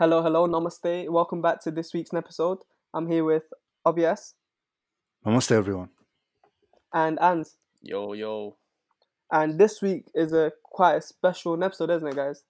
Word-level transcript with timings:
Hello, 0.00 0.22
hello, 0.22 0.46
namaste. 0.46 1.10
Welcome 1.10 1.42
back 1.42 1.60
to 1.64 1.70
this 1.70 1.92
week's 1.92 2.14
episode. 2.14 2.60
I'm 2.94 3.06
here 3.06 3.22
with 3.22 3.42
OBS 3.84 4.32
Namaste, 5.26 5.52
everyone. 5.52 5.90
and 6.94 7.20
Ans. 7.20 7.58
Yo, 7.82 8.14
yo. 8.14 8.56
And 9.30 9.58
this 9.58 9.82
week 9.82 10.06
is 10.14 10.32
a 10.32 10.52
quite 10.62 10.94
a 10.94 11.02
special 11.02 11.62
episode, 11.62 11.90
isn't 11.90 12.08
it, 12.08 12.16
guys? 12.16 12.44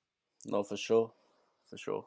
No, 0.47 0.63
for 0.63 0.77
sure. 0.77 1.11
For 1.69 1.77
sure. 1.77 2.05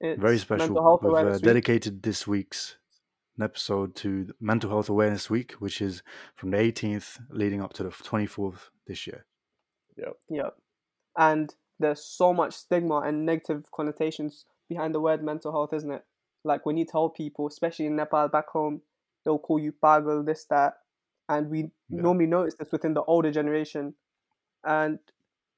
It's 0.00 0.20
Very 0.20 0.38
special. 0.38 0.68
We've 0.68 0.76
uh, 0.76 1.08
Awareness 1.08 1.38
Week. 1.38 1.44
dedicated 1.44 2.04
this 2.04 2.28
week's 2.28 2.76
episode 3.42 3.96
to 3.96 4.26
the 4.26 4.34
Mental 4.40 4.70
Health 4.70 4.88
Awareness 4.88 5.28
Week, 5.28 5.54
which 5.54 5.82
is 5.82 6.04
from 6.36 6.52
the 6.52 6.58
18th 6.58 7.18
leading 7.30 7.60
up 7.60 7.72
to 7.72 7.82
the 7.82 7.90
24th 7.90 8.70
this 8.86 9.08
year. 9.08 9.26
Yeah. 10.30 10.50
And 11.18 11.52
there's 11.80 12.04
so 12.04 12.32
much 12.32 12.54
stigma 12.54 13.00
and 13.00 13.26
negative 13.26 13.64
connotations 13.74 14.46
behind 14.72 14.94
the 14.94 15.00
word 15.00 15.22
mental 15.22 15.52
health, 15.52 15.72
isn't 15.72 15.90
it? 15.98 16.04
Like 16.44 16.66
when 16.66 16.76
you 16.76 16.84
tell 16.84 17.08
people, 17.08 17.46
especially 17.46 17.86
in 17.86 17.96
Nepal 17.96 18.28
back 18.28 18.48
home, 18.48 18.82
they'll 19.24 19.38
call 19.38 19.58
you 19.58 19.72
pagal, 19.72 20.24
this, 20.26 20.44
that. 20.46 20.72
And 21.28 21.50
we 21.50 21.60
Yeah. 21.88 22.02
normally 22.06 22.26
notice 22.26 22.54
this 22.56 22.72
within 22.72 22.94
the 22.94 23.04
older 23.04 23.30
generation. 23.30 23.94
And 24.64 24.98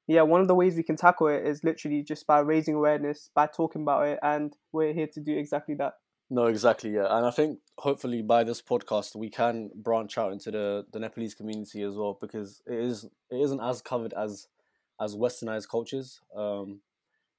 yeah, 0.07 0.21
one 0.21 0.41
of 0.41 0.47
the 0.47 0.55
ways 0.55 0.75
we 0.75 0.83
can 0.83 0.95
tackle 0.95 1.27
it 1.27 1.45
is 1.45 1.63
literally 1.63 2.03
just 2.03 2.27
by 2.27 2.39
raising 2.39 2.75
awareness, 2.75 3.29
by 3.33 3.47
talking 3.47 3.81
about 3.81 4.07
it, 4.07 4.19
and 4.21 4.55
we're 4.71 4.93
here 4.93 5.07
to 5.07 5.19
do 5.19 5.35
exactly 5.37 5.75
that. 5.75 5.93
No, 6.29 6.45
exactly, 6.45 6.91
yeah. 6.91 7.07
And 7.09 7.25
I 7.25 7.31
think 7.31 7.59
hopefully 7.77 8.21
by 8.21 8.43
this 8.43 8.61
podcast 8.61 9.15
we 9.15 9.29
can 9.29 9.69
branch 9.75 10.17
out 10.17 10.31
into 10.33 10.51
the, 10.51 10.85
the 10.91 10.99
Nepalese 10.99 11.35
community 11.35 11.81
as 11.83 11.95
well 11.95 12.17
because 12.19 12.61
it 12.65 12.79
is 12.79 13.05
it 13.29 13.39
isn't 13.45 13.61
as 13.61 13.81
covered 13.81 14.13
as 14.13 14.47
as 14.99 15.15
westernized 15.15 15.69
cultures. 15.69 16.21
Um 16.35 16.81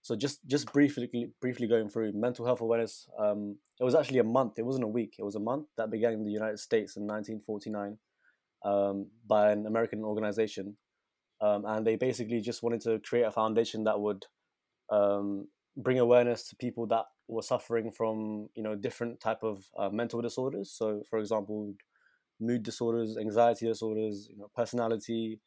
so 0.07 0.15
just 0.15 0.39
just 0.47 0.73
briefly 0.73 1.11
briefly 1.41 1.67
going 1.67 1.89
through 1.89 2.13
mental 2.13 2.47
health 2.47 2.61
awareness, 2.61 3.09
um, 3.19 3.57
it 3.81 3.83
was 3.83 3.97
actually 3.97 4.21
a 4.21 4.25
month, 4.39 4.53
it 4.57 4.65
wasn't 4.65 4.85
a 4.85 4.95
week, 4.99 5.17
it 5.19 5.25
was 5.25 5.35
a 5.35 5.41
month 5.41 5.67
that 5.77 5.91
began 5.91 6.13
in 6.13 6.25
the 6.25 6.31
United 6.31 6.61
States 6.61 6.97
in 6.97 7.09
nineteen 7.09 7.41
forty 7.41 7.71
nine 7.71 7.99
um, 8.65 9.09
by 9.27 9.51
an 9.51 9.67
American 9.67 10.05
organization. 10.05 10.77
Um, 11.41 11.65
and 11.67 11.85
they 11.85 11.97
basically 11.97 12.41
just 12.41 12.63
wanted 12.63 12.83
to 12.83 13.01
create 13.01 13.25
a 13.25 13.33
foundation 13.33 13.83
that 13.83 13.99
would 13.99 14.27
um, 14.93 15.49
bring 15.77 15.99
awareness 15.99 16.49
to 16.51 16.57
people 16.57 16.87
that 16.87 17.07
were 17.27 17.43
suffering 17.43 17.91
from 17.91 18.49
you 18.55 18.63
know 18.63 18.77
different 18.77 19.19
type 19.19 19.43
of 19.43 19.65
uh, 19.77 19.89
mental 19.91 20.23
disorders 20.23 20.73
so 20.73 21.03
for 21.11 21.19
example 21.19 21.75
mood 22.41 22.63
disorders 22.63 23.17
anxiety 23.19 23.67
disorders 23.67 24.29
you 24.31 24.39
know 24.39 24.49
personality 24.55 25.41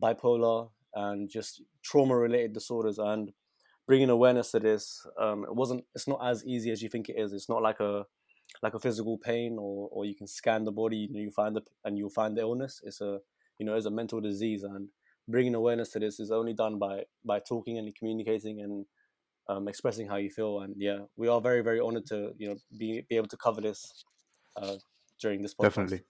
bipolar 0.00 0.68
and 0.94 1.30
just 1.30 1.62
trauma 1.82 2.14
related 2.14 2.52
disorders 2.52 2.98
and 2.98 3.32
bringing 3.86 4.10
awareness 4.10 4.50
to 4.52 4.60
this 4.60 5.06
um, 5.20 5.44
it 5.44 5.54
wasn't 5.54 5.84
it's 5.94 6.08
not 6.08 6.20
as 6.24 6.44
easy 6.44 6.70
as 6.70 6.82
you 6.82 6.88
think 6.88 7.08
it 7.08 7.16
is 7.18 7.32
it's 7.32 7.48
not 7.48 7.62
like 7.62 7.80
a 7.80 8.04
like 8.62 8.74
a 8.74 8.78
physical 8.78 9.18
pain 9.18 9.56
or 9.58 9.88
or 9.92 10.04
you 10.04 10.14
can 10.14 10.26
scan 10.26 10.64
the 10.64 10.72
body 10.72 11.08
and 11.12 11.22
you 11.22 11.30
find 11.30 11.56
the 11.56 11.62
and 11.84 11.98
you'll 11.98 12.10
find 12.10 12.36
the 12.36 12.40
illness 12.40 12.80
it's 12.84 13.00
a 13.00 13.18
you 13.58 13.66
know 13.66 13.74
it's 13.74 13.86
a 13.86 13.90
mental 13.90 14.20
disease 14.20 14.62
and 14.62 14.88
bringing 15.28 15.54
awareness 15.54 15.90
to 15.90 15.98
this 15.98 16.20
is 16.20 16.30
only 16.30 16.52
done 16.52 16.78
by 16.78 17.02
by 17.24 17.38
talking 17.38 17.78
and 17.78 17.94
communicating 17.94 18.60
and 18.60 18.86
um, 19.48 19.68
expressing 19.68 20.08
how 20.08 20.16
you 20.16 20.30
feel. 20.30 20.60
And 20.60 20.74
yeah, 20.76 20.98
we 21.16 21.28
are 21.28 21.40
very 21.40 21.62
very 21.62 21.80
honored 21.80 22.06
to 22.06 22.32
you 22.38 22.48
know 22.48 22.56
be 22.76 23.04
be 23.08 23.16
able 23.16 23.28
to 23.28 23.36
cover 23.36 23.60
this 23.60 24.04
uh, 24.56 24.76
during 25.20 25.42
this 25.42 25.54
podcast. 25.54 25.62
Definitely. 25.62 26.02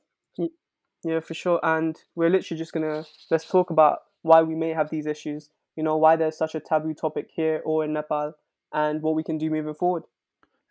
Yeah, 1.05 1.19
for 1.19 1.35
sure. 1.35 1.59
And 1.63 1.99
we're 2.15 2.31
literally 2.31 2.59
just 2.59 2.73
gonna 2.73 3.05
let's 3.31 3.47
talk 3.47 3.71
about 3.71 4.01
why 4.23 4.43
we 4.43 4.55
may 4.55 4.71
have 4.71 4.91
these 4.91 5.07
issues. 5.07 5.51
You 5.77 5.83
know, 5.83 5.97
why 5.97 6.17
there's 6.17 6.37
such 6.37 6.55
a 6.55 6.61
taboo 6.61 6.95
topic 6.95 7.31
here 7.35 7.63
or 7.65 7.85
in 7.85 7.93
Nepal, 7.93 8.35
and 8.73 9.03
what 9.03 9.15
we 9.15 9.23
can 9.23 9.39
do 9.39 9.51
moving 9.51 9.75
forward. 9.75 10.05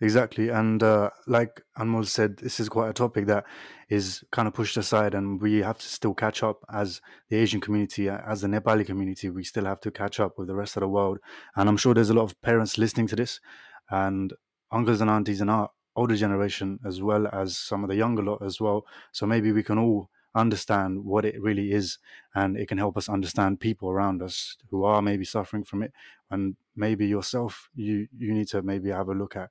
Exactly. 0.04 0.50
And 0.50 0.82
uh, 0.82 1.12
like 1.28 1.62
Anmol 1.78 2.08
said, 2.08 2.38
this 2.38 2.60
is 2.60 2.70
quite 2.70 2.90
a 2.90 2.94
topic 2.94 3.28
that 3.28 3.46
is 3.88 4.24
kind 4.32 4.48
of 4.48 4.54
pushed 4.56 4.76
aside, 4.76 5.14
and 5.14 5.40
we 5.40 5.60
have 5.60 5.78
to 5.78 5.86
still 5.86 6.16
catch 6.16 6.42
up 6.42 6.66
as 6.74 7.02
the 7.30 7.38
Asian 7.38 7.62
community, 7.62 8.10
as 8.10 8.42
the 8.42 8.48
Nepali 8.48 8.84
community. 8.84 9.30
We 9.30 9.44
still 9.44 9.66
have 9.66 9.80
to 9.82 9.92
catch 9.92 10.20
up 10.20 10.40
with 10.40 10.48
the 10.48 10.56
rest 10.56 10.76
of 10.76 10.82
the 10.82 10.88
world. 10.88 11.20
And 11.56 11.70
I'm 11.70 11.78
sure 11.78 11.94
there's 11.94 12.10
a 12.10 12.16
lot 12.16 12.24
of 12.24 12.42
parents 12.42 12.80
listening 12.80 13.08
to 13.08 13.16
this, 13.16 13.40
and 13.92 14.34
uncles 14.72 15.02
and 15.02 15.10
aunties 15.10 15.40
in 15.40 15.50
our 15.50 15.70
older 15.96 16.16
generation, 16.16 16.80
as 16.84 17.00
well 17.00 17.28
as 17.32 17.58
some 17.58 17.84
of 17.84 17.90
the 17.90 17.96
younger 17.96 18.24
lot 18.24 18.42
as 18.44 18.60
well. 18.60 18.86
So 19.12 19.28
maybe 19.28 19.52
we 19.52 19.62
can 19.62 19.78
all 19.78 20.10
understand 20.36 21.04
what 21.04 21.26
it 21.26 21.42
really 21.42 21.72
is, 21.72 21.98
and 22.36 22.58
it 22.58 22.68
can 22.68 22.78
help 22.78 22.98
us 22.98 23.10
understand 23.10 23.60
people 23.60 23.90
around 23.90 24.22
us 24.22 24.58
who 24.70 24.84
are 24.84 25.02
maybe 25.02 25.26
suffering 25.26 25.64
from 25.64 25.84
it. 25.84 25.94
And 26.30 26.56
maybe 26.76 27.08
yourself, 27.08 27.70
you 27.76 28.08
you 28.18 28.34
need 28.34 28.48
to 28.50 28.62
maybe 28.62 28.90
have 28.90 29.10
a 29.10 29.14
look 29.14 29.36
at 29.36 29.50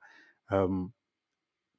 um, 0.49 0.93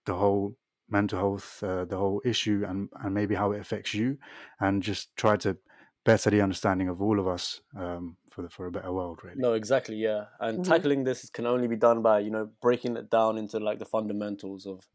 the 0.04 0.14
whole 0.14 0.56
mental 0.88 1.18
health, 1.18 1.62
uh, 1.62 1.84
the 1.84 1.96
whole 1.96 2.22
issue, 2.24 2.64
and 2.66 2.88
and 3.02 3.14
maybe 3.14 3.34
how 3.34 3.52
it 3.52 3.60
affects 3.60 3.94
you, 3.94 4.18
and 4.60 4.82
just 4.82 5.14
try 5.16 5.36
to 5.38 5.56
better 6.04 6.30
the 6.30 6.41
understanding 6.41 6.88
of 6.88 7.00
all 7.00 7.20
of 7.20 7.28
us 7.28 7.60
um, 7.76 8.16
for 8.28 8.42
the, 8.42 8.50
for 8.50 8.66
a 8.66 8.70
better 8.72 8.92
world. 8.92 9.20
Really. 9.22 9.36
No, 9.41 9.52
exactly, 9.54 9.96
yeah. 9.96 10.26
And 10.41 10.58
Mhm. 10.58 10.64
tackling 10.64 11.04
this 11.04 11.30
can 11.30 11.46
only 11.46 11.68
be 11.68 11.76
done 11.76 12.02
by 12.02 12.20
you 12.20 12.30
know 12.30 12.50
breaking 12.60 12.96
it 12.96 13.10
down 13.10 13.38
into 13.38 13.58
like 13.60 13.78
the 13.78 13.84
fundamentals 13.84 14.66
of 14.66 14.88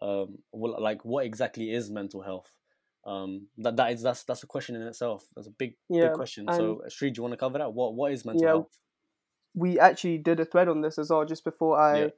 um, 0.00 0.38
what, 0.50 0.80
like 0.82 1.04
what 1.04 1.24
exactly 1.24 1.72
is 1.72 1.90
mental 1.90 2.22
health. 2.22 2.52
Um, 3.04 3.48
that 3.58 3.76
that 3.76 3.92
is 3.92 4.02
that's 4.02 4.24
that's 4.24 4.42
a 4.42 4.46
question 4.46 4.76
in 4.76 4.82
itself. 4.82 5.24
That's 5.34 5.48
a 5.48 5.50
big 5.50 5.74
Yeah, 5.88 6.08
big 6.08 6.12
question. 6.14 6.46
So, 6.52 6.82
Sri, 6.88 7.10
do 7.10 7.18
you 7.18 7.22
want 7.22 7.32
to 7.32 7.36
cover 7.38 7.58
that? 7.58 7.72
What 7.72 7.94
what 7.94 8.12
is 8.12 8.24
mental 8.24 8.42
Yeah, 8.42 8.50
health? 8.50 8.78
We 9.54 9.78
actually 9.78 10.18
did 10.18 10.40
a 10.40 10.44
thread 10.44 10.68
on 10.68 10.80
this 10.80 10.98
as 10.98 11.10
well, 11.10 11.24
just 11.24 11.44
before 11.44 11.78
I 11.78 11.98
Yeah. 11.98 12.08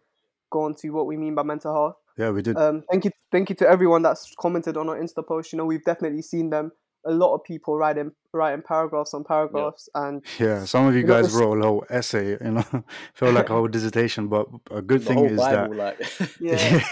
go 0.50 0.62
on 0.62 0.74
to 0.76 0.90
what 0.90 1.06
we 1.06 1.16
mean 1.16 1.34
by 1.34 1.42
mental 1.42 1.74
health. 1.74 1.96
Yeah, 2.16 2.30
we 2.30 2.42
did. 2.42 2.56
Um, 2.56 2.82
thank 2.90 3.04
you, 3.04 3.10
thank 3.32 3.48
you 3.50 3.56
to 3.56 3.68
everyone 3.68 4.02
that's 4.02 4.32
commented 4.38 4.76
on 4.76 4.88
our 4.88 4.96
Insta 4.96 5.26
post. 5.26 5.52
You 5.52 5.56
know, 5.56 5.64
we've 5.64 5.84
definitely 5.84 6.22
seen 6.22 6.50
them. 6.50 6.70
A 7.06 7.12
lot 7.12 7.34
of 7.34 7.44
people 7.44 7.76
writing 7.76 8.12
writing 8.32 8.62
paragraphs 8.62 9.12
on 9.14 9.24
paragraphs, 9.24 9.88
and 9.94 10.22
yeah, 10.38 10.64
some 10.64 10.86
of 10.86 10.94
you 10.94 11.00
you 11.00 11.06
guys 11.06 11.26
it's- 11.26 11.34
wrote 11.40 11.58
a 11.60 11.62
whole 11.66 11.84
essay, 11.90 12.30
you 12.30 12.50
know, 12.52 12.62
felt 13.14 13.34
like 13.34 13.50
a 13.50 13.52
whole 13.52 13.68
dissertation. 13.68 14.28
But 14.28 14.46
a 14.70 14.80
good 14.82 15.02
The 15.02 15.04
thing 15.06 15.18
whole 15.18 15.26
is 15.26 15.36
Bible, 15.38 15.74
like 15.74 15.98
yeah, 16.40 16.82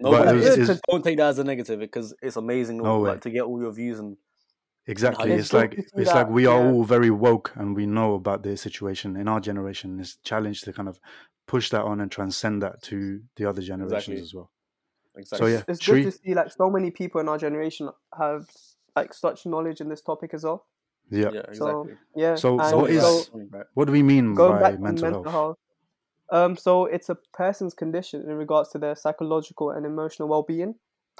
no, 0.00 0.10
but 0.10 0.24
but 0.24 0.28
it 0.28 0.34
was, 0.34 0.44
it's- 0.46 0.58
it's- 0.70 0.80
don't 0.90 1.04
take 1.04 1.16
that 1.18 1.28
as 1.28 1.38
a 1.38 1.44
negative 1.44 1.78
because 1.78 2.14
it's 2.20 2.36
amazing 2.36 2.78
No 2.78 3.00
like, 3.00 3.20
to 3.22 3.30
get 3.30 3.42
all 3.42 3.60
your 3.60 3.70
views 3.72 3.98
and 3.98 4.16
Exactly. 4.86 5.32
it's 5.32 5.44
It's 5.44 5.52
like 5.54 5.70
to 5.70 5.82
see 5.82 5.88
it's 6.02 6.12
like 6.12 6.28
we 6.28 6.44
are 6.46 6.60
yeah. 6.62 6.70
all 6.70 6.84
very 6.84 7.10
woke 7.10 7.52
and 7.54 7.74
we 7.74 7.86
know 7.86 8.14
about 8.14 8.42
the 8.42 8.54
situation 8.56 9.16
in 9.16 9.28
our 9.28 9.40
generation. 9.40 9.98
It's 9.98 10.16
challenged 10.24 10.64
to 10.64 10.72
kind 10.74 10.88
of 10.88 11.00
push 11.46 11.70
that 11.70 11.82
on 11.82 12.00
and 12.00 12.10
transcend 12.10 12.62
that 12.62 12.82
to 12.82 13.20
the 13.36 13.46
other 13.46 13.62
generations 13.62 14.20
Exactly. 14.20 14.20
as 14.22 14.34
well. 14.34 14.50
exactly. 15.16 15.52
yeah. 15.52 15.62
it's 15.68 15.82
Shri? 15.82 16.02
good 16.04 16.12
to 16.12 16.18
see 16.18 16.34
like 16.34 16.50
so 16.52 16.68
many 16.68 16.90
people 16.90 17.20
in 17.22 17.28
our 17.30 17.38
generation 17.38 17.88
have 18.18 18.46
like 18.96 19.12
such 19.14 19.46
knowledge 19.46 19.80
in 19.80 19.88
this 19.88 20.02
topic 20.02 20.34
as 20.34 20.44
well. 20.44 20.66
Yeah. 21.10 21.30
yeah, 21.32 21.42
So 21.52 21.68
exactly. 21.82 21.94
yeah, 22.16 22.34
So 22.36 22.58
and 22.60 22.76
what 22.80 22.90
is- 22.90 23.02
so 23.02 23.40
What 23.74 23.84
do 23.86 23.92
we 23.92 24.02
mean 24.02 24.34
by 24.34 24.72
mental, 24.72 24.82
mental 24.82 25.22
health? 25.24 25.32
health. 25.32 25.58
Um, 26.32 26.56
so 26.56 26.86
it's 26.86 27.08
a 27.10 27.16
person's 27.34 27.74
condition 27.74 28.22
in 28.22 28.36
regards 28.36 28.70
to 28.70 28.78
their 28.78 28.94
psychological 28.96 29.70
and 29.70 29.84
emotional 29.84 30.28
well-being. 30.28 30.74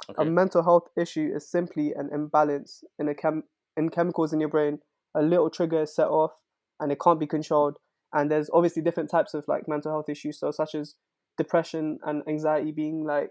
Okay. 0.09 0.23
A 0.23 0.25
mental 0.25 0.63
health 0.63 0.87
issue 0.97 1.31
is 1.33 1.47
simply 1.49 1.93
an 1.93 2.09
imbalance 2.11 2.83
in 2.99 3.07
a 3.07 3.15
chem 3.15 3.43
in 3.77 3.89
chemicals 3.89 4.33
in 4.33 4.39
your 4.39 4.49
brain. 4.49 4.79
A 5.13 5.21
little 5.21 5.49
trigger 5.49 5.83
is 5.83 5.95
set 5.95 6.07
off, 6.07 6.31
and 6.79 6.91
it 6.91 6.99
can't 6.99 7.19
be 7.19 7.27
controlled. 7.27 7.77
And 8.13 8.29
there's 8.31 8.49
obviously 8.51 8.81
different 8.81 9.09
types 9.09 9.33
of 9.33 9.45
like 9.47 9.67
mental 9.67 9.91
health 9.91 10.09
issues, 10.09 10.39
so 10.39 10.51
such 10.51 10.73
as 10.75 10.95
depression 11.37 11.99
and 12.03 12.23
anxiety 12.27 12.71
being 12.71 13.03
like 13.05 13.29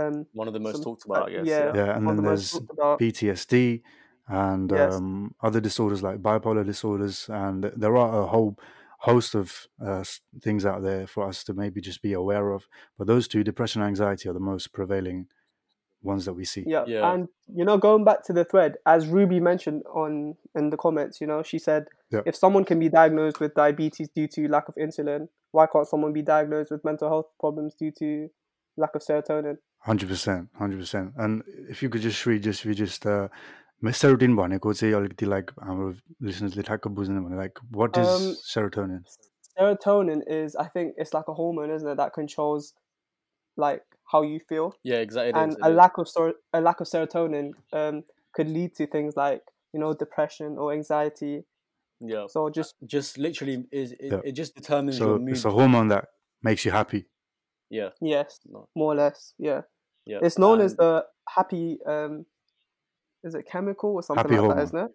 um 0.00 0.26
One 0.32 0.48
of 0.48 0.54
the 0.54 0.60
most 0.60 0.76
some- 0.76 0.84
talked 0.84 1.04
about, 1.04 1.28
I 1.28 1.32
guess. 1.32 1.46
yeah. 1.46 1.66
Yeah. 1.66 1.72
Yeah, 1.80 1.96
and 1.96 2.06
one 2.06 2.16
then 2.16 2.24
the 2.24 2.30
there's. 2.30 2.60
PTSD 3.00 3.82
and 4.28 4.70
Yes. 4.72 4.94
um, 4.94 5.34
other 5.42 5.60
disorders 5.60 6.02
like 6.02 6.18
bipolar 6.22 6.64
disorders, 6.64 7.28
and 7.28 7.64
there 7.76 7.96
are 7.96 8.22
a 8.22 8.26
whole 8.26 8.58
host 9.00 9.34
of 9.34 9.68
uh, 9.84 10.02
things 10.42 10.64
out 10.66 10.82
there 10.82 11.06
for 11.06 11.28
us 11.28 11.44
to 11.44 11.54
maybe 11.54 11.80
just 11.80 12.02
be 12.02 12.12
aware 12.12 12.50
of. 12.52 12.66
But 12.98 13.06
those 13.06 13.28
two, 13.28 13.44
depression 13.44 13.82
and 13.82 13.88
anxiety, 13.88 14.28
are 14.28 14.32
the 14.32 14.40
most 14.40 14.72
prevailing 14.72 15.28
ones 16.02 16.24
that 16.24 16.34
we 16.34 16.44
see. 16.44 16.64
Yeah. 16.66 16.84
Yeah. 16.86 17.12
and 17.12 17.28
you 17.48 17.64
know, 17.64 17.78
going 17.78 18.04
back 18.04 18.24
to 18.26 18.32
the 18.32 18.44
thread, 18.44 18.76
as 18.84 19.06
Ruby 19.06 19.40
mentioned 19.40 19.82
on 20.02 20.36
in 20.54 20.70
the 20.70 20.76
comments, 20.76 21.20
you 21.20 21.26
know, 21.26 21.42
she 21.42 21.58
said 21.58 21.86
Yeah. 22.10 22.20
if 22.26 22.34
someone 22.36 22.64
can 22.64 22.78
be 22.78 22.88
diagnosed 22.88 23.38
with 23.40 23.54
diabetes 23.54 24.08
due 24.08 24.28
to 24.28 24.48
lack 24.48 24.68
of 24.68 24.74
insulin, 24.76 25.28
why 25.52 25.66
can't 25.66 25.86
someone 25.86 26.12
be 26.12 26.22
diagnosed 26.22 26.70
with 26.70 26.84
mental 26.84 27.08
health 27.08 27.26
problems 27.40 27.74
due 27.74 27.92
to 27.98 28.28
lack 28.77 28.95
of 28.95 29.01
serotonin? 29.01 29.57
Hundred 29.79 30.09
percent, 30.09 30.49
hundred 30.57 30.79
percent. 30.79 31.13
And 31.17 31.43
if 31.69 31.81
you 31.83 31.89
could 31.89 32.01
just 32.01 32.25
read, 32.25 32.43
just 32.43 32.65
we 32.65 32.73
just 32.75 33.05
uh, 33.05 33.27
serotonin 33.83 34.35
भनेको 34.37 34.73
चाहिँ 34.73 34.93
अलिकति 34.93 35.27
like 35.27 35.51
हाम्रो 35.67 35.93
listeners 36.29 36.55
ले 36.57 36.63
ठ्याक्क 36.63 36.87
बुझ्ने 36.99 37.19
भने 37.27 37.37
like 37.41 37.59
what 37.71 37.97
is 37.97 38.07
Um, 38.07 38.35
serotonin? 38.53 39.03
Serotonin 39.59 40.21
is, 40.27 40.55
I 40.55 40.67
think, 40.67 40.93
it's 40.97 41.13
like 41.13 41.27
a 41.27 41.33
hormone, 41.33 41.71
isn't 41.71 41.87
it, 41.87 41.97
that 41.97 42.13
controls 42.13 42.73
like 43.57 43.81
how 44.11 44.21
you 44.21 44.39
feel, 44.49 44.73
Yeah, 44.83 44.97
exactly. 45.07 45.29
it 45.29 45.35
and 45.43 45.51
is, 45.51 45.57
it 45.57 45.65
a 45.65 45.69
is. 45.71 45.75
lack 45.75 45.97
of 45.97 46.07
sor- 46.07 46.35
a 46.53 46.61
lack 46.61 46.79
of 46.79 46.87
serotonin 46.87 47.51
um 47.73 48.03
could 48.33 48.49
lead 48.49 48.75
to 48.75 48.87
things 48.87 49.15
like 49.17 49.41
you 49.73 49.79
know 49.79 49.93
depression 49.93 50.57
or 50.57 50.71
anxiety. 50.73 51.43
Yeah. 51.99 52.25
So 52.35 52.49
just 52.49 52.75
Just 52.93 53.17
literally 53.17 53.57
is 53.71 53.91
it, 53.93 54.11
Yeah. 54.11 54.21
it 54.23 54.31
just 54.41 54.55
determines 54.55 54.99
your 54.99 55.09
So 55.17 55.19
mood. 55.19 55.29
it's 55.35 55.45
a 55.45 55.51
hormone 55.51 55.89
that 55.89 56.05
makes 56.49 56.65
you 56.65 56.71
happy. 56.71 57.05
Yeah. 57.70 57.90
Yes, 58.00 58.40
No. 58.46 58.68
more 58.74 58.92
or 58.92 58.96
less. 58.96 59.34
Yeah, 59.38 59.62
Yeah. 60.04 60.18
it's 60.22 60.38
known 60.38 60.60
as 60.60 60.76
the 60.76 61.06
happy. 61.28 61.78
um 61.86 62.26
Is 63.24 63.34
it 63.34 63.46
chemical 63.46 63.90
or 63.94 64.02
something 64.02 64.24
like 64.30 64.38
hormone. 64.38 64.56
that? 64.56 64.62
Isn't 64.64 64.78
it? 64.78 64.92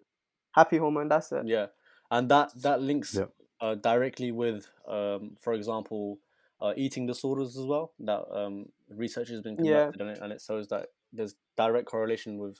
Happy 0.52 0.78
hormone. 0.78 1.08
That's 1.08 1.32
it. 1.32 1.46
Yeah, 1.46 1.66
and 2.10 2.30
that 2.30 2.52
that 2.62 2.80
links 2.80 3.14
Yep. 3.14 3.30
uh, 3.60 3.74
directly 3.76 4.32
with, 4.32 4.68
um, 4.88 5.36
for 5.40 5.52
example, 5.52 6.18
uh, 6.60 6.72
eating 6.76 7.06
disorders 7.06 7.56
as 7.58 7.66
well. 7.66 7.92
That 8.00 8.22
um, 8.30 8.72
research 8.88 9.28
has 9.28 9.40
been 9.42 9.56
Yeah. 9.56 9.90
conducted 9.90 10.02
on 10.02 10.08
it, 10.08 10.18
and 10.22 10.32
it 10.32 10.40
shows 10.40 10.68
that 10.68 10.88
there's 11.12 11.34
direct 11.56 11.86
correlation 11.86 12.38
with 12.38 12.58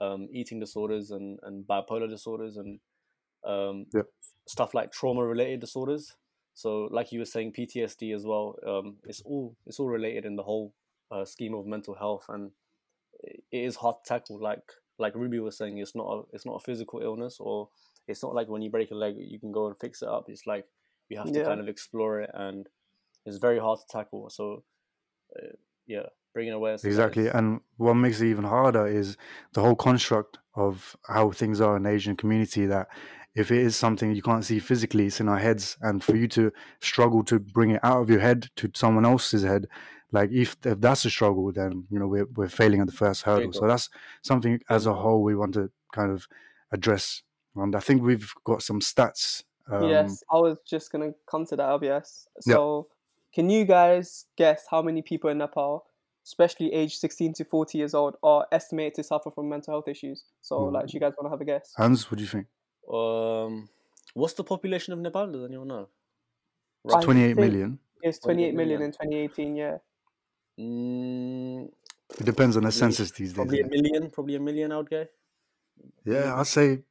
um, 0.00 0.28
eating 0.32 0.60
disorders 0.60 1.10
and, 1.10 1.38
and 1.42 1.66
bipolar 1.66 2.08
disorders 2.08 2.56
and 2.56 2.80
um, 3.44 3.86
Yep. 3.92 4.06
stuff 4.46 4.74
like 4.74 4.92
trauma 4.92 5.24
related 5.26 5.60
disorders. 5.60 6.16
So, 6.60 6.88
like 6.90 7.10
you 7.10 7.20
were 7.20 7.24
saying, 7.24 7.52
PTSD 7.52 8.14
as 8.14 8.26
well. 8.26 8.56
Um, 8.66 8.96
it's 9.04 9.22
all 9.22 9.56
it's 9.66 9.80
all 9.80 9.88
related 9.88 10.26
in 10.26 10.36
the 10.36 10.42
whole 10.42 10.74
uh, 11.10 11.24
scheme 11.24 11.54
of 11.54 11.64
mental 11.66 11.94
health, 11.94 12.26
and 12.28 12.50
it 13.22 13.42
is 13.50 13.76
hard 13.76 13.96
to 14.04 14.08
tackle. 14.08 14.38
Like 14.42 14.62
like 14.98 15.14
Ruby 15.14 15.38
was 15.38 15.56
saying, 15.56 15.78
it's 15.78 15.96
not 15.96 16.06
a 16.06 16.22
it's 16.34 16.44
not 16.44 16.56
a 16.56 16.64
physical 16.64 17.00
illness, 17.00 17.38
or 17.40 17.70
it's 18.06 18.22
not 18.22 18.34
like 18.34 18.48
when 18.48 18.60
you 18.60 18.70
break 18.70 18.90
a 18.90 18.94
leg 18.94 19.14
you 19.16 19.40
can 19.40 19.52
go 19.52 19.68
and 19.68 19.76
fix 19.78 20.02
it 20.02 20.08
up. 20.08 20.26
It's 20.28 20.46
like 20.46 20.66
you 21.08 21.16
have 21.16 21.32
to 21.32 21.38
Yeah. 21.38 21.46
kind 21.46 21.60
of 21.60 21.68
explore 21.68 22.20
it, 22.20 22.30
and 22.34 22.68
it's 23.24 23.38
very 23.38 23.58
hard 23.58 23.78
to 23.80 23.86
tackle. 23.88 24.28
So, 24.28 24.64
uh, 25.36 25.56
yeah, 25.86 26.06
bringing 26.34 26.52
awareness. 26.52 26.84
Exactly. 26.84 27.28
And 27.28 27.60
what 27.78 27.94
makes 27.94 28.20
it 28.20 28.28
even 28.28 28.44
harder 28.44 28.86
is 28.86 29.16
the 29.54 29.62
whole 29.62 29.76
construct 29.76 30.38
of 30.54 30.94
how 31.08 31.30
things 31.30 31.60
are 31.60 31.76
in 31.76 31.84
the 31.84 31.90
Asian 31.90 32.16
community 32.16 32.66
that 32.66 32.88
if 33.34 33.50
it 33.50 33.58
is 33.58 33.76
something 33.76 34.14
you 34.14 34.22
can't 34.22 34.44
see 34.44 34.58
physically, 34.58 35.06
it's 35.06 35.20
in 35.20 35.28
our 35.28 35.38
heads. 35.38 35.76
And 35.80 36.02
for 36.02 36.16
you 36.16 36.28
to 36.28 36.52
struggle 36.80 37.22
to 37.24 37.38
bring 37.38 37.70
it 37.70 37.80
out 37.82 38.00
of 38.00 38.10
your 38.10 38.20
head 38.20 38.48
to 38.56 38.70
someone 38.74 39.06
else's 39.06 39.42
head, 39.42 39.66
like 40.12 40.30
if, 40.32 40.56
if 40.64 40.80
that's 40.80 41.04
a 41.04 41.10
struggle, 41.10 41.52
then, 41.52 41.84
you 41.90 41.98
know, 41.98 42.08
we're, 42.08 42.26
we're 42.34 42.48
failing 42.48 42.80
at 42.80 42.86
the 42.86 42.92
first 42.92 43.22
hurdle. 43.22 43.52
So 43.52 43.66
that's 43.66 43.88
something 44.22 44.60
as 44.68 44.86
a 44.86 44.94
whole 44.94 45.22
we 45.22 45.36
want 45.36 45.54
to 45.54 45.70
kind 45.92 46.10
of 46.10 46.26
address. 46.72 47.22
And 47.54 47.76
I 47.76 47.80
think 47.80 48.02
we've 48.02 48.32
got 48.44 48.62
some 48.62 48.80
stats. 48.80 49.44
Um, 49.70 49.88
yes, 49.88 50.24
I 50.30 50.36
was 50.36 50.56
just 50.66 50.90
gonna 50.90 51.12
come 51.30 51.46
to 51.46 51.56
that. 51.56 51.82
Yep. 51.82 52.04
So, 52.40 52.88
can 53.32 53.50
you 53.50 53.64
guys 53.64 54.26
guess 54.36 54.64
how 54.68 54.82
many 54.82 55.00
people 55.00 55.30
in 55.30 55.38
Nepal, 55.38 55.84
especially 56.24 56.72
aged 56.72 56.98
sixteen 56.98 57.32
to 57.34 57.44
forty 57.44 57.78
years 57.78 57.94
old, 57.94 58.16
are 58.24 58.46
estimated 58.50 58.94
to 58.94 59.04
suffer 59.04 59.30
from 59.30 59.48
mental 59.48 59.74
health 59.74 59.86
issues? 59.86 60.24
So, 60.40 60.64
like, 60.64 60.86
do 60.86 60.94
you 60.94 61.00
guys 61.00 61.12
want 61.16 61.26
to 61.26 61.30
have 61.30 61.40
a 61.40 61.44
guess? 61.44 61.72
Hans, 61.76 62.10
what 62.10 62.18
do 62.18 62.24
you 62.24 62.28
think? 62.28 62.46
Um, 62.88 63.68
what's 64.14 64.34
the 64.34 64.44
population 64.44 64.92
of 64.92 64.98
Nepal? 64.98 65.30
Does 65.30 65.44
anyone 65.44 65.68
know? 65.68 65.88
I 66.88 66.94
Roughly. 66.94 67.34
28. 67.34 67.68
It's 68.02 68.18
28 68.20 68.52
28 68.52 68.54
million 68.54 68.56
million. 68.56 68.82
in 68.82 68.92
2018. 68.92 69.56
Yeah. 69.56 69.76
Mm, 70.58 71.68
It 72.18 72.24
depends 72.24 72.56
on 72.56 72.62
the 72.62 72.68
Probably- 72.68 72.78
census 72.78 73.10
these 73.12 73.28
days. 73.30 73.34
probably 73.34 73.60
a 73.60 73.66
million. 73.68 74.10
Probably 74.10 74.34
a 74.36 74.40
million. 74.40 74.72
I 74.72 74.76
would 74.78 74.90
go. 74.90 75.06
Yeah, 76.04 76.34
I'd 76.38 76.46
say, 76.46 76.82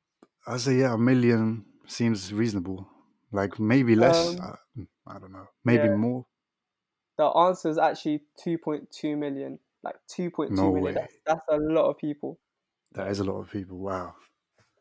I'd 0.48 0.60
say, 0.62 0.76
yeah, 0.78 0.94
a 0.94 0.98
million 0.98 1.66
seems 1.88 2.32
reasonable. 2.34 2.88
Like 3.32 3.60
maybe 3.60 3.96
less. 3.96 4.30
Um, 4.40 4.40
uh, 4.42 4.84
I 5.08 5.20
don't 5.20 5.32
know. 5.32 5.48
Maybe 5.66 5.88
yeah. 5.88 5.96
more. 5.96 6.26
The 7.18 7.26
answer 7.26 7.70
is 7.70 7.78
actually 7.78 8.22
2.2 8.46 9.18
million. 9.18 9.60
Like 9.84 9.96
2.2 10.18 10.52
No 10.52 10.74
million. 10.74 10.84
way. 10.84 10.94
That's, 10.94 11.14
that's 11.26 11.46
a 11.50 11.58
lot 11.58 11.90
of 11.90 11.98
people. 11.98 12.40
That 12.94 13.08
is 13.10 13.20
a 13.20 13.24
lot 13.24 13.40
of 13.40 13.52
people. 13.52 13.78
Wow. 13.78 14.16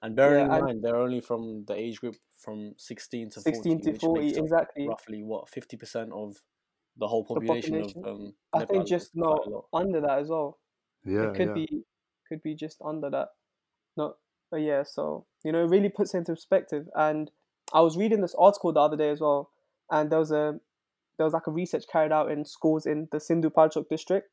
And 0.02 0.14
bearing 0.14 0.46
Yeah, 0.46 0.58
in 0.58 0.64
mind, 0.64 0.82
they're 0.82 0.96
only 0.96 1.20
from 1.20 1.64
the 1.66 1.74
age 1.74 2.00
group 2.00 2.16
from 2.38 2.74
16 2.76 3.30
to 3.30 3.40
16 3.40 3.62
40, 3.62 3.82
to 3.82 3.90
which 3.90 4.00
40, 4.00 4.24
makes 4.24 4.38
up 4.38 4.44
exactly. 4.44 4.88
roughly 4.88 5.22
what 5.22 5.46
50% 5.50 6.12
of 6.12 6.36
the 6.96 7.06
whole 7.08 7.24
population, 7.24 7.74
population. 7.74 8.04
of 8.04 8.14
um, 8.14 8.34
I 8.54 8.58
Nepal. 8.60 8.74
think 8.74 8.88
just 8.88 9.10
not 9.14 9.40
under 9.72 10.00
that 10.00 10.18
as 10.20 10.28
well. 10.28 10.58
Yeah, 11.04 11.30
it 11.30 11.34
could 11.34 11.48
yeah. 11.48 11.54
be 11.54 11.82
could 12.28 12.42
be 12.42 12.54
just 12.54 12.76
under 12.84 13.08
that 13.08 13.28
not 13.96 14.16
but 14.50 14.58
yeah 14.58 14.82
so 14.82 15.24
you 15.44 15.50
know 15.50 15.64
it 15.64 15.70
really 15.70 15.88
puts 15.88 16.12
it 16.12 16.18
into 16.18 16.32
perspective 16.34 16.86
and 16.94 17.30
i 17.72 17.80
was 17.80 17.96
reading 17.96 18.20
this 18.20 18.34
article 18.38 18.70
the 18.70 18.80
other 18.80 18.98
day 18.98 19.08
as 19.08 19.18
well 19.18 19.50
and 19.90 20.10
there 20.10 20.18
was 20.18 20.30
a 20.30 20.60
there 21.16 21.24
was 21.24 21.32
like 21.32 21.46
a 21.46 21.50
research 21.50 21.84
carried 21.90 22.12
out 22.12 22.30
in 22.30 22.44
schools 22.44 22.84
in 22.84 23.08
the 23.12 23.18
Sindhupalchok 23.18 23.88
district 23.88 24.28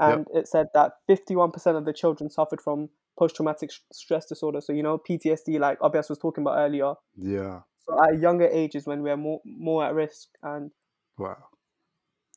Yep. 0.00 0.16
and 0.16 0.26
it 0.32 0.46
said 0.46 0.66
that 0.74 0.92
51% 1.10 1.76
of 1.76 1.84
the 1.84 1.92
children 1.92 2.30
suffered 2.30 2.60
from 2.60 2.90
post-traumatic 3.18 3.70
sh- 3.72 3.80
stress 3.92 4.26
disorder 4.26 4.60
so 4.60 4.72
you 4.72 4.82
know 4.82 4.98
ptsd 4.98 5.58
like 5.58 5.78
abs 5.84 6.08
was 6.08 6.18
talking 6.18 6.42
about 6.42 6.58
earlier 6.58 6.94
Yeah. 7.16 7.62
so 7.86 8.02
at 8.04 8.20
younger 8.20 8.46
ages 8.48 8.86
when 8.86 9.02
we're 9.02 9.16
more 9.16 9.40
more 9.44 9.84
at 9.84 9.94
risk 9.94 10.28
and 10.42 10.70
Wow. 11.18 11.48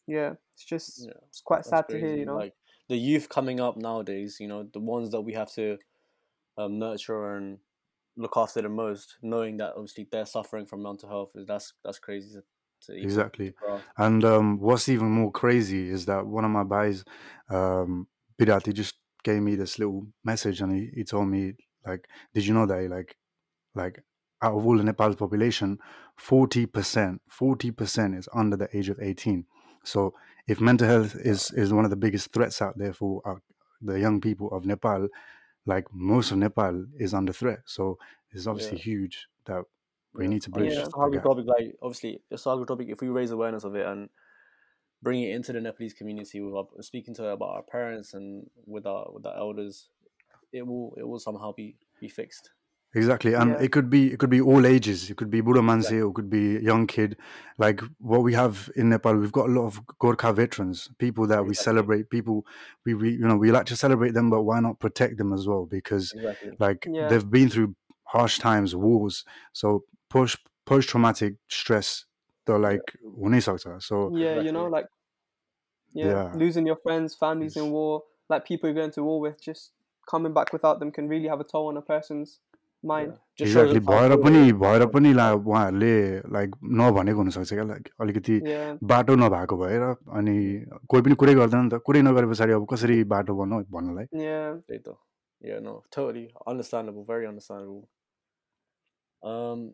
yeah 0.08 0.34
it's 0.54 0.66
just 0.66 1.08
Yeah, 1.08 1.14
it's 1.28 1.42
quite 1.42 1.66
That's 1.66 1.70
sad 1.70 1.90
to 1.90 1.98
hear 2.00 2.16
you 2.16 2.26
know 2.26 2.36
Like 2.36 2.54
the 2.90 2.98
youth 2.98 3.30
coming 3.30 3.62
up 3.62 3.78
nowadays, 3.78 4.38
you 4.40 4.48
know, 4.48 4.64
the 4.74 4.80
ones 4.80 5.12
that 5.12 5.22
we 5.22 5.34
have 5.34 5.52
to 5.54 5.78
um, 6.58 6.78
nurture 6.80 7.36
and 7.38 7.60
look 8.18 8.34
after 8.36 8.62
the 8.62 8.70
most, 8.70 9.18
knowing 9.22 9.58
that 9.58 9.74
obviously 9.78 10.08
they're 10.12 10.26
suffering 10.26 10.66
from 10.66 10.84
mental 10.84 11.10
health, 11.10 11.32
is 11.36 11.46
that's 11.46 11.74
that's 11.84 12.00
crazy 12.00 12.32
to, 12.34 12.44
to 12.88 13.02
Exactly. 13.02 13.54
grasp. 13.56 13.86
And 13.98 14.24
um, 14.26 14.60
what's 14.60 14.90
even 14.90 15.10
more 15.10 15.32
crazy 15.32 15.90
is 15.90 16.06
that 16.08 16.26
one 16.26 16.46
of 16.46 16.52
my 16.52 16.66
guys, 16.68 17.06
um, 17.50 18.08
Bidat, 18.40 18.66
he 18.68 18.74
just 18.74 18.96
gave 19.24 19.42
me 19.42 19.56
this 19.56 19.80
little 19.80 20.08
message 20.24 20.62
and 20.62 20.74
he, 20.74 20.90
he 20.96 21.04
told 21.04 21.28
me, 21.28 21.54
like, 21.86 22.08
did 22.34 22.46
you 22.46 22.54
know 22.54 22.66
that, 22.66 22.90
like, 22.90 23.18
like 23.76 24.04
out 24.42 24.56
of 24.56 24.66
all 24.66 24.78
the 24.78 24.84
Nepal's 24.84 25.16
population, 25.16 25.80
40%, 26.18 27.20
40% 27.30 28.18
is 28.18 28.28
under 28.34 28.58
the 28.58 28.76
age 28.76 28.90
of 28.90 29.00
18. 29.00 29.46
So 29.84 30.14
if 30.48 30.60
mental 30.62 30.88
health 30.88 31.16
is, 31.16 31.52
is 31.52 31.74
one 31.74 31.86
of 31.86 31.92
the 31.92 31.98
biggest 31.98 32.34
threats 32.34 32.62
out 32.62 32.78
there 32.78 32.94
for 32.94 33.22
our, 33.26 33.42
the 33.82 34.00
young 34.00 34.22
people 34.22 34.50
of 34.52 34.66
Nepal, 34.66 35.08
like 35.66 35.88
most 35.94 36.32
of 36.32 36.38
Nepal 36.38 36.86
is 36.98 37.14
under 37.14 37.34
threat. 37.34 37.62
So 37.66 37.98
it's 38.32 38.48
obviously 38.48 38.78
Yeah. 38.78 38.84
huge 38.84 39.28
that 39.46 39.64
we 40.14 40.28
need 40.28 40.42
to 40.44 40.52
bridge 40.52 40.68
it's 40.70 40.76
Yeah. 40.76 40.82
just 40.82 40.94
a 40.94 40.98
hard 40.98 41.14
topic. 41.24 41.46
Like 41.48 41.76
obviously, 41.82 42.24
it's 42.30 42.46
a 42.46 42.50
hard 42.56 42.68
topic. 42.68 42.90
If 42.90 43.02
we 43.02 43.10
raise 43.10 43.32
awareness 43.32 43.64
of 43.64 43.76
it 43.76 43.86
and 43.86 44.10
bring 45.04 45.24
it 45.24 45.34
into 45.36 45.54
the 45.54 45.62
Nepalese 45.62 45.94
community, 45.94 46.42
with 46.42 46.54
our, 46.56 46.68
speaking 46.82 47.14
to 47.16 47.28
about 47.28 47.50
our 47.50 47.64
parents 47.64 48.14
and 48.14 48.50
with 48.66 48.86
our 48.86 49.12
with 49.12 49.26
our 49.26 49.36
elders, 49.38 49.90
it 50.54 50.66
will 50.66 50.94
it 50.98 51.08
will 51.08 51.20
somehow 51.20 51.52
be 51.54 51.76
be 52.00 52.08
fixed. 52.10 52.52
Exactly, 52.94 53.34
and 53.36 53.52
Yeah. 53.52 53.62
it 53.62 53.72
could 53.72 53.90
be 53.90 54.12
it 54.12 54.20
could 54.20 54.30
be 54.30 54.42
all 54.42 54.66
ages. 54.66 55.10
It 55.10 55.16
could 55.16 55.30
be 55.32 55.40
Buddha 55.40 55.62
Mansi, 55.62 56.02
or 56.06 56.10
it 56.10 56.14
could 56.14 56.30
be 56.30 56.58
a 56.58 56.60
young 56.60 56.88
kid. 56.88 57.16
Like 57.58 57.80
what 58.00 58.22
we 58.22 58.34
have 58.34 58.70
in 58.76 58.90
Nepal, 58.90 59.16
we've 59.16 59.32
got 59.32 59.48
a 59.50 59.52
lot 59.54 59.66
of 59.66 59.80
Gorkha 60.02 60.36
veterans, 60.36 60.90
people 60.98 61.26
that 61.28 61.46
we 61.46 61.54
celebrate. 61.54 62.10
People 62.10 62.46
we, 62.86 62.94
we 62.94 63.12
you 63.12 63.26
know 63.28 63.38
we 63.38 63.50
like 63.52 63.66
to 63.68 63.78
celebrate 63.78 64.14
them, 64.14 64.30
but 64.30 64.42
why 64.44 64.60
not 64.60 64.80
protect 64.80 65.18
them 65.18 65.32
as 65.32 65.48
well? 65.48 65.66
Because 65.66 66.12
Exactly. 66.12 66.52
like 66.60 66.86
Yeah. 66.92 67.08
they've 67.08 67.32
been 67.32 67.50
through 67.50 67.76
harsh 68.04 68.40
times, 68.40 68.76
wars. 68.76 69.24
So 69.54 69.86
post 70.10 70.40
post 70.66 70.90
traumatic 70.90 71.36
stress, 71.48 72.06
they're 72.51 72.59
like 72.65 72.93
unisakta. 73.29 73.77
So 73.83 74.01
yeah 74.25 74.41
you 74.41 74.53
know 74.53 74.67
Exactly. 74.67 74.73
like 74.79 74.89
yeah, 75.95 76.11
Yeah. 76.13 76.33
losing 76.45 76.67
your 76.73 76.77
friends 76.87 77.15
families 77.25 77.57
in 77.57 77.65
It's- 77.65 77.73
war 77.79 78.03
like 78.35 78.45
people 78.51 78.69
you're 78.71 78.81
going 78.83 78.93
to 78.99 79.03
war 79.11 79.21
with 79.29 79.41
just 79.47 79.73
coming 80.13 80.33
back 80.41 80.53
without 80.59 80.79
them 80.83 80.91
can 80.99 81.09
really 81.15 81.29
have 81.35 81.41
a 81.41 81.49
toll 81.53 81.67
on 81.73 81.77
a 81.83 81.83
person's 81.93 82.35
mind 82.91 83.09
Yeah. 83.13 83.23
Just 83.41 83.53
show 83.55 83.63
exactly 83.65 83.81
them 83.81 83.87
how 83.93 84.01
भएर 84.01 84.11
good 84.15 84.25
पनि 84.25 84.41
it 84.43 84.53
is. 84.53 84.59
भएर 84.63 84.87
पनि 84.97 85.13
ला 85.21 85.27
उहाँहरूले 85.39 85.95
like 86.37 86.55
नभनेको 86.81 87.19
हुनसक्छ 87.23 87.53
क्या 87.53 87.65
like 87.73 87.89
अलिकति 88.07 88.37
yeah 88.51 88.79
बाटो 88.93 89.15
नभएको 89.23 89.57
भएर 89.65 89.83
अनि 90.21 90.37
कोही 90.93 91.03
पनि 91.09 91.15
कुरै 91.23 91.35
गर्दैन 91.41 91.65
नि 91.65 91.71
त 91.75 91.81
कुरै 91.91 92.03
नगरे 92.09 92.27
पछाडि 92.35 92.53
अब 92.61 92.67
कसरी 92.75 93.03
बाटो 93.15 93.37
भन्नु 93.43 93.61
भन्नलाई 93.79 94.07
yeah 94.29 94.55
They 94.71 94.79
do. 94.89 94.97
Yeah, 95.47 95.59
no, 95.65 95.73
totally 95.95 96.23
understandable, 96.51 97.03
very 97.09 97.27
understandable. 97.31 97.83
Um, 99.23 99.73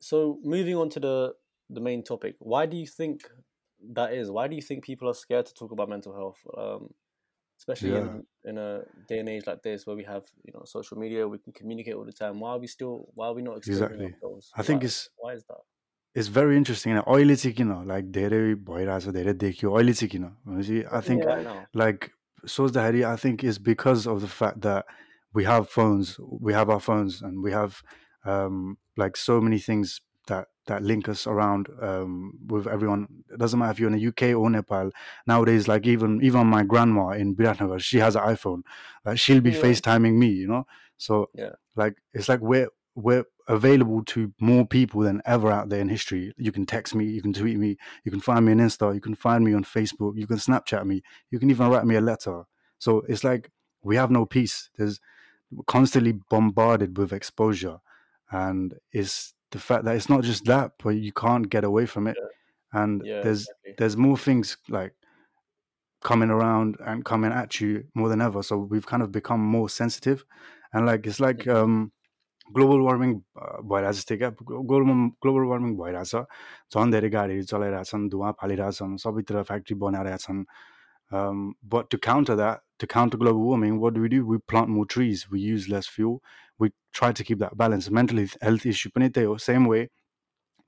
so 0.00 0.38
moving 0.54 0.76
on 0.82 0.88
to 0.94 1.00
the 1.00 1.16
the 1.70 1.80
main 1.80 2.02
topic, 2.02 2.36
why 2.38 2.66
do 2.66 2.76
you 2.76 2.86
think 2.86 3.22
that 3.94 4.12
is? 4.12 4.30
Why 4.30 4.48
do 4.48 4.56
you 4.56 4.62
think 4.62 4.84
people 4.84 5.08
are 5.08 5.14
scared 5.14 5.46
to 5.46 5.54
talk 5.54 5.72
about 5.72 5.88
mental 5.88 6.14
health? 6.14 6.40
Um, 6.56 6.88
especially 7.58 7.90
Yeah. 7.92 8.00
in, 8.00 8.24
in 8.52 8.58
a 8.58 8.82
day 9.08 9.18
and 9.20 9.28
age 9.28 9.46
like 9.46 9.62
this 9.62 9.86
where 9.86 9.96
we 9.96 10.04
have 10.04 10.24
you 10.44 10.52
know 10.54 10.64
social 10.64 10.98
media, 10.98 11.26
we 11.28 11.38
can 11.38 11.52
communicate 11.52 11.94
all 11.94 12.04
the 12.04 12.12
time. 12.22 12.40
Why 12.40 12.50
are 12.56 12.58
we 12.58 12.66
still? 12.66 12.96
Why 13.14 13.28
are 13.28 13.34
we 13.34 13.42
not 13.42 13.58
exposing 13.58 13.84
Exactly. 13.84 14.10
ourselves? 14.14 14.50
I 14.56 14.62
think 14.70 14.82
Why- 14.82 14.86
it's 14.86 15.08
why 15.26 15.32
is 15.38 15.44
that? 15.52 15.62
It's 16.16 16.28
very 16.34 16.56
interesting 16.56 16.92
होइन 16.94 17.02
अहिले 17.14 17.34
चाहिँ 17.42 17.54
किन 17.58 17.70
like 17.86 18.10
धेरै 18.16 18.42
भइरहेछ 18.66 19.06
धेरै 19.16 19.32
देखियो 19.44 19.70
अहिले 19.78 19.92
चाहिँ 20.00 20.10
किन 20.10 20.24
भनेपछि 20.46 20.82
I 20.98 21.00
think 21.08 21.22
Yeah. 21.24 21.30
right 21.34 21.46
now? 21.46 21.56
like 21.80 22.06
सोच्दाखेरि 22.56 23.02
I 23.10 23.16
think 23.24 23.44
is 23.52 23.58
because 23.68 24.06
of 24.12 24.20
the 24.22 24.28
fact 24.38 24.58
that 24.66 24.84
we 25.38 25.44
have 25.50 25.64
phones 25.70 26.10
we 26.48 26.52
have 26.56 26.70
our 26.74 26.82
phones 26.86 27.14
and 27.28 27.42
we 27.46 27.52
have 27.54 27.78
um, 28.32 28.58
like 29.02 29.16
so 29.22 29.38
many 29.46 29.58
things 29.64 29.94
that 30.29 30.47
that 30.67 30.83
link 30.83 31.09
us 31.09 31.27
around 31.27 31.67
um, 31.81 32.33
with 32.47 32.67
everyone 32.67 33.07
it 33.31 33.39
doesn't 33.39 33.59
matter 33.59 33.71
if 33.71 33.79
you're 33.79 33.91
in 33.91 33.97
the 33.99 34.07
uk 34.07 34.23
or 34.39 34.49
nepal 34.49 34.91
nowadays 35.27 35.67
like 35.67 35.85
even 35.85 36.21
even 36.23 36.47
my 36.47 36.63
grandma 36.63 37.09
in 37.09 37.35
Biratnagar 37.35 37.79
she 37.79 37.97
has 37.97 38.15
an 38.15 38.23
iphone 38.23 38.61
uh, 39.05 39.15
she'll 39.15 39.41
be 39.41 39.51
Yeah. 39.51 39.61
facetiming 39.61 40.15
me 40.15 40.27
you 40.29 40.47
know 40.47 40.65
so 40.97 41.29
Yeah. 41.35 41.53
like 41.75 41.95
it's 42.13 42.29
like 42.29 42.41
we're 42.41 42.69
we're 42.95 43.25
available 43.47 44.03
to 44.05 44.33
more 44.39 44.65
people 44.65 45.01
than 45.01 45.21
ever 45.25 45.51
out 45.51 45.69
there 45.69 45.81
in 45.81 45.89
history. 45.89 46.33
You 46.37 46.51
can 46.51 46.65
text 46.65 46.93
me, 46.93 47.05
you 47.05 47.21
can 47.21 47.33
tweet 47.33 47.57
me, 47.57 47.77
you 48.03 48.11
can 48.11 48.19
find 48.19 48.45
me 48.45 48.51
on 48.51 48.59
Insta, 48.59 48.93
you 48.93 49.01
can 49.01 49.15
find 49.15 49.43
me 49.43 49.53
on 49.53 49.63
Facebook, 49.63 50.17
you 50.17 50.27
can 50.27 50.37
Snapchat 50.37 50.85
me, 50.85 51.01
you 51.31 51.39
can 51.39 51.49
even 51.49 51.67
write 51.69 51.85
me 51.85 51.95
a 51.95 52.01
letter. 52.01 52.43
So 52.77 53.03
it's 53.09 53.23
like 53.23 53.51
we 53.81 53.95
have 53.95 54.11
no 54.11 54.25
peace. 54.25 54.69
There's 54.77 54.99
constantly 55.65 56.13
bombarded 56.29 56.97
with 56.97 57.11
exposure, 57.11 57.79
and 58.31 58.75
it's 58.91 59.33
the 59.50 59.58
fact 59.58 59.84
that 59.84 59.96
it's 59.96 60.08
not 60.08 60.22
just 60.22 60.44
that, 60.46 60.72
but 60.82 60.90
you 60.90 61.12
can't 61.12 61.48
get 61.48 61.64
away 61.64 61.86
from 61.86 62.06
it. 62.06 62.16
Yeah. 62.20 62.82
And 62.82 63.02
Yeah, 63.06 63.22
there's 63.22 63.42
exactly. 63.42 63.74
there's 63.78 63.96
more 63.96 64.18
things 64.18 64.56
like 64.68 64.94
coming 66.02 66.30
around 66.30 66.76
and 66.84 67.04
coming 67.04 67.32
at 67.32 67.60
you 67.60 67.84
more 67.94 68.08
than 68.08 68.20
ever. 68.20 68.42
So 68.42 68.58
we've 68.58 68.86
kind 68.86 69.02
of 69.02 69.12
become 69.12 69.40
more 69.40 69.68
sensitive, 69.68 70.24
and 70.72 70.86
like 70.86 71.06
it's 71.06 71.20
like 71.20 71.46
um, 71.58 71.92
global 72.56 72.80
warming 72.86 73.12
भइरहेछ 73.72 74.04
थियो 74.08 74.18
क्या 74.18 74.30
global 74.70 74.98
global 75.24 75.44
warming 75.50 75.76
भइरहेछ 75.76 76.14
झन् 76.74 76.90
धेरै 76.94 77.10
गाडीहरू 77.14 77.44
चलाइरहेछन् 77.52 78.08
धुवा 78.14 78.32
फालिरहेछन् 78.40 78.98
सबैतिर 79.04 79.42
factory 79.50 79.76
बनाइरहेछन् 79.84 80.44
but 81.72 81.90
to 81.90 81.98
counter 82.08 82.36
that 82.42 82.60
to 82.78 82.86
counter 82.86 83.16
global 83.16 83.40
warming, 83.40 83.80
what 83.80 83.94
do 83.94 84.00
we 84.00 84.08
do? 84.08 84.26
We 84.26 84.38
plant 84.38 84.68
more 84.68 84.84
trees, 84.84 85.30
we 85.30 85.40
use 85.40 85.68
less 85.68 85.86
fuel, 85.86 86.22
we 86.59 86.71
try 86.93 87.11
to 87.11 87.23
keep 87.23 87.39
that 87.39 87.57
balance. 87.57 87.89
Mental 87.89 88.25
health 88.41 88.65
issue, 88.65 88.89
same 89.37 89.65
way, 89.65 89.89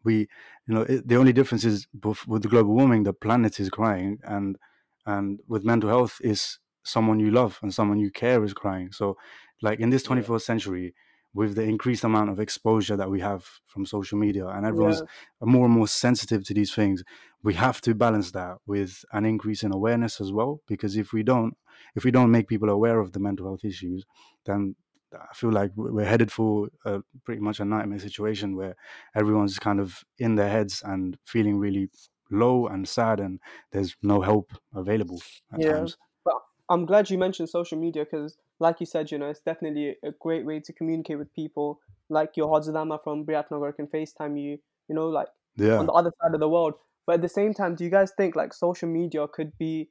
we, 0.03 0.27
you 0.67 0.73
know, 0.73 0.81
it, 0.81 1.07
the 1.07 1.17
only 1.17 1.33
difference 1.33 1.63
is 1.63 1.87
with 2.27 2.41
the 2.41 2.47
global 2.47 2.73
warming, 2.73 3.03
the 3.03 3.13
planet 3.13 3.59
is 3.59 3.69
crying, 3.69 4.19
and 4.23 4.57
and 5.05 5.39
with 5.47 5.63
mental 5.63 5.89
health 5.89 6.19
is 6.21 6.59
someone 6.83 7.19
you 7.19 7.31
love 7.31 7.59
and 7.61 7.73
someone 7.73 7.99
you 7.99 8.11
care 8.11 8.43
is 8.43 8.53
crying. 8.53 8.91
So, 8.91 9.17
like 9.61 9.79
in 9.79 9.89
this 9.89 10.03
21st 10.03 10.29
yeah. 10.29 10.37
century, 10.37 10.93
with 11.33 11.55
the 11.55 11.63
increased 11.63 12.03
amount 12.03 12.29
of 12.29 12.39
exposure 12.39 12.97
that 12.97 13.09
we 13.09 13.21
have 13.21 13.45
from 13.65 13.85
social 13.85 14.17
media 14.17 14.47
and 14.47 14.65
everyone's 14.65 15.01
yeah. 15.01 15.45
more 15.45 15.65
and 15.65 15.73
more 15.73 15.87
sensitive 15.87 16.43
to 16.43 16.53
these 16.53 16.73
things 16.73 17.03
we 17.43 17.53
have 17.53 17.81
to 17.81 17.95
balance 17.95 18.31
that 18.31 18.57
with 18.65 19.03
an 19.13 19.25
increase 19.25 19.63
in 19.63 19.71
awareness 19.71 20.19
as 20.19 20.31
well 20.31 20.61
because 20.67 20.97
if 20.97 21.13
we 21.13 21.23
don't 21.23 21.55
if 21.95 22.03
we 22.03 22.11
don't 22.11 22.31
make 22.31 22.47
people 22.47 22.69
aware 22.69 22.99
of 22.99 23.13
the 23.13 23.19
mental 23.19 23.45
health 23.45 23.63
issues 23.63 24.05
then 24.45 24.75
i 25.13 25.33
feel 25.33 25.51
like 25.51 25.71
we're 25.75 26.05
headed 26.05 26.31
for 26.31 26.69
a, 26.85 27.01
pretty 27.25 27.41
much 27.41 27.59
a 27.59 27.65
nightmare 27.65 27.99
situation 27.99 28.55
where 28.55 28.75
everyone's 29.15 29.59
kind 29.59 29.79
of 29.79 30.03
in 30.17 30.35
their 30.35 30.49
heads 30.49 30.81
and 30.85 31.17
feeling 31.25 31.57
really 31.57 31.89
low 32.29 32.67
and 32.67 32.87
sad 32.87 33.19
and 33.19 33.39
there's 33.71 33.95
no 34.01 34.21
help 34.21 34.51
available 34.73 35.21
at 35.53 35.61
yeah. 35.61 35.73
times 35.73 35.97
but 36.23 36.35
i'm 36.69 36.85
glad 36.85 37.09
you 37.09 37.17
mentioned 37.17 37.49
social 37.49 37.77
media 37.77 38.05
because 38.05 38.37
like 38.61 38.79
you 38.79 38.85
said, 38.85 39.11
you 39.11 39.17
know, 39.17 39.27
it's 39.27 39.41
definitely 39.41 39.97
a 40.05 40.11
great 40.19 40.45
way 40.45 40.59
to 40.59 40.71
communicate 40.71 41.17
with 41.17 41.33
people. 41.33 41.81
Like 42.09 42.37
your 42.37 42.47
hajurama 42.47 43.03
from 43.03 43.25
Biratnagar 43.25 43.75
can 43.75 43.87
FaceTime 43.87 44.39
you, 44.41 44.59
you 44.87 44.95
know, 44.95 45.09
like 45.09 45.27
yeah. 45.57 45.77
on 45.77 45.87
the 45.87 45.91
other 45.91 46.11
side 46.21 46.33
of 46.33 46.39
the 46.39 46.47
world. 46.47 46.75
But 47.07 47.15
at 47.15 47.21
the 47.23 47.29
same 47.29 47.53
time, 47.53 47.75
do 47.75 47.83
you 47.83 47.89
guys 47.89 48.13
think 48.15 48.35
like 48.35 48.53
social 48.53 48.87
media 48.87 49.27
could 49.27 49.57
be 49.57 49.89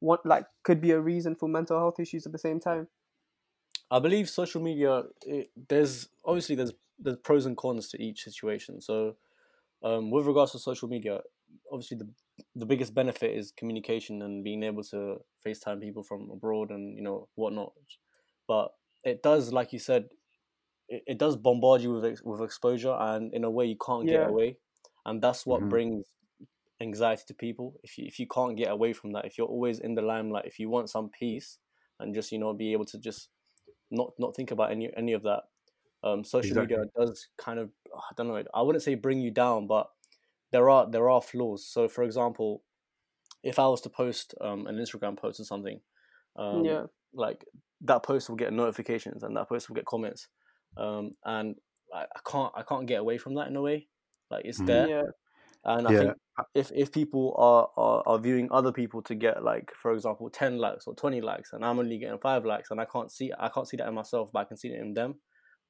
what 0.00 0.26
like 0.26 0.46
could 0.64 0.80
be 0.80 0.90
a 0.90 1.00
reason 1.00 1.36
for 1.36 1.48
mental 1.48 1.78
health 1.78 2.00
issues 2.00 2.26
at 2.26 2.32
the 2.32 2.38
same 2.38 2.58
time? 2.58 2.88
I 3.90 3.98
believe 3.98 4.28
social 4.28 4.62
media. 4.62 5.04
It, 5.22 5.50
there's 5.68 6.08
obviously 6.24 6.56
there's 6.56 6.72
there's 6.98 7.16
pros 7.18 7.46
and 7.46 7.56
cons 7.56 7.88
to 7.90 8.02
each 8.02 8.22
situation. 8.24 8.80
So, 8.80 9.16
um, 9.82 10.10
with 10.10 10.26
regards 10.26 10.52
to 10.52 10.58
social 10.58 10.88
media, 10.88 11.20
obviously 11.72 11.98
the 11.98 12.10
the 12.54 12.66
biggest 12.66 12.94
benefit 12.94 13.36
is 13.36 13.52
communication 13.52 14.22
and 14.22 14.44
being 14.44 14.62
able 14.62 14.84
to 14.84 15.18
FaceTime 15.44 15.80
people 15.80 16.02
from 16.02 16.30
abroad 16.30 16.70
and 16.70 16.96
you 16.96 17.02
know 17.02 17.28
whatnot. 17.36 17.74
But 18.48 18.72
it 19.04 19.22
does, 19.22 19.52
like 19.52 19.72
you 19.72 19.78
said, 19.78 20.10
it, 20.88 21.02
it 21.06 21.18
does 21.18 21.36
bombard 21.36 21.82
you 21.82 21.92
with 21.92 22.04
ex- 22.04 22.22
with 22.22 22.42
exposure, 22.42 22.92
and 22.92 23.32
in 23.34 23.44
a 23.44 23.50
way 23.50 23.66
you 23.66 23.76
can't 23.84 24.08
Yeah. 24.08 24.08
get 24.08 24.26
away, 24.26 24.58
and 25.04 25.22
that's 25.22 25.46
what 25.46 25.68
Mhm. 25.68 25.68
brings 25.68 26.06
anxiety 26.80 27.24
to 27.28 27.34
people. 27.34 27.80
If 27.82 27.98
you 27.98 28.06
if 28.06 28.18
you 28.18 28.26
can't 28.26 28.56
get 28.56 28.70
away 28.72 28.92
from 28.92 29.12
that, 29.12 29.24
if 29.26 29.38
you're 29.38 29.48
always 29.48 29.78
in 29.80 29.94
the 29.94 30.02
limelight, 30.02 30.46
if 30.46 30.58
you 30.58 30.68
want 30.70 30.90
some 30.90 31.10
peace 31.10 31.58
and 32.00 32.14
just 32.14 32.32
you 32.32 32.38
know 32.38 32.52
be 32.54 32.72
able 32.72 32.86
to 32.86 32.98
just 32.98 33.30
not 33.90 34.12
not 34.18 34.34
think 34.36 34.50
about 34.50 34.70
any 34.72 34.90
any 34.96 35.12
of 35.12 35.22
that, 35.22 35.44
um, 36.02 36.24
social 36.24 36.56
media 36.60 36.84
does 36.96 37.28
kind 37.38 37.58
of 37.58 37.70
I 37.94 38.12
don't 38.16 38.28
know. 38.28 38.42
I 38.54 38.62
wouldn't 38.62 38.82
say 38.82 38.94
bring 38.94 39.20
you 39.20 39.30
down, 39.30 39.66
but 39.66 39.90
there 40.52 40.70
are 40.70 40.88
there 40.90 41.08
are 41.10 41.20
flaws. 41.22 41.66
So, 41.66 41.88
for 41.88 42.04
example, 42.04 42.62
if 43.42 43.58
I 43.58 43.66
was 43.68 43.80
to 43.82 43.88
post 43.90 44.34
um, 44.40 44.66
an 44.66 44.76
Instagram 44.76 45.16
post 45.16 45.40
or 45.40 45.44
something, 45.44 45.80
um, 46.36 46.64
yeah. 46.64 46.84
like 47.12 47.44
that 47.82 48.02
post 48.02 48.28
will 48.28 48.36
get 48.36 48.52
notifications 48.52 49.22
and 49.22 49.36
that 49.36 49.48
post 49.48 49.68
will 49.68 49.76
get 49.76 49.86
comments, 49.86 50.28
um, 50.76 51.12
and 51.24 51.56
I, 51.94 52.02
I 52.04 52.20
can't 52.30 52.52
I 52.56 52.62
can't 52.62 52.86
get 52.86 53.00
away 53.00 53.18
from 53.18 53.34
that 53.34 53.48
in 53.48 53.56
a 53.56 53.62
way. 53.62 53.88
Like 54.30 54.44
it's 54.44 54.60
Mhm. 54.60 54.66
there, 54.66 54.88
Yeah. 54.88 55.02
And 55.66 55.88
I 55.88 55.92
Yeah. 55.92 55.94
think 55.94 56.16
if 56.54 56.72
if 56.74 56.92
people 56.92 57.34
are, 57.38 57.70
are 57.76 58.02
are 58.06 58.18
viewing 58.20 58.48
other 58.52 58.72
people 58.72 59.02
to 59.04 59.14
get 59.16 59.42
like 59.44 59.72
for 59.76 59.92
example 59.92 60.30
ten 60.30 60.58
likes 60.58 60.86
or 60.86 60.94
twenty 60.96 61.20
likes, 61.22 61.52
and 61.52 61.64
I'm 61.64 61.78
only 61.80 61.98
getting 61.98 62.20
five 62.20 62.44
likes, 62.46 62.70
and 62.72 62.80
I 62.80 62.86
can't 62.86 63.12
see 63.12 63.32
I 63.38 63.48
can't 63.50 63.68
see 63.68 63.76
that 63.78 63.88
in 63.88 63.94
myself, 63.94 64.30
but 64.32 64.40
I 64.40 64.44
can 64.46 64.56
see 64.58 64.68
it 64.70 64.80
in 64.80 64.94
them. 64.94 65.20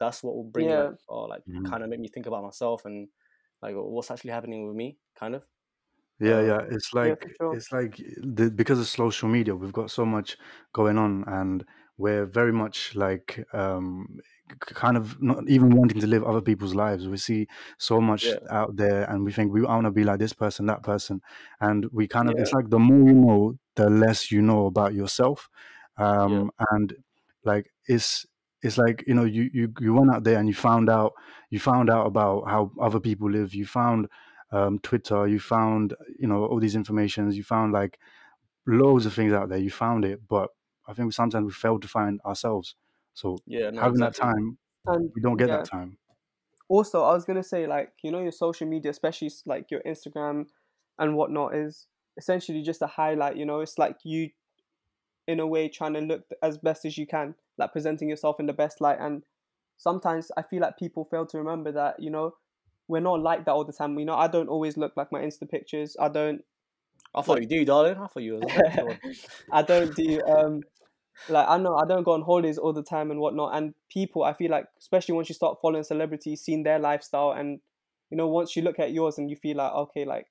That's 0.00 0.22
what 0.22 0.36
will 0.36 0.44
bring 0.44 0.74
Yeah. 0.74 0.90
like, 0.90 0.96
or 1.08 1.28
like 1.28 1.44
Mhm. 1.46 1.70
kind 1.70 1.82
of 1.84 1.90
make 1.90 2.00
me 2.00 2.08
think 2.08 2.26
about 2.26 2.44
myself 2.44 2.84
and 2.86 3.08
like 3.62 3.74
what's 3.76 4.10
actually 4.10 4.32
happening 4.32 4.66
with 4.68 4.76
me, 4.76 4.98
kind 5.16 5.34
of. 5.36 5.46
Yeah, 6.18 6.40
Um, 6.40 6.46
yeah. 6.46 6.60
It's 6.70 6.92
like 6.94 7.18
for 7.20 7.30
sure. 7.40 7.58
it's 7.58 7.70
like 7.72 7.96
the, 8.22 8.50
because 8.54 8.78
of 8.80 8.86
social 8.88 9.28
media, 9.28 9.54
we've 9.54 9.72
got 9.72 9.90
so 9.90 10.06
much 10.06 10.36
going 10.72 10.96
on, 10.98 11.24
and 11.28 11.64
we're 11.98 12.26
very 12.26 12.52
much 12.52 12.94
like 12.94 13.44
um, 13.54 14.20
kind 14.60 14.96
of 14.96 15.20
not 15.22 15.48
even 15.48 15.70
wanting 15.74 16.00
to 16.00 16.06
live 16.06 16.22
other 16.24 16.40
people's 16.40 16.74
lives. 16.74 17.08
We 17.08 17.16
see 17.16 17.48
so 17.78 18.00
much 18.00 18.34
Yeah. 18.34 18.38
out 18.50 18.76
there, 18.76 19.04
and 19.10 19.24
we 19.24 19.32
think 19.32 19.52
we 19.52 19.62
want 19.62 19.84
to 19.86 19.90
be 19.90 20.04
like 20.04 20.18
this 20.18 20.32
person, 20.32 20.66
that 20.66 20.82
person, 20.82 21.20
and 21.60 21.86
we 21.92 22.06
kind 22.08 22.28
of 22.28 22.36
it's 22.38 22.52
like 22.52 22.70
the 22.70 22.78
more 22.78 23.08
you 23.08 23.14
know, 23.14 23.58
the 23.74 23.90
less 23.90 24.30
you 24.30 24.42
know 24.42 24.66
about 24.66 24.94
yourself, 24.94 25.48
um, 25.96 26.50
and 26.70 26.94
like 27.44 27.70
it's 27.86 28.26
it's 28.62 28.78
like 28.78 29.04
you 29.06 29.14
know 29.14 29.24
you 29.24 29.50
you 29.52 29.72
you 29.80 29.94
went 29.94 30.10
out 30.10 30.24
there 30.24 30.38
and 30.38 30.48
you 30.48 30.54
found 30.54 30.88
out 30.88 31.12
you 31.50 31.58
found 31.60 31.90
out 31.90 32.06
about 32.06 32.48
how 32.48 32.72
other 32.80 33.00
people 33.00 33.30
live. 33.30 33.54
You 33.54 33.66
found 33.66 34.08
um, 34.50 34.78
Twitter, 34.80 35.26
you 35.26 35.40
found 35.40 35.94
you 36.18 36.26
know 36.28 36.44
all 36.46 36.60
these 36.60 36.76
informations, 36.76 37.36
you 37.36 37.42
found 37.42 37.72
like 37.72 37.98
loads 38.66 39.06
of 39.06 39.14
things 39.14 39.32
out 39.32 39.48
there. 39.48 39.58
You 39.58 39.70
found 39.70 40.04
it, 40.04 40.26
but 40.28 40.50
I 40.86 40.92
think 40.94 41.12
sometimes 41.12 41.44
we 41.46 41.52
fail 41.52 41.78
to 41.78 41.88
find 41.88 42.20
ourselves. 42.22 42.74
So 43.14 43.38
Yeah, 43.46 43.70
no, 43.70 43.80
having 43.80 44.02
exactly. 44.02 44.18
that 44.18 44.34
time, 44.34 44.58
And 44.86 45.10
we 45.14 45.20
don't 45.20 45.36
get 45.36 45.48
yeah. 45.48 45.58
that 45.58 45.66
time. 45.66 45.98
also 46.68 47.02
i 47.04 47.12
was 47.12 47.24
going 47.24 47.36
to 47.36 47.42
say 47.42 47.66
like 47.66 47.92
you 48.02 48.10
know 48.10 48.20
your 48.20 48.32
social 48.32 48.66
media 48.66 48.90
especially 48.90 49.30
like 49.44 49.70
your 49.70 49.80
instagram 49.86 50.46
and 50.98 51.16
whatnot 51.16 51.54
is 51.54 51.86
essentially 52.16 52.62
just 52.62 52.82
a 52.82 52.86
highlight 52.86 53.36
you 53.36 53.44
know 53.44 53.60
it's 53.60 53.78
like 53.78 53.96
you 54.04 54.28
in 55.28 55.40
a 55.40 55.46
way 55.46 55.68
trying 55.68 55.94
to 55.94 56.00
look 56.00 56.24
as 56.42 56.58
best 56.58 56.84
as 56.84 56.96
you 56.98 57.06
can 57.06 57.34
like 57.58 57.72
presenting 57.72 58.08
yourself 58.08 58.40
in 58.40 58.46
the 58.46 58.52
best 58.52 58.80
light 58.80 58.98
and 59.00 59.22
sometimes 59.76 60.30
i 60.36 60.42
feel 60.42 60.60
like 60.60 60.76
people 60.76 61.04
fail 61.04 61.26
to 61.26 61.38
remember 61.38 61.70
that 61.70 62.00
you 62.00 62.10
know 62.10 62.34
we're 62.88 63.00
not 63.00 63.20
like 63.20 63.44
that 63.44 63.52
all 63.52 63.64
the 63.64 63.72
time 63.72 63.98
you 63.98 64.04
know 64.04 64.16
i 64.16 64.26
don't 64.26 64.48
always 64.48 64.76
look 64.76 64.92
like 64.96 65.12
my 65.12 65.20
insta 65.20 65.48
pictures 65.48 65.96
i 66.00 66.08
don't 66.08 66.42
I 67.14 67.22
thought 67.22 67.40
you 67.40 67.46
do, 67.46 67.64
darling. 67.64 67.96
I 67.96 68.06
thought 68.08 68.22
you 68.22 68.34
was. 68.34 68.52
Go 68.76 68.88
on. 68.90 68.98
I 69.50 69.62
don't 69.62 69.94
do 69.94 70.20
um 70.28 70.60
like 71.28 71.48
I 71.48 71.58
know 71.58 71.76
I 71.76 71.86
don't 71.86 72.04
go 72.04 72.12
on 72.12 72.22
holidays 72.22 72.58
all 72.58 72.72
the 72.72 72.82
time 72.82 73.10
and 73.10 73.20
whatnot. 73.20 73.56
And 73.56 73.74
people, 73.90 74.24
I 74.24 74.32
feel 74.32 74.50
like, 74.50 74.66
especially 74.78 75.14
once 75.14 75.28
you 75.28 75.34
start 75.34 75.58
following 75.60 75.84
celebrities, 75.84 76.42
seeing 76.42 76.62
their 76.62 76.78
lifestyle, 76.78 77.32
and 77.32 77.60
you 78.10 78.16
know, 78.16 78.28
once 78.28 78.56
you 78.56 78.62
look 78.62 78.78
at 78.78 78.92
yours 78.92 79.18
and 79.18 79.30
you 79.30 79.36
feel 79.36 79.56
like, 79.56 79.72
okay, 79.72 80.04
like 80.04 80.26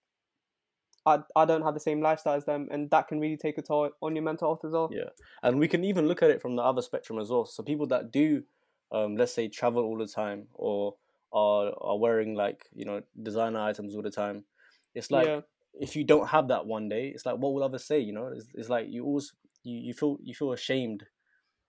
I 1.05 1.19
I 1.35 1.45
don't 1.45 1.63
have 1.63 1.73
the 1.73 1.79
same 1.79 2.01
lifestyle 2.01 2.35
as 2.35 2.45
them, 2.45 2.67
and 2.71 2.89
that 2.91 3.07
can 3.07 3.19
really 3.19 3.37
take 3.37 3.57
a 3.57 3.61
toll 3.61 3.89
on 4.01 4.15
your 4.15 4.23
mental 4.23 4.49
health 4.49 4.65
as 4.65 4.71
well. 4.71 4.89
Yeah, 4.91 5.09
and 5.43 5.59
we 5.59 5.67
can 5.67 5.83
even 5.83 6.07
look 6.07 6.23
at 6.23 6.29
it 6.29 6.41
from 6.41 6.55
the 6.55 6.63
other 6.63 6.81
spectrum 6.81 7.19
as 7.19 7.29
well. 7.29 7.45
So 7.45 7.63
people 7.63 7.87
that 7.87 8.11
do, 8.11 8.43
um, 8.91 9.15
let's 9.15 9.33
say, 9.33 9.47
travel 9.47 9.83
all 9.83 9.97
the 9.97 10.07
time 10.07 10.47
or 10.53 10.95
are 11.33 11.73
are 11.81 11.97
wearing 11.97 12.35
like 12.35 12.65
you 12.73 12.85
know 12.85 13.01
designer 13.21 13.59
items 13.59 13.95
all 13.95 14.01
the 14.01 14.11
time. 14.11 14.45
It's 14.93 15.11
like 15.11 15.27
yeah, 15.27 15.41
if 15.79 15.95
you 15.95 16.03
don't 16.03 16.27
have 16.27 16.47
that 16.47 16.65
one 16.65 16.89
day, 16.89 17.07
it's 17.07 17.25
like 17.25 17.37
what 17.37 17.53
will 17.53 17.63
others 17.63 17.85
say? 17.85 17.99
You 17.99 18.13
know, 18.13 18.27
it's, 18.27 18.47
it's 18.53 18.69
like 18.69 18.87
you 18.89 19.03
always 19.05 19.33
you, 19.65 19.77
you 19.87 19.93
feel 19.93 20.17
you 20.23 20.33
feel 20.35 20.53
ashamed, 20.53 21.05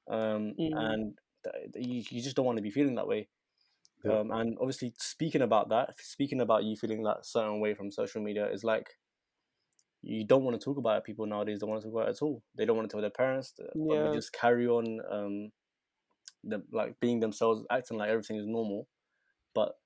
um, 0.09 0.55
Mm. 0.61 0.73
and 0.77 1.19
th- 1.45 1.87
you 1.87 2.05
you 2.11 2.23
just 2.23 2.37
don't 2.37 2.47
want 2.47 2.59
to 2.59 2.63
be 2.63 2.71
feeling 2.71 2.95
that 2.97 3.09
way. 3.09 3.29
Yeah. 4.05 4.21
Um, 4.21 4.31
and 4.31 4.57
obviously, 4.61 4.95
speaking 4.99 5.43
about 5.43 5.69
that, 5.71 5.99
speaking 6.01 6.41
about 6.41 6.65
you 6.65 6.77
feeling 6.77 7.03
that 7.05 7.27
certain 7.27 7.61
way 7.61 7.75
from 7.75 7.91
social 7.91 8.23
media 8.23 8.49
is 8.51 8.63
like 8.63 8.99
you 10.03 10.25
don't 10.25 10.45
want 10.45 10.61
to 10.61 10.65
talk 10.65 10.77
about 10.79 10.99
it. 10.99 11.05
People 11.05 11.27
nowadays 11.27 11.59
don't 11.61 11.71
want 11.71 11.83
to 11.83 11.89
talk 11.89 11.95
about 11.97 12.09
it 12.09 12.17
at 12.17 12.23
all. 12.23 12.43
They 12.55 12.65
don't 12.65 12.77
want 12.77 12.89
to 12.89 12.95
tell 12.95 13.01
their 13.01 13.11
parents. 13.11 13.55
Yeah. 13.75 14.09
they 14.09 14.15
just 14.15 14.33
carry 14.33 14.69
on, 14.69 15.01
um, 15.11 15.53
the, 16.45 16.63
like 16.71 17.01
being 17.01 17.19
themselves, 17.21 17.65
acting 17.71 17.99
like 17.99 18.11
everything 18.11 18.37
is 18.37 18.47
normal. 18.47 18.89
But 19.55 19.77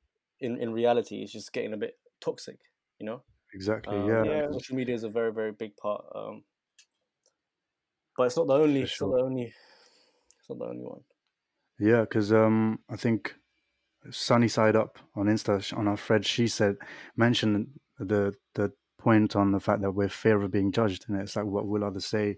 in 0.41 0.59
in 0.61 0.73
reality, 0.73 1.23
it's 1.23 1.33
just 1.33 1.53
getting 1.53 1.73
a 1.73 1.79
bit 1.79 1.99
toxic. 2.21 2.59
You 2.99 3.07
know. 3.07 3.23
Exactly. 3.55 3.97
Um, 3.97 4.09
yeah. 4.09 4.25
Yeah. 4.25 4.47
Social 4.53 4.77
media 4.77 4.95
is 4.95 5.05
a 5.05 5.09
very 5.09 5.33
very 5.33 5.53
big 5.53 5.77
part. 5.77 6.05
Um, 6.15 6.45
but 8.17 8.25
it's 8.25 8.37
not 8.37 8.47
the 8.47 8.55
only. 8.55 8.83
It's 8.83 9.01
not 9.01 9.13
the 9.13 9.23
only. 9.23 9.53
It's 10.39 10.49
not 10.49 10.59
the 10.59 10.65
only 10.67 10.85
one. 10.85 11.01
Yeah, 11.79 12.03
because 12.03 12.33
um, 12.33 12.81
I 12.91 12.97
think 12.97 13.35
Sunny 14.11 14.49
Side 14.49 14.77
Up 14.77 14.99
on 15.17 15.27
Insta 15.27 15.77
on 15.77 15.89
our 15.89 15.97
thread, 15.97 16.27
she 16.27 16.49
said 16.49 16.77
mentioned 17.17 17.69
the 17.99 18.35
the 18.55 18.73
point 18.99 19.35
on 19.35 19.53
the 19.53 19.61
fact 19.61 19.81
that 19.83 19.93
we're 19.93 20.09
fear 20.09 20.41
of 20.43 20.51
being 20.51 20.73
judged, 20.73 21.07
and 21.09 21.21
it's 21.21 21.37
like 21.37 21.47
what 21.47 21.67
will 21.67 21.85
others 21.85 22.07
say, 22.07 22.37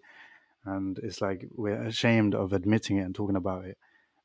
and 0.64 0.98
it's 1.02 1.20
like 1.20 1.46
we're 1.52 1.82
ashamed 1.82 2.34
of 2.34 2.52
admitting 2.52 2.98
it 2.98 3.02
and 3.02 3.14
talking 3.14 3.36
about 3.36 3.64
it, 3.64 3.78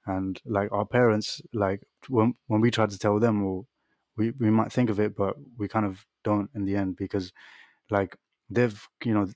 and 0.05 0.39
like 0.45 0.71
our 0.71 0.85
parents, 0.85 1.41
like 1.53 1.81
when 2.09 2.35
when 2.47 2.61
we 2.61 2.71
try 2.71 2.85
to 2.85 2.99
tell 2.99 3.19
them, 3.19 3.43
or 3.43 3.65
we 4.17 4.31
we 4.39 4.49
might 4.49 4.71
think 4.71 4.89
of 4.89 4.99
it, 4.99 5.15
but 5.15 5.35
we 5.57 5.67
kind 5.67 5.85
of 5.85 6.05
don't 6.23 6.49
in 6.55 6.65
the 6.65 6.75
end 6.75 6.95
because 6.95 7.31
like 7.89 8.15
they've 8.49 8.87
you 9.03 9.13
know 9.13 9.27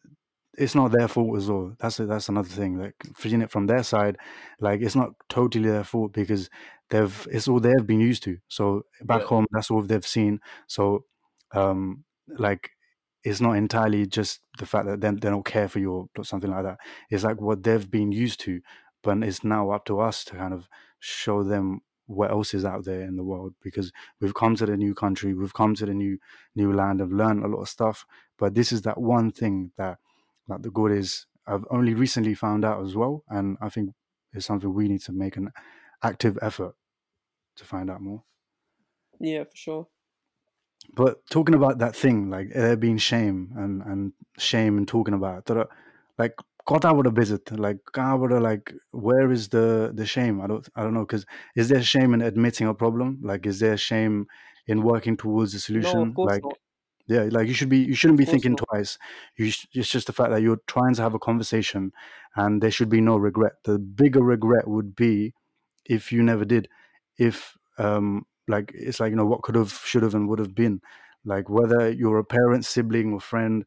it's 0.58 0.76
not 0.76 0.92
their 0.92 1.08
fault 1.08 1.38
as 1.38 1.50
well. 1.50 1.76
That's 1.80 2.00
a, 2.00 2.06
that's 2.06 2.30
another 2.30 2.50
thing. 2.50 2.78
Like 2.78 2.96
seeing 3.18 3.42
it 3.42 3.52
from 3.52 3.68
their 3.68 3.84
side, 3.84 4.18
like 4.60 4.82
it's 4.82 4.96
not 4.96 5.12
totally 5.30 5.70
their 5.70 5.84
fault 5.84 6.14
because 6.14 6.50
they've 6.90 7.28
it's 7.32 7.48
all 7.48 7.60
they've 7.60 7.86
been 7.88 8.02
used 8.02 8.24
to. 8.24 8.38
So 8.48 8.84
back 9.02 9.22
Yeah. 9.22 9.28
home, 9.28 9.48
that's 9.52 9.72
all 9.72 9.82
they've 9.82 10.06
seen. 10.06 10.42
So, 10.68 11.06
um, 11.54 12.04
like 12.28 12.72
it's 13.24 13.42
not 13.42 13.54
entirely 13.54 14.06
just 14.08 14.42
the 14.58 14.66
fact 14.66 14.88
that 14.88 15.00
they, 15.02 15.10
they 15.12 15.30
don't 15.30 15.46
care 15.46 15.68
for 15.68 15.80
you 15.80 16.10
or 16.18 16.24
something 16.24 16.50
like 16.52 16.64
that. 16.64 16.78
It's 17.10 17.24
like 17.24 17.40
what 17.40 17.64
they've 17.64 17.90
been 17.90 18.12
used 18.12 18.40
to, 18.42 18.62
but 19.04 19.22
it's 19.24 19.44
now 19.44 19.72
up 19.72 19.86
to 19.86 20.00
us 20.00 20.24
to 20.26 20.36
kind 20.36 20.54
of 20.54 20.68
show 21.00 21.44
them 21.44 21.82
what 22.08 22.32
else 22.32 22.54
is 22.54 22.66
out 22.66 22.84
there 22.84 23.02
in 23.04 23.16
the 23.16 23.24
world 23.24 23.54
because 23.62 23.92
we've 24.20 24.34
come 24.34 24.56
to 24.56 24.66
the 24.66 24.76
new 24.76 24.94
country, 24.94 25.34
we've 25.34 25.54
come 25.54 25.76
to 25.76 25.86
the 25.86 25.94
new 25.94 26.18
new 26.56 26.74
land, 26.74 27.00
have 27.00 27.12
learned 27.12 27.44
a 27.44 27.48
lot 27.48 27.62
of 27.62 27.70
stuff. 27.70 28.06
But 28.38 28.56
this 28.56 28.72
is 28.72 28.82
that 28.82 29.00
one 29.00 29.32
thing 29.32 29.72
that 29.78 30.00
that 30.48 30.64
the 30.64 30.72
good 30.72 30.92
is 30.92 31.26
I've 31.48 31.66
only 31.70 31.94
recently 31.94 32.34
found 32.34 32.64
out 32.66 32.84
as 32.84 32.96
well, 32.96 33.24
and 33.30 33.58
I 33.62 33.70
think 33.70 33.92
it's 34.34 34.46
something 34.46 34.74
we 34.74 34.88
need 34.88 35.02
to 35.02 35.12
make 35.12 35.38
an 35.38 35.52
active 36.04 36.38
effort 36.42 36.76
to 37.58 37.66
find 37.66 37.90
out 37.90 38.02
more. 38.02 38.24
Yeah, 39.20 39.44
for 39.44 39.56
sure. 39.56 39.88
But 40.96 41.26
talking 41.30 41.56
about 41.56 41.78
that 41.80 41.96
thing, 41.96 42.30
like 42.30 42.50
there 42.54 42.76
being 42.76 42.98
shame 42.98 43.54
and 43.56 43.82
and 43.84 44.14
shame 44.38 44.78
and 44.78 44.88
talking 44.88 45.14
about 45.14 45.40
it, 45.40 45.46
that, 45.46 45.68
like 46.18 46.36
I 46.84 46.92
would 46.92 47.14
visit, 47.16 47.52
like 47.58 47.78
kah 47.92 48.16
would 48.16 48.32
like 48.32 48.74
where 48.92 49.32
is 49.32 49.50
the 49.50 49.92
the 49.94 50.06
shame? 50.06 50.42
I 50.42 50.48
don't 50.48 50.68
I 50.76 50.84
don't 50.84 50.94
know 50.94 51.06
because 51.06 51.26
is 51.56 51.70
there 51.70 51.84
shame 51.84 52.14
in 52.14 52.22
admitting 52.22 52.68
a 52.68 52.74
problem? 52.74 53.20
Like 53.22 53.46
is 53.46 53.60
there 53.60 53.78
shame 53.78 54.28
in 54.68 54.84
working 54.84 55.18
towards 55.18 55.54
a 55.54 55.60
solution? 55.60 56.00
No, 56.00 56.06
of 56.06 56.16
course 56.16 56.32
like 56.32 56.44
not. 56.44 56.58
Yeah, 57.08 57.28
like 57.32 57.48
you 57.48 57.54
should 57.54 57.70
be 57.70 57.80
you 57.80 57.96
shouldn't 57.96 58.20
be 58.20 58.26
thinking 58.26 58.54
not. 58.54 58.68
twice. 58.70 58.98
You 59.36 59.52
sh- 59.52 59.68
it's 59.74 59.90
just 59.90 60.08
the 60.08 60.14
fact 60.14 60.32
that 60.32 60.42
you're 60.42 60.62
trying 60.68 60.96
to 60.96 61.02
have 61.02 61.14
a 61.14 61.20
conversation, 61.20 61.92
and 62.36 62.62
there 62.62 62.72
should 62.72 62.90
be 62.90 63.02
no 63.02 63.18
regret. 63.18 63.54
The 63.64 63.80
bigger 63.80 64.22
regret 64.22 64.68
would 64.68 64.96
be 64.96 65.34
if 65.86 66.12
you 66.12 66.24
never 66.24 66.46
did. 66.46 66.70
If 67.18 67.58
um 67.78 68.26
like 68.48 68.72
it's 68.74 69.00
like 69.00 69.12
you 69.12 69.16
know 69.16 69.26
what 69.26 69.42
could 69.42 69.56
have, 69.56 69.72
should 69.86 70.04
have, 70.04 70.16
and 70.16 70.30
would 70.30 70.40
have 70.40 70.56
been. 70.56 70.82
Like 71.26 71.50
whether 71.50 71.90
you're 71.92 72.20
a 72.20 72.24
parent, 72.24 72.66
sibling, 72.66 73.14
or 73.14 73.20
friend, 73.20 73.66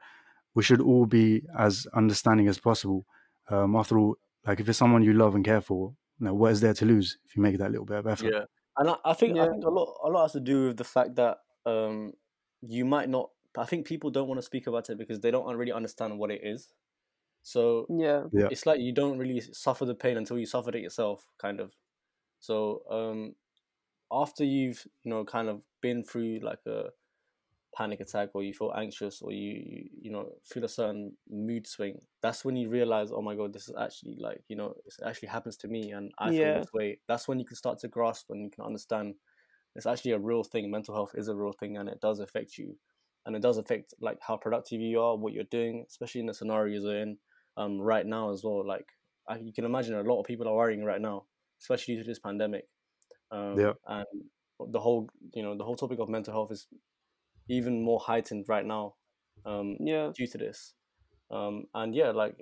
we 0.54 0.62
should 0.62 0.80
all 0.80 1.06
be 1.06 1.42
as 1.56 1.86
understanding 1.94 2.48
as 2.48 2.58
possible. 2.58 3.06
Um, 3.48 3.76
after 3.76 3.98
all, 3.98 4.16
like 4.46 4.60
if 4.60 4.68
it's 4.68 4.78
someone 4.78 5.02
you 5.02 5.12
love 5.12 5.34
and 5.34 5.44
care 5.44 5.60
for, 5.60 5.94
you 6.18 6.26
know, 6.26 6.34
what 6.34 6.52
is 6.52 6.60
there 6.60 6.74
to 6.74 6.84
lose 6.84 7.18
if 7.24 7.36
you 7.36 7.42
make 7.42 7.58
that 7.58 7.70
little 7.70 7.86
bit 7.86 7.98
of 7.98 8.06
effort? 8.06 8.32
Yeah, 8.32 8.44
and 8.76 8.90
I, 8.90 8.96
I 9.04 9.12
think 9.14 9.38
I 9.38 9.48
think 9.48 9.64
a 9.64 9.70
lot 9.70 9.94
a 10.04 10.08
lot 10.08 10.22
has 10.22 10.32
to 10.32 10.40
do 10.40 10.68
with 10.68 10.76
the 10.76 10.84
fact 10.84 11.16
that 11.16 11.38
um 11.66 12.12
you 12.66 12.84
might 12.84 13.08
not. 13.08 13.30
I 13.56 13.64
think 13.64 13.86
people 13.86 14.10
don't 14.10 14.28
want 14.28 14.38
to 14.38 14.42
speak 14.42 14.66
about 14.66 14.90
it 14.90 14.98
because 14.98 15.20
they 15.20 15.30
don't 15.30 15.56
really 15.56 15.72
understand 15.72 16.18
what 16.18 16.30
it 16.30 16.42
is. 16.44 16.68
So 17.42 17.88
Yeah, 17.88 18.28
Yeah. 18.32 18.50
it's 18.50 18.66
like 18.66 18.80
you 18.80 18.92
don't 18.92 19.18
really 19.18 19.40
suffer 19.40 19.84
the 19.84 19.94
pain 19.94 20.16
until 20.16 20.38
you 20.38 20.46
suffered 20.46 20.74
it 20.76 20.82
yourself, 20.82 21.28
kind 21.38 21.60
of. 21.60 21.76
So 22.40 22.84
um, 22.90 23.36
after 24.12 24.44
you've 24.44 24.86
you 25.04 25.10
know 25.10 25.24
kind 25.24 25.48
of 25.48 25.64
been 25.82 26.04
through 26.04 26.40
like 26.40 26.66
a 26.66 26.90
panic 27.76 28.00
attack 28.00 28.30
or 28.34 28.42
you 28.44 28.54
feel 28.54 28.72
anxious 28.76 29.20
or 29.20 29.32
you 29.32 29.52
you, 29.66 29.90
you 30.02 30.10
know 30.10 30.32
feel 30.44 30.64
a 30.64 30.68
certain 30.68 31.16
mood 31.28 31.66
swing, 31.66 32.00
that's 32.22 32.44
when 32.44 32.56
you 32.56 32.68
realize, 32.68 33.10
oh 33.12 33.22
my 33.22 33.34
god, 33.34 33.52
this 33.52 33.68
is 33.68 33.74
actually 33.76 34.16
like 34.16 34.42
you 34.48 34.56
know 34.56 34.74
it 34.86 34.94
actually 35.04 35.28
happens 35.28 35.56
to 35.58 35.68
me 35.68 35.90
and 35.92 36.12
I 36.18 36.30
feel 36.32 36.52
Yeah. 36.52 36.54
this 36.54 36.72
way. 36.72 37.00
That's 37.08 37.28
when 37.28 37.38
you 37.40 37.44
can 37.46 37.56
start 37.56 37.78
to 37.80 37.88
grasp 37.88 38.30
and 38.30 38.44
you 38.44 38.50
can 38.50 38.64
understand 38.64 39.16
it's 39.74 39.86
actually 39.86 40.12
a 40.12 40.18
real 40.18 40.44
thing. 40.44 40.70
Mental 40.70 40.94
health 40.94 41.12
is 41.14 41.28
a 41.28 41.34
real 41.34 41.52
thing 41.52 41.76
and 41.76 41.88
it 41.88 42.00
does 42.00 42.20
affect 42.20 42.58
you, 42.58 42.76
and 43.26 43.36
it 43.36 43.42
does 43.42 43.58
affect 43.58 43.94
like 44.00 44.18
how 44.20 44.36
productive 44.36 44.80
you 44.80 45.00
are, 45.00 45.16
what 45.16 45.32
you're 45.32 45.44
doing, 45.44 45.84
especially 45.88 46.20
in 46.20 46.26
the 46.26 46.34
scenarios 46.34 46.84
you're 46.84 47.00
in 47.00 47.18
um, 47.56 47.80
right 47.80 48.06
now 48.06 48.32
as 48.32 48.42
well. 48.44 48.66
Like 48.66 48.86
I, 49.28 49.36
you 49.36 49.52
can 49.52 49.64
imagine, 49.64 49.94
a 49.94 50.02
lot 50.02 50.20
of 50.20 50.26
people 50.26 50.48
are 50.48 50.54
worrying 50.54 50.84
right 50.84 51.00
now, 51.00 51.24
especially 51.60 51.96
due 51.96 52.02
to 52.02 52.08
this 52.08 52.18
pandemic. 52.18 52.68
Um, 53.30 53.58
Yeah. 53.58 53.72
And 53.86 54.06
the 54.72 54.80
whole, 54.80 55.08
you 55.32 55.42
know, 55.42 55.56
the 55.56 55.64
whole 55.64 55.76
topic 55.76 55.98
of 55.98 56.08
mental 56.08 56.32
health 56.32 56.52
is 56.52 56.66
even 57.48 57.82
more 57.82 58.00
heightened 58.00 58.46
right 58.48 58.64
now 58.64 58.94
um, 59.44 59.76
yeah, 59.80 60.10
due 60.14 60.26
to 60.26 60.38
this. 60.38 60.74
Um, 61.30 61.64
and 61.74 61.94
yeah, 61.94 62.10
like 62.10 62.36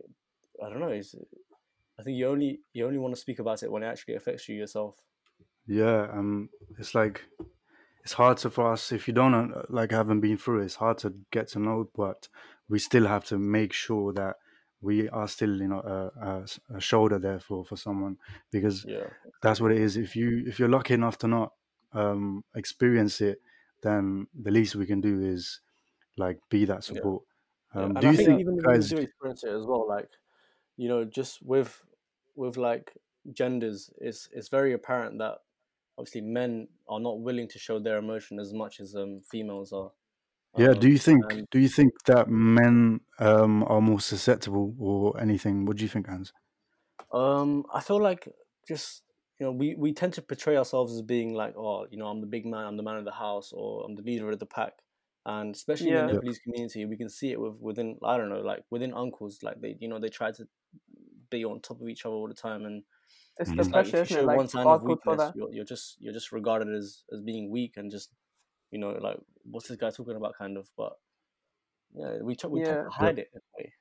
I 0.65 0.69
don't 0.69 0.81
know, 0.81 0.89
it's, 0.89 1.15
I 1.99 2.03
think 2.03 2.17
you 2.17 2.29
only 2.29 2.61
you 2.73 2.87
only 2.87 2.99
want 2.99 3.15
to 3.15 3.21
speak 3.21 3.39
about 3.39 3.63
it 3.63 3.71
when 3.71 3.83
it 3.83 3.87
actually 3.87 4.15
affects 4.15 4.49
you 4.49 4.57
yourself. 4.57 4.97
Yeah, 5.67 6.09
um, 6.13 6.51
it's 6.79 6.95
like 6.95 7.25
it's 8.03 8.15
hard 8.15 8.39
to 8.39 8.51
for 8.51 8.73
us 8.73 8.93
if 8.93 9.07
you 9.09 9.15
don't 9.15 9.35
uh, 9.35 9.63
like 9.69 9.93
haven't 9.93 10.21
been 10.21 10.37
through 10.37 10.63
it. 10.63 10.67
It's 10.67 10.77
hard 10.77 10.99
to 10.99 11.15
get 11.31 11.49
to 11.49 11.61
know, 11.61 11.91
but 11.95 12.29
we 12.69 12.79
still 12.79 13.07
have 13.07 13.25
to 13.27 13.39
make 13.39 13.73
sure 13.73 14.13
that 14.15 14.37
we 14.81 15.09
are 15.11 15.29
still, 15.29 15.61
you 15.61 15.69
know, 15.69 15.81
a, 15.81 16.27
a 16.29 16.77
a 16.77 16.81
shoulder 16.81 17.19
there 17.19 17.41
for 17.41 17.65
for 17.65 17.77
someone 17.77 18.19
because 18.51 18.87
Yeah. 18.87 19.09
that's 19.43 19.61
what 19.61 19.73
it 19.73 19.79
is. 19.79 19.97
If 19.97 20.17
you 20.17 20.45
if 20.47 20.59
you're 20.59 20.69
lucky 20.69 20.95
enough 20.95 21.19
to 21.19 21.29
not 21.29 21.55
um, 21.93 22.45
experience 22.55 23.21
it, 23.21 23.41
then 23.83 24.29
the 24.35 24.51
least 24.51 24.77
we 24.77 24.87
can 24.87 25.01
do 25.01 25.21
is 25.21 25.61
like 26.17 26.41
be 26.51 26.65
that 26.67 26.85
support. 26.85 27.25
Yeah, 27.77 27.89
Um, 27.91 27.99
do 27.99 28.07
I 28.07 28.13
you 28.13 28.17
think 28.17 28.39
think, 28.39 28.41
even 28.41 28.67
guys? 28.67 28.89
do 28.89 28.99
experience 28.99 29.45
it 29.45 29.51
as 29.53 29.67
well, 29.67 29.87
like 29.89 30.11
you 30.77 30.89
know, 30.89 31.05
just 31.05 31.43
with 31.43 31.85
with 32.37 32.57
like 32.57 32.97
genders, 33.33 33.91
it's 33.99 34.29
it's 34.33 34.49
very 34.49 34.73
apparent 34.73 35.19
that 35.19 35.41
obviously 35.99 36.21
men 36.21 36.69
are 36.89 37.01
not 37.01 37.21
willing 37.21 37.49
to 37.49 37.59
show 37.59 37.79
their 37.79 37.99
emotion 37.99 38.39
as 38.39 38.53
much 38.53 38.81
as 38.81 38.95
um 38.95 39.21
females 39.31 39.73
are. 39.73 39.91
Yeah, 40.57 40.75
do 40.75 40.87
Um, 40.87 40.91
you 40.91 40.99
think 40.99 41.25
and 41.31 41.47
do 41.51 41.59
you 41.59 41.69
think 41.69 41.93
that 42.07 42.29
men 42.29 43.01
um, 43.19 43.65
are 43.65 43.81
more 43.81 44.01
susceptible 44.01 44.75
or 44.79 45.19
anything? 45.21 45.65
What 45.65 45.77
do 45.79 45.83
you 45.83 45.89
think, 45.89 46.09
Hans? 46.09 46.33
um, 47.13 47.65
I 47.73 47.81
feel 47.81 48.01
like 48.01 48.29
just 48.67 49.03
you 49.39 49.47
know 49.47 49.53
we 49.53 49.75
we 49.77 49.93
tend 49.93 50.15
to 50.15 50.23
portray 50.23 50.57
ourselves 50.57 50.95
as 50.95 51.03
being 51.03 51.35
like, 51.35 51.55
oh, 51.57 51.87
you 51.91 51.99
know, 51.99 52.07
I'm 52.07 52.21
the 52.21 52.27
big 52.27 52.47
man, 52.47 52.65
I'm 52.67 52.77
the 52.77 52.83
man 52.83 52.97
of 52.97 53.05
the 53.05 53.13
house, 53.13 53.53
or 53.53 53.85
I'm 53.85 53.95
the 53.95 54.03
leader 54.03 54.31
of 54.31 54.39
the 54.39 54.47
pack. 54.47 54.75
And 55.25 55.55
especially 55.55 55.91
in 55.91 55.97
the 55.97 56.03
Yeah. 56.03 56.13
Nepalese 56.13 56.41
community, 56.41 56.85
we 56.85 56.97
can 56.97 57.09
see 57.09 57.31
it 57.31 57.41
with 57.41 57.61
within 57.61 57.99
I 58.05 58.17
don't 58.17 58.29
know, 58.29 58.41
like 58.41 58.65
within 58.71 58.93
uncles, 58.95 59.39
like 59.43 59.61
they 59.61 59.77
you 59.81 59.89
know 59.89 59.99
they 60.01 60.09
try 60.09 60.33
to 60.33 60.47
be 61.31 61.45
on 61.45 61.61
top 61.61 61.81
of 61.81 61.89
each 61.89 62.05
other 62.05 62.15
all 62.15 62.29
the 62.29 62.35
time 62.35 62.65
and 62.67 62.83
it's 63.39 63.51
Mhm. 63.51 63.55
the 63.55 63.63
it's 63.63 63.73
like 63.73 63.89
if 63.89 64.03
you 64.03 64.09
show 64.09 64.25
like, 64.25 64.37
one 64.37 64.49
sign 64.49 64.71
of 64.71 64.83
weakness, 64.83 65.31
you're, 65.35 65.53
you're 65.53 65.65
just 65.65 65.97
you're 66.01 66.13
just 66.13 66.33
regarded 66.33 66.69
as 66.75 67.05
as 67.13 67.21
being 67.23 67.51
weak 67.51 67.77
and 67.77 67.91
just 67.91 68.13
you 68.71 68.79
know 68.79 68.91
like 68.91 69.19
what's 69.45 69.69
this 69.69 69.77
guy 69.79 69.91
talking 69.91 70.17
about 70.17 70.37
kind 70.39 70.57
of. 70.57 70.69
But 70.77 70.95
yeah, 71.95 72.19
we 72.23 72.37
try, 72.37 72.51
we 72.51 72.61
tend 72.61 72.79
Yeah, 72.79 72.85
to 72.85 72.91
hide 72.91 73.19
it 73.19 73.31
in 73.33 73.41
a 73.41 73.63
way. 73.63 73.73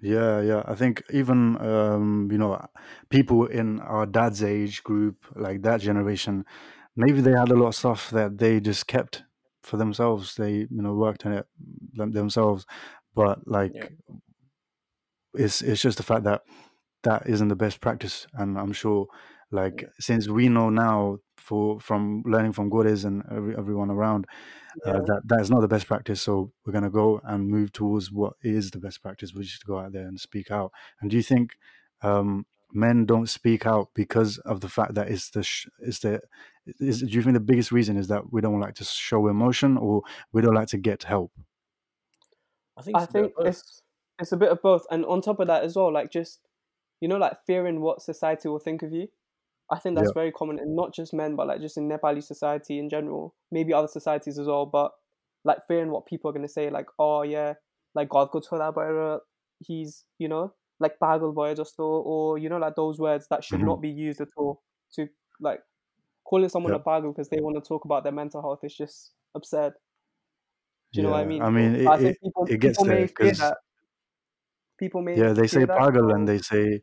Yeah, 0.00 0.40
yeah. 0.42 0.62
I 0.66 0.74
think 0.74 1.02
even 1.12 1.56
um, 1.60 2.28
you 2.30 2.38
know, 2.38 2.64
people 3.08 3.46
in 3.46 3.80
our 3.80 4.06
dad's 4.06 4.42
age 4.42 4.82
group, 4.82 5.24
like 5.34 5.62
that 5.62 5.80
generation, 5.80 6.44
maybe 6.96 7.20
they 7.20 7.32
had 7.32 7.50
a 7.50 7.54
lot 7.56 7.68
of 7.68 7.74
stuff 7.74 8.10
that 8.10 8.38
they 8.38 8.60
just 8.60 8.86
kept 8.86 9.24
for 9.62 9.76
themselves. 9.76 10.34
They, 10.34 10.52
you 10.52 10.82
know, 10.82 10.94
worked 10.94 11.24
on 11.24 11.32
it 11.32 11.46
them- 11.94 12.12
themselves. 12.12 12.66
But 13.14 13.46
like 13.48 13.74
Yeah, 13.74 13.88
it's 15.34 15.62
it's 15.62 15.80
just 15.82 15.96
the 15.96 16.02
fact 16.02 16.24
that 16.24 16.42
that 17.04 17.26
isn't 17.26 17.48
the 17.48 17.56
best 17.56 17.80
practice. 17.80 18.26
And 18.34 18.58
I'm 18.58 18.72
sure 18.72 19.06
like 19.50 19.82
yeah, 19.82 19.88
since 20.00 20.28
we 20.28 20.48
know 20.48 20.70
now 20.70 21.18
for 21.36 21.78
from 21.80 22.22
learning 22.26 22.52
from 22.52 22.70
Gores 22.70 23.04
and 23.04 23.22
every, 23.30 23.56
everyone 23.56 23.90
around 23.90 24.26
uh, 24.84 25.00
that 25.00 25.22
that 25.26 25.40
is 25.40 25.50
not 25.50 25.60
the 25.60 25.68
best 25.68 25.86
practice. 25.86 26.20
So 26.22 26.52
we're 26.64 26.72
going 26.72 26.84
to 26.84 26.90
go 26.90 27.20
and 27.24 27.48
move 27.48 27.72
towards 27.72 28.10
what 28.10 28.34
is 28.42 28.70
the 28.70 28.78
best 28.78 29.02
practice, 29.02 29.32
which 29.32 29.54
is 29.54 29.58
to 29.60 29.66
go 29.66 29.78
out 29.78 29.92
there 29.92 30.06
and 30.06 30.18
speak 30.18 30.50
out. 30.50 30.72
And 31.00 31.10
do 31.10 31.16
you 31.16 31.22
think 31.22 31.56
um, 32.02 32.46
men 32.72 33.06
don't 33.06 33.28
speak 33.28 33.66
out 33.66 33.90
because 33.94 34.38
of 34.38 34.60
the 34.60 34.68
fact 34.68 34.94
that 34.94 35.08
it's 35.08 35.30
the 35.30 35.42
sh- 35.42 35.68
it's 35.80 36.00
the 36.00 36.20
is, 36.78 37.00
do 37.00 37.06
you 37.08 37.22
think 37.22 37.34
the 37.34 37.40
biggest 37.40 37.72
reason 37.72 37.96
is 37.96 38.08
that 38.08 38.32
we 38.32 38.40
don't 38.40 38.60
like 38.60 38.74
to 38.76 38.84
show 38.84 39.28
emotion 39.28 39.76
or 39.76 40.02
we 40.32 40.42
don't 40.42 40.54
like 40.54 40.68
to 40.68 40.78
get 40.78 41.04
help? 41.04 41.32
I 42.76 42.82
think 42.82 42.96
it's 42.96 43.10
a 43.10 43.12
bit 43.12 43.24
of 43.24 43.44
think 43.44 43.48
it's 43.48 43.82
it's 44.18 44.32
a 44.32 44.36
bit 44.36 44.50
of 44.50 44.62
both, 44.62 44.86
and 44.90 45.04
on 45.04 45.20
top 45.20 45.40
of 45.40 45.46
that 45.48 45.64
as 45.64 45.76
well, 45.76 45.92
like 45.92 46.10
just 46.10 46.40
you 47.00 47.08
know, 47.08 47.16
like 47.18 47.38
fearing 47.46 47.80
what 47.80 48.02
society 48.02 48.48
will 48.48 48.58
think 48.58 48.82
of 48.82 48.92
you. 48.92 49.08
I 49.70 49.78
think 49.78 49.96
that's 49.96 50.10
Yeah, 50.10 50.12
very 50.12 50.30
common 50.32 50.58
and 50.58 50.76
not 50.76 50.94
just 50.94 51.14
men, 51.14 51.36
but 51.36 51.46
like 51.46 51.60
just 51.60 51.76
in 51.78 51.88
Nepali 51.88 52.22
society 52.22 52.78
in 52.78 52.90
general, 52.90 53.34
maybe 53.50 53.72
other 53.72 53.88
societies 53.88 54.38
as 54.38 54.46
well. 54.46 54.66
But 54.66 54.92
like 55.44 55.66
fearing 55.66 55.90
what 55.90 56.06
people 56.06 56.30
are 56.30 56.34
gonna 56.34 56.48
say, 56.48 56.70
like, 56.70 56.86
oh 56.98 57.22
yeah, 57.22 57.54
like 57.94 58.08
God 58.10 58.30
bhaera, 58.32 59.20
he's 59.60 60.04
you 60.18 60.28
know, 60.28 60.54
like 60.80 60.98
pagal 61.02 61.34
bhayo 61.34 61.56
jasto, 61.56 61.80
or 62.04 62.38
you 62.38 62.48
know, 62.48 62.58
like 62.58 62.76
those 62.76 62.98
words 62.98 63.26
that 63.30 63.44
should 63.44 63.60
hmm 63.60 63.64
not 63.64 63.80
be 63.80 63.88
used 63.90 64.20
at 64.20 64.28
all 64.36 64.62
to 64.94 65.08
like 65.40 65.60
calling 66.24 66.48
someone 66.48 66.72
Yeah. 66.72 66.74
a 66.74 66.80
pago 66.80 67.12
because 67.12 67.28
they 67.30 67.40
want 67.40 67.56
to 67.56 67.66
talk 67.68 67.84
about 67.84 68.02
their 68.04 68.12
mental 68.12 68.42
health 68.42 68.60
is 68.64 68.76
just 68.76 69.12
absurd. 69.34 69.74
Do 70.92 71.00
you 71.00 71.02
know 71.02 71.10
what 71.10 71.20
I 71.20 71.24
mean? 71.24 71.42
I 71.42 71.50
mean, 71.50 71.74
it, 71.74 71.92
I 71.92 71.96
think 71.98 72.16
people 72.22 72.48
it 72.48 72.58
gets 72.58 72.78
people 72.78 72.84
may 72.84 73.06
there 73.06 73.08
fear 73.08 73.34
'cause- 73.34 73.38
that. 73.38 73.58
People 74.78 75.02
may 75.02 75.14
yeah, 75.14 75.32
they 75.32 75.46
say 75.46 75.66
pagal 75.66 76.14
and 76.14 76.26
they 76.28 76.38
say 76.38 76.80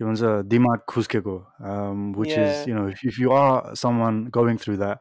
yunza 0.00 0.42
dimak 0.44 0.86
khuskego, 0.88 1.46
um, 1.64 2.12
which 2.12 2.36
Yeah. 2.36 2.38
is 2.38 2.66
you 2.66 2.74
know 2.74 2.88
if, 2.88 3.04
if 3.04 3.18
you 3.18 3.32
are 3.32 3.74
someone 3.76 4.26
going 4.26 4.58
through 4.58 4.78
that, 4.78 4.98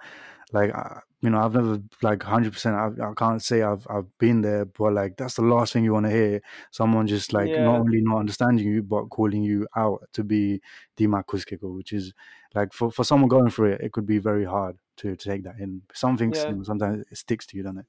like 0.53 0.71
uh, 0.75 0.99
you 1.21 1.29
know 1.29 1.39
I've 1.39 1.53
never 1.53 1.79
like 2.01 2.23
hundred 2.23 2.53
percent 2.53 2.75
I, 2.75 2.87
I 3.09 3.13
can't 3.15 3.41
say 3.43 3.61
I've 3.63 3.85
I've 3.89 4.07
been 4.19 4.41
there, 4.41 4.65
but 4.65 4.93
like 4.93 5.17
that's 5.17 5.35
the 5.35 5.43
last 5.43 5.73
thing 5.73 5.83
you 5.83 5.93
want 5.93 6.05
to 6.07 6.11
hear. 6.11 6.41
Someone 6.71 7.07
just 7.07 7.33
like 7.33 7.57
Yeah. 7.57 7.59
not 7.59 7.75
only 7.79 8.01
not 8.01 8.19
understanding 8.19 8.67
you 8.67 8.83
but 8.83 9.09
calling 9.09 9.43
you 9.43 9.67
out 9.75 10.03
to 10.13 10.23
be 10.23 10.61
dimak 10.97 11.25
kuskeko 11.25 11.75
which 11.75 11.93
is 11.93 12.13
like 12.55 12.73
for 12.73 12.91
for 12.91 13.03
someone 13.03 13.29
going 13.29 13.49
through 13.51 13.73
it, 13.73 13.81
it 13.81 13.91
could 13.93 14.05
be 14.05 14.19
very 14.19 14.45
hard 14.45 14.77
to, 14.97 15.15
to 15.15 15.29
take 15.29 15.43
that 15.43 15.55
in. 15.59 15.81
something 15.93 16.33
Yeah. 16.33 16.53
sometimes 16.63 17.03
it 17.11 17.17
sticks 17.17 17.45
to 17.47 17.57
you, 17.57 17.63
doesn't 17.63 17.79
it? 17.79 17.85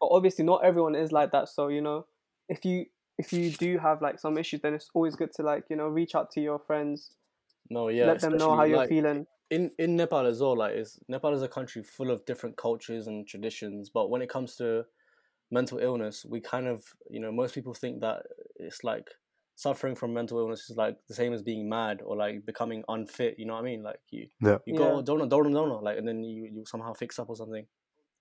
but 0.00 0.08
obviously 0.10 0.44
not 0.44 0.64
everyone 0.64 0.94
is 0.94 1.12
like 1.12 1.32
that 1.32 1.48
so 1.48 1.68
you 1.68 1.80
know 1.80 2.06
if 2.48 2.64
you 2.64 2.86
if 3.18 3.32
you 3.32 3.50
do 3.50 3.78
have 3.78 4.00
like 4.02 4.18
some 4.18 4.38
issues 4.38 4.60
then 4.60 4.74
it's 4.74 4.90
always 4.94 5.16
good 5.16 5.32
to 5.32 5.42
like 5.42 5.64
you 5.70 5.76
know 5.76 5.88
reach 5.88 6.14
out 6.14 6.30
to 6.30 6.40
your 6.40 6.58
friends 6.58 7.12
No, 7.70 7.88
yeah. 7.88 8.06
let 8.06 8.20
them 8.20 8.38
know 8.38 8.54
how 8.56 8.64
you're 8.64 8.78
like, 8.78 8.88
feeling 8.88 9.26
in 9.50 9.70
in 9.78 9.96
Nepal 9.96 10.26
as 10.26 10.40
well, 10.40 10.56
like 10.56 10.74
is 10.76 10.98
Nepal 11.08 11.34
is 11.34 11.42
a 11.42 11.48
country 11.48 11.82
full 11.82 12.10
of 12.10 12.24
different 12.26 12.56
cultures 12.56 13.06
and 13.06 13.26
traditions, 13.26 13.90
but 13.90 14.10
when 14.10 14.22
it 14.22 14.28
comes 14.30 14.56
to 14.56 14.84
mental 15.50 15.78
illness, 15.78 16.24
we 16.24 16.40
kind 16.40 16.66
of 16.66 16.84
you 17.10 17.20
know 17.20 17.32
most 17.32 17.54
people 17.54 17.74
think 17.74 18.00
that 18.02 18.24
it's 18.56 18.84
like 18.84 19.08
suffering 19.56 19.94
from 19.96 20.14
mental 20.14 20.38
illness 20.38 20.70
is 20.70 20.76
like 20.76 20.98
the 21.08 21.14
same 21.14 21.32
as 21.32 21.42
being 21.42 21.68
mad 21.68 22.02
or 22.04 22.16
like 22.16 22.46
becoming 22.46 22.84
unfit. 22.88 23.36
You 23.38 23.46
know 23.46 23.54
what 23.54 23.60
I 23.62 23.64
mean? 23.64 23.82
Like 23.82 24.00
you 24.10 24.28
Yeah. 24.40 24.58
you 24.66 24.74
Yeah. 24.74 24.78
go 24.78 25.02
don't 25.02 25.28
don't 25.28 25.52
don't 25.52 25.84
like 25.84 25.98
and 25.98 26.08
then 26.08 26.24
you 26.24 26.46
you 26.46 26.64
somehow 26.66 26.94
fix 26.94 27.18
up 27.18 27.30
or 27.30 27.36
something. 27.36 27.66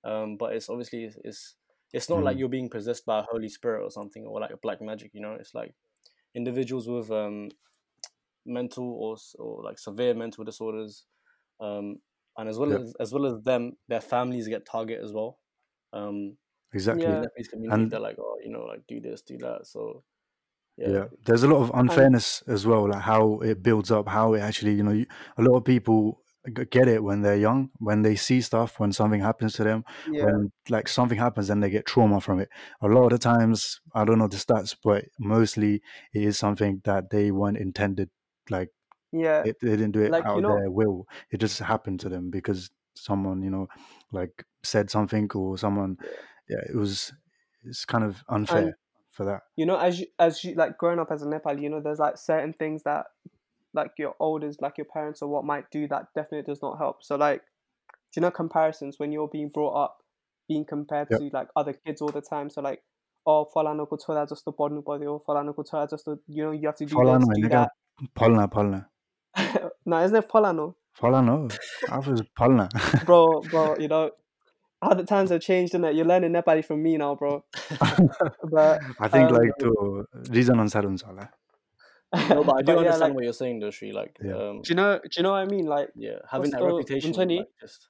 Um, 0.03 0.38
but 0.38 0.53
it's 0.55 0.69
obviously 0.69 1.05
it's 1.05 1.17
it's, 1.23 1.55
it's 1.93 2.10
not 2.10 2.23
like 2.23 2.36
Mhm. 2.36 2.39
you're 2.39 2.50
being 2.50 2.69
possessed 2.69 3.06
by 3.06 3.19
a 3.19 3.23
holy 3.23 3.50
spirit 3.50 3.84
or 3.84 3.91
something 3.91 4.26
or 4.26 4.39
like 4.41 4.52
a 4.52 4.58
black 4.58 4.82
magic. 4.82 5.12
You 5.13 5.21
know, 5.21 5.34
it's 5.34 5.54
like 5.54 5.73
individuals 6.36 6.88
with 6.88 7.10
um 7.12 7.50
mental 8.45 8.86
or 8.93 9.17
or 9.39 9.63
like 9.63 9.78
severe 9.78 10.13
mental 10.13 10.43
disorders 10.45 11.06
um 11.60 11.97
and 12.38 12.47
as 12.47 12.58
well 12.58 12.71
as 12.73 12.93
as 13.00 13.12
well 13.13 13.26
as 13.26 13.41
them 13.43 13.73
their 13.89 14.00
families 14.02 14.47
get 14.47 14.65
target 14.65 15.02
as 15.04 15.12
well 15.12 15.39
um 15.93 16.38
Exactly. 16.73 17.04
Yeah. 17.06 17.12
the 17.15 17.21
Nepalese 17.21 17.47
community 17.47 17.82
And- 17.82 17.91
they're 17.91 18.00
like 18.00 18.17
oh 18.19 18.38
you 18.43 18.52
know 18.52 18.63
like 18.63 18.86
do 18.88 19.00
this 19.00 19.21
do 19.21 19.38
that 19.39 19.65
so 19.67 20.04
yeah. 20.78 20.89
yeah, 20.89 21.06
there's 21.26 21.43
a 21.43 21.47
lot 21.47 21.62
of 21.62 21.71
unfairness 21.73 22.43
as 22.47 22.65
well 22.67 22.88
like 22.89 23.02
how 23.02 23.39
it 23.39 23.63
builds 23.63 23.89
up 23.91 24.08
how 24.08 24.34
it 24.36 24.41
actually 24.41 24.73
you 24.76 24.84
know 24.84 24.91
you, 24.91 25.06
a 25.38 25.41
lot 25.41 25.58
of 25.58 25.65
people 25.65 26.21
get 26.51 26.88
it 26.88 27.03
when 27.03 27.21
they're 27.21 27.36
young 27.38 27.69
when 27.79 28.01
they 28.01 28.15
see 28.15 28.41
stuff 28.41 28.79
when 28.79 28.91
something 28.91 29.21
happens 29.21 29.53
to 29.53 29.63
them 29.63 29.83
yeah. 30.12 30.25
when 30.25 30.51
like 30.69 30.88
something 30.88 31.17
happens 31.17 31.49
and 31.49 31.62
they 31.62 31.69
get 31.69 31.86
trauma 31.86 32.19
from 32.21 32.39
it. 32.39 32.49
A 32.81 32.88
lot 32.88 33.05
of 33.05 33.10
the 33.12 33.17
times 33.17 33.81
i 33.93 34.03
don't 34.05 34.19
know 34.19 34.27
the 34.27 34.38
stats 34.38 34.75
but 34.83 35.05
mostly 35.19 35.81
it 36.13 36.23
is 36.23 36.38
something 36.38 36.81
that 36.86 37.10
they 37.10 37.31
weren't 37.31 37.57
intended 37.57 38.10
like 38.49 38.69
yeah. 39.12 39.43
it, 39.45 39.57
they 39.62 39.71
didn't 39.71 39.91
do 39.91 40.01
it 40.01 40.12
Like, 40.12 40.25
out 40.25 40.38
of 40.38 40.43
know- 40.43 40.55
their 40.57 40.71
will. 40.71 41.07
It 41.31 41.39
just 41.39 41.60
happened 41.60 41.99
to 42.01 42.10
them 42.10 42.29
because 42.29 42.69
someone 42.95 43.41
you 43.43 43.49
know 43.49 43.67
like 44.12 44.43
said 44.63 44.89
something 44.89 45.29
or 45.36 45.57
someone 45.57 45.97
yeah 46.49 46.62
it 46.67 46.75
was 46.75 47.13
it's 47.63 47.86
kind 47.86 48.03
of 48.03 48.23
unfair 48.29 48.57
And- 48.57 48.73
for 49.12 49.25
that. 49.25 49.41
you 49.55 49.65
know 49.65 49.77
as 49.77 49.99
you 49.99 50.05
as 50.19 50.43
you 50.43 50.53
like 50.55 50.77
growing 50.77 50.99
up 50.99 51.12
as 51.12 51.23
a 51.23 51.25
nepali 51.25 51.63
you 51.63 51.69
know 51.69 51.81
there's 51.81 51.99
like 51.99 52.17
certain 52.17 52.53
things 52.53 52.83
that 52.83 53.05
like 53.73 53.91
your 53.97 54.15
elders 54.21 54.58
like 54.62 54.77
your 54.77 54.86
parents 54.86 55.21
or 55.21 55.30
what 55.30 55.43
might 55.45 55.69
do 55.71 55.88
that 55.88 56.08
definitely 56.15 56.43
does 56.51 56.62
not 56.62 56.77
help 56.77 56.97
so 57.03 57.15
like 57.15 57.41
do 57.41 58.19
you 58.19 58.21
know 58.21 58.32
comparisons 58.32 58.97
when 58.99 59.12
you're 59.12 59.27
being 59.27 59.49
brought 59.49 59.75
up 59.84 59.97
being 60.47 60.65
compared 60.65 61.08
Yep. 61.12 61.19
to 61.19 61.30
like 61.34 61.47
other 61.56 61.73
kids 61.73 62.01
all 62.01 62.10
the 62.10 62.21
time 62.21 62.49
so 62.49 62.62
like 62.62 62.82
oh 63.25 63.45
falano 63.53 63.88
ko 63.89 63.97
chora 63.97 64.25
jasto 64.27 64.53
padnu 64.56 64.82
paryo 64.84 65.21
falano 65.27 65.53
ko 65.56 65.63
chora 65.63 65.88
jasto 65.89 66.17
you 66.27 66.43
know 66.45 66.51
you 66.51 66.65
have 66.67 66.75
to 66.77 66.86
do 66.86 66.95
Falano, 66.95 67.19
this 67.27 67.41
do 67.43 67.49
that 67.49 67.71
palna 68.15 68.47
palna 68.47 68.86
no 69.86 70.03
isn't 70.03 70.15
it 70.23 70.30
falano 70.30 70.75
Falano. 70.99 71.47
I 71.91 71.99
was 71.99 72.23
palna. 72.36 72.69
bro 73.06 73.41
bro 73.51 73.75
you 73.77 73.88
know 73.88 74.10
how 74.82 74.93
the 74.95 75.03
times 75.03 75.30
have 75.30 75.41
changed 75.41 75.75
and 75.75 75.86
it 75.86 75.93
you're 75.95 76.06
learning 76.06 76.32
nepali 76.32 76.63
from 76.65 76.82
me 76.82 76.97
now 76.97 77.13
bro 77.15 77.43
but 78.51 78.80
I 78.99 79.08
think 79.08 79.30
um, 79.30 79.36
like 79.36 79.51
to 79.60 80.06
reason 80.32 80.60
on 80.60 80.67
Sarun 80.67 80.97
Sala. 80.99 81.30
No 82.13 82.43
but 82.43 82.56
i 82.56 82.62
do 82.63 82.72
yeah, 82.74 82.80
understand 82.80 83.02
like, 83.02 83.15
what 83.15 83.24
you're 83.24 83.34
saying 83.34 83.60
though 83.60 83.72
Shri. 83.72 83.91
like 83.91 84.17
Yeah. 84.24 84.34
um 84.34 84.62
do 84.62 84.70
you 84.70 84.76
know 84.76 85.00
do 85.04 85.10
you 85.17 85.24
know 85.24 85.32
what 85.32 85.38
i 85.39 85.46
mean 85.46 85.65
like 85.65 85.89
yeah 85.96 86.20
having 86.30 86.52
that 86.52 86.62
Also, 86.62 86.65
reputation 86.67 87.10
Anthony- 87.10 87.38
like, 87.39 87.48
just 87.62 87.89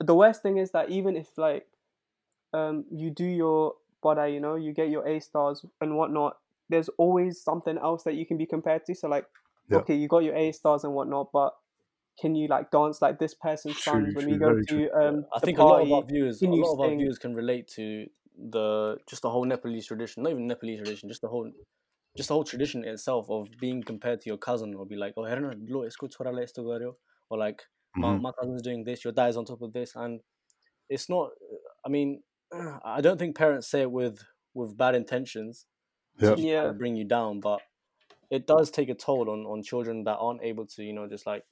the 0.00 0.14
worst 0.14 0.42
thing 0.42 0.58
is 0.58 0.70
that 0.72 0.90
even 0.90 1.16
if 1.16 1.26
like 1.38 1.66
um 2.52 2.84
you 2.90 3.10
do 3.10 3.24
your 3.24 3.74
body 4.02 4.32
you 4.32 4.40
know 4.40 4.56
you 4.56 4.72
get 4.72 4.90
your 4.90 5.06
a 5.06 5.20
stars 5.20 5.64
and 5.80 5.96
whatnot 5.96 6.38
there's 6.68 6.88
always 6.98 7.40
something 7.40 7.78
else 7.78 8.02
that 8.04 8.14
you 8.14 8.26
can 8.26 8.36
be 8.36 8.46
compared 8.46 8.84
to 8.84 8.94
so 8.94 9.08
like 9.08 9.26
Yeah. 9.70 9.78
okay 9.78 9.94
you 9.94 10.08
got 10.08 10.24
your 10.24 10.34
a 10.34 10.50
stars 10.52 10.84
and 10.84 10.92
whatnot 10.94 11.30
but 11.32 11.54
can 12.20 12.34
you 12.34 12.48
like 12.48 12.70
dance 12.70 13.00
like 13.00 13.18
this 13.18 13.34
person's 13.34 13.76
True, 13.78 14.02
sons 14.02 14.14
when 14.14 14.24
we 14.26 14.32
true, 14.32 14.38
go 14.38 14.52
very 14.52 14.66
to 14.68 14.90
true. 15.00 15.08
um 15.08 15.24
I 15.34 15.38
the 15.40 15.46
think 15.46 15.58
a 15.58 15.62
lot 15.62 15.80
party 15.80 15.86
of 15.86 15.92
our 15.92 16.02
viewers, 16.02 16.42
a 16.42 16.46
can 16.46 16.52
lot 16.52 16.72
of 16.74 16.80
our 16.80 16.90
viewers 16.96 17.18
can 17.18 17.34
relate 17.34 17.68
to 17.68 18.06
the 18.50 18.98
just 19.08 19.22
the 19.22 19.30
whole 19.30 19.44
Nepalese 19.44 19.86
tradition, 19.86 20.22
not 20.24 20.30
even 20.32 20.46
Nepalese 20.46 20.80
tradition, 20.80 21.08
just 21.08 21.22
the 21.22 21.28
whole, 21.28 21.50
just 22.16 22.28
the 22.28 22.34
whole 22.34 22.44
tradition 22.44 22.84
itself 22.84 23.30
of 23.30 23.50
being 23.60 23.82
compared 23.82 24.20
to 24.22 24.28
your 24.30 24.38
cousin, 24.38 24.74
or 24.74 24.86
be 24.86 24.96
like, 24.96 25.14
oh, 25.16 25.22
herna, 25.22 25.54
lo, 25.68 25.80
esko 25.82 26.08
chora 26.14 26.32
le 26.34 26.42
esto 26.42 26.62
garyo," 26.64 26.96
or 27.30 27.38
like, 27.38 27.62
my, 27.96 28.14
Mhm. 28.14 28.20
my 28.20 28.32
cousin's 28.40 28.62
doing 28.62 28.84
this, 28.84 29.04
your 29.04 29.12
dad 29.12 29.28
is 29.30 29.36
on 29.36 29.44
top 29.44 29.62
of 29.62 29.72
this, 29.72 29.94
and 29.96 30.22
it's 30.88 31.08
not. 31.08 31.32
I 31.84 31.88
mean, 31.90 32.22
I 32.52 33.00
don't 33.02 33.18
think 33.18 33.36
parents 33.36 33.68
say 33.68 33.82
it 33.82 33.90
with 33.92 34.24
with 34.54 34.76
bad 34.76 34.94
intentions 34.96 35.66
to 36.24 36.34
Yeah. 36.34 36.36
to 36.64 36.70
Yeah. 36.70 36.72
bring 36.72 36.96
you 36.96 37.04
down, 37.04 37.40
but 37.40 37.62
it 38.30 38.46
does 38.46 38.70
take 38.70 38.88
a 38.90 38.94
toll 38.96 39.30
on 39.30 39.46
on 39.46 39.62
children 39.62 40.04
that 40.04 40.18
aren't 40.18 40.42
able 40.42 40.66
to, 40.68 40.84
you 40.84 40.92
know, 40.94 41.08
just 41.08 41.26
like 41.26 41.44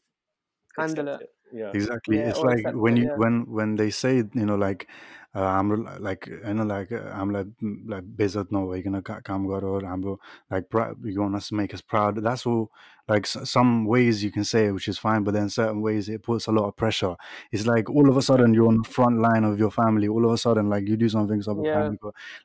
Handle 0.77 1.07
accept 1.07 1.21
it. 1.21 1.31
Yeah. 1.53 1.71
Exactly. 1.75 2.19
Yeah, 2.19 2.31
it's 2.31 2.41
like 2.41 2.65
when 2.73 2.97
you 2.97 3.05
yeah. 3.05 3.17
when 3.17 3.47
when 3.47 3.77
they 3.77 3.91
say 3.91 4.17
you 4.17 4.47
know 4.47 4.57
like 4.57 4.89
uh, 5.35 5.45
I'm 5.45 5.85
like 6.01 6.27
you 6.27 6.55
know 6.55 6.65
like 6.65 6.91
uh, 6.93 7.11
I'm 7.13 7.31
like 7.31 7.47
like 7.87 8.05
bezat 8.17 8.51
no 8.51 8.65
way 8.65 8.83
gonna 8.83 9.03
come 9.03 9.47
or 9.47 9.85
I'm 9.85 10.03
like 10.51 10.69
prou- 10.69 10.97
you 11.05 11.21
want 11.21 11.37
us 11.37 11.49
to 11.49 11.55
make 11.55 11.73
us 11.73 11.81
proud. 11.81 12.17
That's 12.23 12.47
all. 12.47 12.71
Like 13.09 13.27
some 13.27 13.87
ways 13.87 14.23
you 14.23 14.31
can 14.31 14.45
say 14.45 14.67
it, 14.67 14.73
which 14.73 14.87
is 14.87 14.97
fine, 14.99 15.25
but 15.25 15.35
then 15.35 15.51
certain 15.51 15.81
ways 15.81 16.09
it 16.09 16.23
puts 16.23 16.47
a 16.47 16.53
lot 16.53 16.69
of 16.69 16.77
pressure. 16.77 17.17
It's 17.51 17.67
like 17.67 17.91
all 17.91 18.09
of 18.09 18.17
a 18.17 18.23
sudden 18.23 18.55
you're 18.55 18.69
on 18.69 18.83
the 18.83 18.89
front 18.89 19.21
line 19.21 19.43
of 19.43 19.59
your 19.59 19.73
family. 19.73 20.07
All 20.07 20.25
of 20.25 20.31
a 20.33 20.39
sudden, 20.39 20.69
like 20.69 20.87
you 20.87 20.97
do 20.97 21.09
something, 21.09 21.43
so 21.43 21.61
Yeah. 21.65 21.91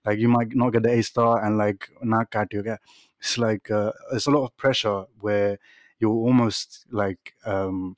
like 0.05 0.17
you 0.19 0.27
might 0.27 0.55
not 0.55 0.71
get 0.71 0.83
the 0.83 0.91
A 0.91 1.03
star 1.03 1.43
and 1.43 1.57
like 1.57 1.89
not 2.01 2.31
cut 2.31 2.51
you 2.51 2.63
get. 2.63 2.81
It's 3.19 3.37
like 3.37 3.69
uh, 3.69 3.91
it's 4.11 4.25
a 4.27 4.31
lot 4.31 4.45
of 4.45 4.57
pressure 4.57 5.05
where 5.19 5.59
you're 5.99 6.11
almost 6.11 6.85
like 6.91 7.33
um 7.45 7.95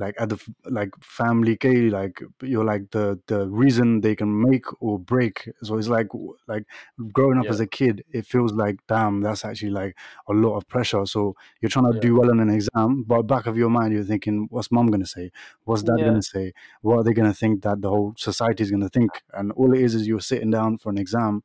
like 0.00 0.14
at 0.18 0.30
the 0.30 0.38
like 0.64 0.90
family 1.02 1.56
K, 1.56 1.90
like 1.90 2.22
you're 2.42 2.64
like 2.64 2.90
the 2.92 3.20
the 3.28 3.48
reason 3.48 4.00
they 4.00 4.16
can 4.16 4.42
make 4.50 4.64
or 4.82 4.98
break. 4.98 5.48
So 5.62 5.78
it's 5.78 5.88
like 5.88 6.08
like 6.48 6.64
growing 7.12 7.38
up 7.38 7.46
Yeah. 7.46 7.50
as 7.50 7.60
a 7.60 7.66
kid, 7.66 8.04
it 8.12 8.26
feels 8.26 8.52
like 8.52 8.78
damn, 8.88 9.20
that's 9.22 9.44
actually 9.44 9.70
like 9.70 9.96
a 10.28 10.32
lot 10.32 10.56
of 10.56 10.66
pressure. 10.68 11.06
So 11.06 11.36
you're 11.60 11.68
trying 11.70 11.92
to 11.92 11.98
Yeah. 11.98 12.04
do 12.06 12.16
well 12.18 12.30
in 12.30 12.40
an 12.40 12.50
exam, 12.50 13.04
but 13.04 13.22
back 13.24 13.46
of 13.46 13.56
your 13.56 13.70
mind, 13.70 13.92
you're 13.94 14.04
thinking, 14.04 14.46
what's 14.50 14.72
mom 14.72 14.88
gonna 14.88 15.06
say? 15.06 15.30
What's 15.64 15.82
dad 15.84 15.98
Yeah. 15.98 16.04
gonna 16.04 16.22
say? 16.22 16.52
What 16.82 16.96
are 16.98 17.04
they 17.04 17.12
gonna 17.14 17.34
think 17.34 17.62
that 17.62 17.82
the 17.82 17.90
whole 17.90 18.14
society 18.16 18.62
is 18.64 18.70
gonna 18.70 18.88
think? 18.88 19.22
And 19.34 19.52
all 19.52 19.72
it 19.74 19.80
is 19.82 19.94
is 19.94 20.06
you're 20.08 20.20
sitting 20.20 20.50
down 20.50 20.78
for 20.78 20.90
an 20.90 20.98
exam, 20.98 21.42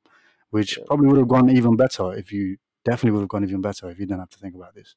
which 0.52 0.72
Yeah. 0.78 0.86
probably 0.86 1.08
would 1.10 1.18
have 1.20 1.28
gone 1.30 1.50
even 1.50 1.76
better 1.78 2.14
if 2.14 2.32
you 2.32 2.58
definitely 2.86 3.12
would 3.12 3.22
have 3.22 3.30
gone 3.30 3.44
even 3.44 3.62
better 3.62 3.90
if 3.92 4.00
you 4.00 4.06
didn't 4.08 4.22
have 4.22 4.30
to 4.32 4.40
think 4.40 4.56
about 4.56 4.76
this. 4.76 4.96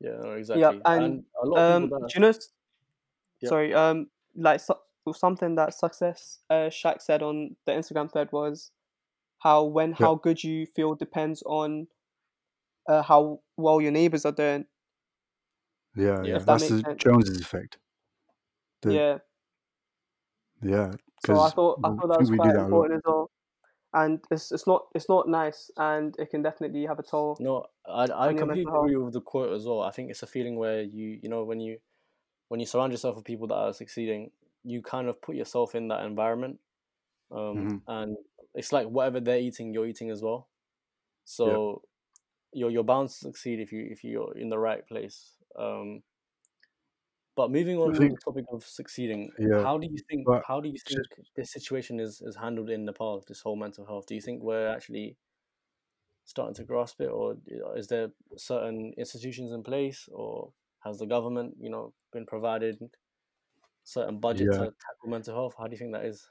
Yeah, 0.00 0.16
no, 0.22 0.32
exactly. 0.32 0.82
and, 0.84 1.24
a 1.42 1.46
lot 1.46 1.60
of 1.60 1.66
um 1.66 1.88
people 1.88 1.88
do 1.88 2.04
you 2.14 2.20
know 2.20 2.32
Yeah. 3.42 3.48
sorry 3.48 3.74
um 3.74 4.08
like 4.36 4.60
so, 4.60 4.78
something 5.14 5.56
that 5.56 5.74
success 5.74 6.38
uh 6.50 6.70
Shaq 6.70 7.02
said 7.02 7.22
on 7.22 7.56
the 7.66 7.72
instagram 7.72 8.10
thread 8.10 8.30
was 8.32 8.70
how 9.38 9.64
when 9.64 9.90
Yeah. 9.90 10.06
how 10.06 10.14
good 10.14 10.42
you 10.44 10.66
feel 10.66 10.94
depends 10.94 11.42
on 11.44 11.88
uh 12.88 13.02
how 13.02 13.40
well 13.56 13.80
your 13.80 13.92
neighbors 13.92 14.24
are 14.24 14.32
doing 14.32 14.66
Yeah, 15.94 16.22
Yeah. 16.22 16.22
yeah. 16.24 16.36
If 16.36 16.46
that 16.46 16.58
That's 16.60 16.68
the 16.68 16.80
sense. 16.82 17.02
Joneses 17.02 17.40
effect. 17.40 17.78
The- 18.82 18.92
yeah 18.94 19.18
Yeah. 20.62 20.92
so 21.26 21.40
i 21.40 21.50
thought 21.50 21.78
i 21.84 21.88
thought 21.90 22.08
that 22.08 22.18
was 22.20 22.30
quite 22.30 22.54
important 22.56 22.96
as 22.96 23.02
well 23.04 23.30
and 23.94 24.20
it's 24.30 24.50
it's 24.52 24.66
not 24.66 24.86
it's 24.94 25.08
not 25.08 25.28
nice 25.28 25.70
and 25.76 26.14
it 26.18 26.30
can 26.30 26.42
definitely 26.42 26.86
have 26.86 26.98
a 26.98 27.02
toll 27.02 27.36
No, 27.40 27.66
I 27.86 28.04
I 28.10 28.32
completely 28.34 28.62
agree 28.62 28.96
with 28.96 29.12
the 29.12 29.20
quote 29.20 29.52
as 29.52 29.66
well. 29.66 29.82
I 29.82 29.90
think 29.90 30.10
it's 30.10 30.22
a 30.22 30.26
feeling 30.26 30.56
where 30.56 30.82
you 30.82 31.18
you 31.22 31.28
know 31.28 31.44
when 31.44 31.60
you 31.60 31.78
when 32.48 32.60
you 32.60 32.66
surround 32.66 32.92
yourself 32.92 33.16
with 33.16 33.24
people 33.24 33.46
that 33.48 33.54
are 33.56 33.72
succeeding, 33.72 34.30
you 34.64 34.82
kind 34.82 35.08
of 35.08 35.20
put 35.20 35.36
yourself 35.36 35.74
in 35.74 35.88
that 35.88 36.04
environment, 36.04 36.60
um, 37.30 37.56
Mhm. 37.56 37.82
and 37.88 38.16
it's 38.54 38.72
like 38.72 38.86
whatever 38.88 39.20
they're 39.20 39.38
eating, 39.40 39.72
you're 39.74 39.86
eating 39.86 40.10
as 40.10 40.22
well. 40.22 40.48
So 41.24 41.82
you're 42.52 42.70
you're 42.70 42.84
bound 42.84 43.08
to 43.10 43.14
succeed 43.14 43.60
if 43.60 43.72
you 43.72 43.86
if 43.90 44.04
you're 44.04 44.36
in 44.36 44.48
the 44.50 44.58
right 44.58 44.86
place. 44.86 45.36
Um, 45.56 46.02
but 47.34 47.50
moving 47.50 47.78
on 47.78 47.92
think- 47.94 48.10
to 48.12 48.16
the 48.16 48.20
topic 48.20 48.44
of 48.52 48.64
succeeding, 48.64 49.30
Yeah, 49.38 49.62
how 49.62 49.78
do 49.78 49.86
you 49.90 49.98
think 50.08 50.26
but 50.26 50.44
how 50.46 50.60
do 50.60 50.68
you 50.68 50.78
think 50.78 51.06
this 51.34 51.50
situation 51.52 51.98
is, 52.00 52.20
is 52.20 52.36
handled 52.36 52.68
in 52.70 52.84
Nepal, 52.84 53.24
this 53.26 53.40
whole 53.40 53.56
mental 53.56 53.86
health? 53.86 54.06
Do 54.06 54.14
you 54.14 54.20
think 54.20 54.42
we're 54.42 54.68
actually 54.68 55.16
starting 56.24 56.54
to 56.54 56.64
grasp 56.64 57.00
it 57.00 57.08
or 57.10 57.36
is 57.76 57.88
there 57.88 58.12
certain 58.36 58.92
institutions 58.96 59.52
in 59.52 59.62
place 59.62 60.08
or 60.12 60.52
has 60.84 60.98
the 60.98 61.06
government, 61.06 61.56
you 61.60 61.70
know, 61.70 61.94
been 62.12 62.26
provided 62.26 62.78
certain 63.84 64.18
budget 64.18 64.50
Yeah. 64.50 64.58
to 64.58 64.74
tackle 64.80 65.08
mental 65.10 65.34
health? 65.34 65.54
How 65.58 65.66
do 65.66 65.72
you 65.72 65.78
think 65.78 65.92
that 65.92 66.04
is? 66.04 66.28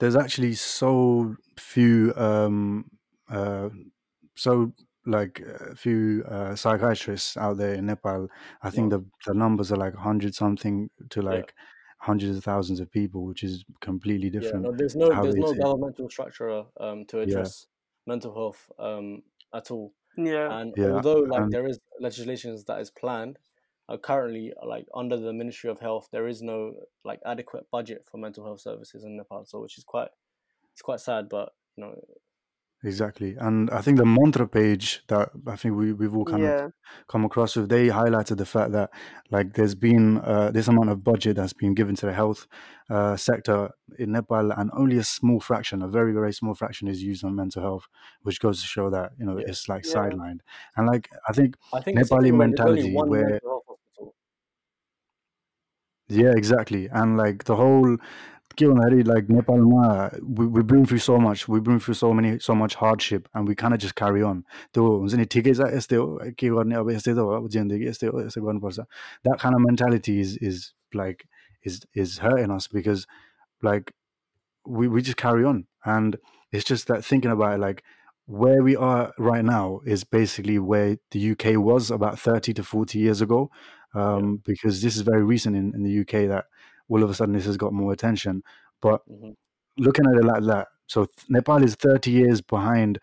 there's 0.00 0.16
actually 0.16 0.54
so 0.54 1.36
few 1.58 2.12
um 2.16 2.90
uh 3.28 3.68
so 4.34 4.72
like 5.06 5.40
a 5.40 5.76
few 5.76 6.24
uh, 6.26 6.56
psychiatrists 6.56 7.36
out 7.36 7.58
there 7.58 7.74
in 7.74 7.84
Nepal. 7.86 8.26
I 8.62 8.70
think 8.70 8.90
Yeah. 8.90 8.90
the 8.90 9.04
the 9.26 9.34
numbers 9.34 9.70
are 9.70 9.76
like 9.76 9.94
hundred 9.94 10.34
something 10.34 10.88
to 11.10 11.20
Yeah. 11.28 11.44
like 11.44 11.54
hundreds 11.98 12.38
of 12.38 12.44
thousands 12.44 12.80
of 12.80 12.90
people, 12.90 13.24
which 13.26 13.42
is 13.44 13.64
completely 13.80 14.30
Yeah, 14.38 14.50
different. 14.50 14.62
no, 14.62 14.72
there's 14.76 14.96
no 14.96 15.14
how 15.14 15.22
there's 15.22 15.36
no 15.36 15.52
it. 15.52 15.58
governmental 15.62 16.08
structure 16.10 16.64
um 16.80 17.04
to 17.06 17.20
Yeah, 17.22 17.24
address 17.24 17.66
mental 18.06 18.34
health 18.34 18.70
um 18.78 19.22
at 19.52 19.70
all. 19.70 19.94
Yeah. 20.16 20.54
And 20.60 20.74
yeah, 20.76 20.86
although 20.90 21.20
like 21.20 21.44
and 21.44 21.50
there 21.50 21.66
is 21.66 21.78
legislations 22.00 22.64
that 22.64 22.80
is 22.80 22.90
planned, 22.90 23.38
uh, 23.88 23.96
currently 23.96 24.52
like 24.66 24.86
under 24.94 25.16
the 25.16 25.32
Ministry 25.32 25.70
of 25.70 25.80
Health, 25.80 26.08
there 26.12 26.28
is 26.28 26.42
no 26.42 26.72
like 27.04 27.20
adequate 27.26 27.66
budget 27.70 28.04
for 28.10 28.18
mental 28.18 28.44
health 28.44 28.60
services 28.60 29.04
in 29.04 29.16
Nepal. 29.16 29.44
So 29.44 29.60
which 29.60 29.78
is 29.78 29.84
quite 29.84 30.08
it's 30.72 30.82
quite 30.82 31.00
sad, 31.00 31.28
but 31.28 31.50
you 31.76 31.84
know 31.84 31.94
exactly. 32.82 33.36
And 33.38 33.70
I 33.70 33.80
think 33.80 33.98
the 33.98 34.06
mantra 34.06 34.46
page 34.48 35.02
that 35.08 35.30
I 35.46 35.56
think 35.56 35.76
we 35.76 35.92
we've 35.92 36.14
all 36.16 36.24
kind 36.24 36.44
of 36.44 36.72
come 37.08 37.24
across 37.24 37.56
with, 37.56 37.68
they 37.68 37.88
highlighted 37.88 38.38
the 38.38 38.46
fact 38.46 38.72
that 38.72 38.90
like 39.30 39.54
there's 39.54 39.74
been 39.74 40.18
uh, 40.18 40.50
this 40.50 40.68
amount 40.68 40.90
of 40.90 41.04
budget 41.04 41.36
that's 41.36 41.52
been 41.52 41.74
given 41.74 41.94
to 41.96 42.06
the 42.06 42.12
health 42.12 42.46
uh, 42.90 43.16
sector 43.16 43.70
in 43.98 44.12
Nepal, 44.12 44.50
and 44.52 44.70
only 44.74 44.98
a 44.98 45.04
small 45.04 45.40
fraction, 45.40 45.82
a 45.82 45.88
very 45.88 46.12
very 46.12 46.32
small 46.32 46.54
fraction, 46.54 46.88
is 46.88 47.02
used 47.02 47.24
on 47.24 47.34
mental 47.34 47.62
health, 47.62 47.86
which 48.22 48.40
goes 48.40 48.60
to 48.60 48.66
show 48.66 48.88
that 48.90 49.12
you 49.18 49.26
know 49.26 49.38
yeah. 49.38 49.44
it's 49.48 49.68
like 49.68 49.84
Yeah. 49.84 49.94
sidelined. 49.94 50.40
And 50.76 50.86
like 50.86 51.10
I 51.28 51.32
think 51.32 51.56
I 51.72 51.80
think 51.80 51.98
Nepali 51.98 52.06
something 52.06 52.38
where 52.38 52.48
there's 52.48 52.68
only 52.72 52.90
mentality 52.90 52.94
where 52.94 53.20
mental 53.22 53.40
health 53.42 53.44
hospital. 53.44 53.53
Yeah, 56.14 56.32
exactly. 56.36 56.88
And 56.88 57.16
like 57.16 57.44
the 57.44 57.56
whole 57.56 57.96
like 58.60 59.28
Nepal, 59.28 60.10
we, 60.22 60.46
we've 60.46 60.66
been 60.66 60.86
through 60.86 60.98
so 60.98 61.18
much. 61.18 61.48
We've 61.48 61.62
been 61.62 61.80
through 61.80 61.94
so 61.94 62.12
many, 62.14 62.38
so 62.38 62.54
much 62.54 62.76
hardship, 62.76 63.28
and 63.34 63.48
we 63.48 63.54
kind 63.54 63.74
of 63.74 63.80
just 63.80 63.94
carry 63.96 64.22
on. 64.22 64.44
That 69.24 69.38
kind 69.38 69.54
of 69.54 69.60
mentality 69.60 70.20
is 70.20 70.36
is 70.36 70.72
like 70.92 71.26
is 71.64 71.80
is 71.94 72.18
hurting 72.18 72.50
us 72.50 72.68
because 72.68 73.06
like 73.62 73.92
we 74.66 74.88
we 74.88 75.02
just 75.02 75.16
carry 75.16 75.44
on, 75.44 75.66
and 75.84 76.16
it's 76.52 76.64
just 76.64 76.86
that 76.88 77.04
thinking 77.04 77.30
about 77.30 77.54
it, 77.54 77.60
like 77.60 77.82
where 78.26 78.62
we 78.62 78.76
are 78.76 79.12
right 79.18 79.44
now 79.44 79.80
is 79.84 80.04
basically 80.04 80.58
where 80.58 80.96
the 81.10 81.32
UK 81.32 81.56
was 81.56 81.90
about 81.90 82.18
thirty 82.18 82.54
to 82.54 82.62
forty 82.62 82.98
years 83.00 83.20
ago, 83.20 83.50
yeah. 83.94 84.14
um, 84.14 84.42
because 84.44 84.82
this 84.82 84.96
is 84.96 85.02
very 85.02 85.22
recent 85.24 85.56
in, 85.56 85.74
in 85.74 85.82
the 85.82 86.00
UK 86.00 86.28
that 86.28 86.46
all 86.88 87.02
of 87.02 87.10
a 87.10 87.14
sudden 87.14 87.34
this 87.34 87.46
has 87.46 87.56
got 87.56 87.72
more 87.72 87.92
attention. 87.92 88.42
But 88.80 89.02
hmm 89.08 89.32
looking 89.76 90.06
at 90.06 90.16
it 90.16 90.24
like 90.24 90.44
that 90.44 90.68
so 90.86 91.06
Nepal 91.28 91.60
is 91.64 91.74
30 91.74 92.10
years 92.10 92.40
behind 92.40 93.00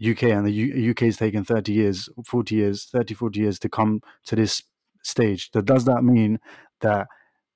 UK 0.00 0.24
and 0.24 0.46
the 0.46 0.50
U- 0.52 0.90
UK 0.90 1.02
is 1.02 1.16
taking 1.16 1.44
30 1.44 1.72
years 1.72 2.08
40 2.26 2.54
years 2.54 2.84
30 2.92 3.14
40 3.14 3.40
years 3.40 3.58
to 3.60 3.68
come 3.68 4.02
to 4.26 4.36
this 4.36 4.62
stage. 5.02 5.50
That 5.52 5.64
does 5.64 5.84
that 5.86 6.02
mean 6.04 6.38
that 6.80 7.08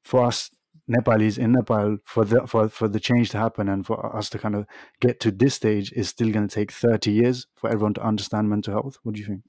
for 0.03 0.25
us 0.25 0.51
Nepalis 0.89 1.39
in 1.39 1.53
Nepal 1.53 1.99
for 2.05 2.25
the 2.25 2.47
for, 2.47 2.69
for 2.69 2.89
the 2.89 2.99
change 2.99 3.31
to 3.31 3.39
happen 3.39 3.69
and 3.69 3.87
for 3.87 4.15
us 4.17 4.29
to 4.31 4.39
kind 4.39 4.57
of 4.57 4.67
get 5.01 5.21
to 5.21 5.31
this 5.31 5.55
stage 5.55 5.93
is 5.93 6.09
still 6.09 6.31
going 6.31 6.49
to 6.49 6.55
take 6.55 6.73
30 6.73 7.13
years 7.13 7.47
for 7.55 7.71
everyone 7.71 7.95
to 7.95 8.03
understand 8.03 8.49
mental 8.51 8.75
health? 8.75 8.99
What 9.03 9.15
do 9.15 9.21
you 9.21 9.27
think 9.27 9.43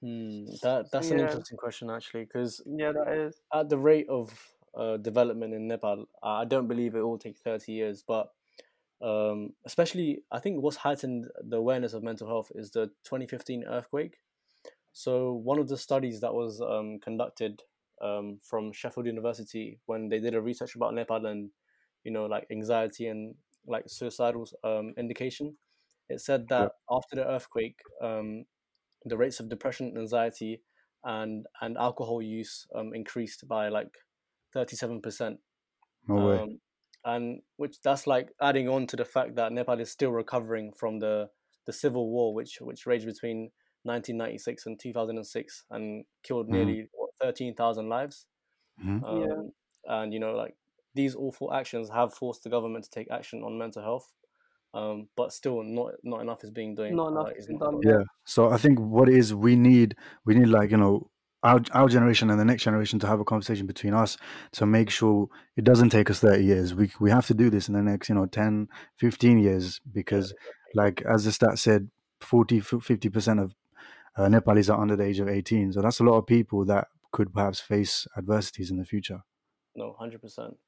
Hmm, 0.00 0.46
that 0.62 0.90
that's 0.90 1.10
an 1.10 1.20
interesting 1.20 1.56
question 1.58 1.90
actually, 1.90 2.24
because 2.24 2.62
Yeah, 2.64 2.92
that 2.92 3.08
is. 3.08 3.40
at 3.54 3.68
the 3.68 3.78
rate 3.78 4.08
of 4.08 4.54
uh, 4.74 4.96
development 4.98 5.54
in 5.54 5.68
Nepal, 5.68 6.06
I 6.22 6.44
don't 6.44 6.68
believe 6.68 6.94
it 6.94 7.02
will 7.02 7.18
take 7.18 7.38
30 7.38 7.72
years. 7.72 8.02
But 8.06 8.32
um, 9.02 9.54
especially, 9.66 10.24
I 10.32 10.40
think 10.40 10.62
what's 10.62 10.78
heightened 10.78 11.28
the 11.42 11.58
awareness 11.58 11.94
of 11.94 12.02
mental 12.02 12.28
health 12.28 12.52
is 12.54 12.70
the 12.72 12.92
2015 13.04 13.64
earthquake. 13.64 14.18
So, 14.92 15.32
one 15.34 15.58
of 15.58 15.68
the 15.68 15.76
studies 15.78 16.20
that 16.20 16.34
was 16.34 16.60
um, 16.60 16.98
conducted 17.00 17.62
um, 18.02 18.38
from 18.42 18.72
Sheffield 18.72 19.06
University 19.06 19.80
when 19.86 20.08
they 20.08 20.20
did 20.20 20.34
a 20.34 20.40
research 20.42 20.74
about 20.76 20.94
Nepal 20.94 21.26
and, 21.26 21.50
you 22.04 22.10
know, 22.10 22.26
like 22.26 22.46
anxiety 22.50 23.06
and 23.08 23.34
like 23.66 23.84
suicidal 23.88 24.48
um, 24.64 24.94
indication, 24.98 25.56
it 26.08 26.20
said 26.20 26.48
yeah 26.58 26.68
that 26.68 26.72
after 26.90 27.16
the 27.16 27.26
earthquake, 27.28 27.80
um, 28.02 28.46
the 29.04 29.16
rates 29.16 29.40
of 29.40 29.48
depression, 29.48 29.96
anxiety, 29.96 30.62
and 31.04 31.46
and 31.60 31.76
alcohol 31.78 32.22
use 32.22 32.66
um, 32.74 32.94
increased 32.94 33.46
by 33.48 33.68
like 33.68 33.98
thirty 34.52 34.76
seven 34.76 35.00
percent. 35.02 35.40
no 36.08 36.18
way 36.20 36.40
Um, 36.40 36.60
and 37.04 37.42
which 37.56 37.80
that's 37.82 38.06
like 38.06 38.34
adding 38.40 38.68
on 38.68 38.86
to 38.88 38.96
the 38.96 39.04
fact 39.04 39.36
that 39.36 39.52
Nepal 39.52 39.80
is 39.80 39.90
still 39.90 40.12
recovering 40.12 40.72
from 40.72 40.98
the 40.98 41.30
the 41.66 41.72
civil 41.72 42.10
war, 42.10 42.34
which 42.34 42.58
which 42.60 42.86
raged 42.86 43.06
between 43.06 43.52
1996 43.84 44.66
and 44.66 44.78
2006 44.78 45.64
and 45.70 46.04
killed 46.22 46.48
Mhm, 46.48 46.48
nearly 46.48 46.90
13,000 47.20 47.88
lives. 47.88 48.26
Yeah. 49.10 49.26
Um, 49.26 49.52
and 49.84 50.12
you 50.12 50.20
know, 50.20 50.34
like 50.34 50.56
these 50.94 51.14
awful 51.16 51.52
actions 51.54 51.90
have 51.90 52.14
forced 52.14 52.42
the 52.44 52.50
government 52.50 52.84
to 52.84 52.90
take 52.90 53.10
action 53.10 53.42
on 53.42 53.58
mental 53.58 53.82
health. 53.82 54.14
Um, 54.72 55.08
but 55.16 55.32
still, 55.32 55.62
not 55.62 55.94
not 56.04 56.20
enough 56.20 56.44
is 56.44 56.50
being 56.50 56.74
doing. 56.76 56.94
Not 56.96 57.12
Uh, 57.16 57.24
is 57.30 57.36
has 57.38 57.46
been 57.46 57.58
not 57.58 57.72
done. 57.72 57.80
done. 57.80 57.92
Yeah. 57.92 57.98
yeah 57.98 58.04
so 58.24 58.50
i 58.50 58.56
think 58.56 58.78
what 58.78 59.08
it 59.08 59.14
is 59.16 59.34
we 59.34 59.56
need 59.56 59.96
we 60.24 60.34
need 60.34 60.48
like 60.48 60.70
you 60.70 60.76
know 60.76 61.10
our, 61.42 61.60
our 61.72 61.88
generation 61.88 62.28
and 62.30 62.38
the 62.38 62.44
next 62.44 62.62
generation 62.64 62.98
to 62.98 63.06
have 63.06 63.18
a 63.18 63.24
conversation 63.24 63.66
between 63.66 63.94
us 63.94 64.16
to 64.52 64.66
make 64.66 64.90
sure 64.90 65.28
it 65.56 65.64
doesn't 65.64 65.88
take 65.90 66.10
us 66.10 66.20
30 66.20 66.44
years 66.44 66.74
we 66.74 66.90
we 67.00 67.10
have 67.10 67.26
to 67.26 67.34
do 67.34 67.50
this 67.50 67.68
in 67.68 67.74
the 67.74 67.82
next 67.82 68.08
you 68.08 68.14
know 68.14 68.26
10 68.26 68.68
15 68.96 69.38
years 69.38 69.80
because 69.92 70.32
exactly. 70.32 70.52
like 70.74 71.02
as 71.02 71.24
the 71.24 71.32
stat 71.32 71.58
said 71.58 71.90
40 72.20 72.60
50% 72.60 73.42
of 73.42 73.54
uh, 74.16 74.28
nepalis 74.28 74.68
are 74.72 74.80
under 74.80 74.96
the 74.96 75.04
age 75.04 75.20
of 75.20 75.28
18 75.28 75.72
so 75.72 75.80
that's 75.82 76.00
a 76.00 76.04
lot 76.04 76.18
of 76.18 76.26
people 76.26 76.64
that 76.66 76.88
could 77.12 77.32
perhaps 77.32 77.60
face 77.60 78.06
adversities 78.16 78.70
in 78.70 78.76
the 78.78 78.84
future 78.84 79.22
No, 79.74 79.94
hundred 79.94 80.20
percent. 80.20 80.58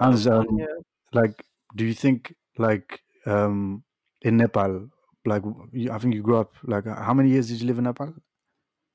and 0.00 0.14
Um, 0.26 0.32
and 0.32 0.48
um, 0.50 0.58
Yeah. 0.58 0.66
like 1.12 1.44
do 1.74 1.84
you 1.86 1.94
think 1.94 2.34
like 2.58 3.02
um 3.26 3.84
in 4.22 4.36
nepal 4.36 4.88
like 5.26 5.42
you, 5.72 5.90
i 5.92 5.98
think 5.98 6.14
you 6.14 6.22
grew 6.22 6.36
up 6.36 6.54
like 6.64 6.84
how 6.86 7.14
many 7.14 7.30
years 7.30 7.48
did 7.48 7.60
you 7.60 7.66
live 7.66 7.78
in 7.78 7.84
nepal 7.84 8.12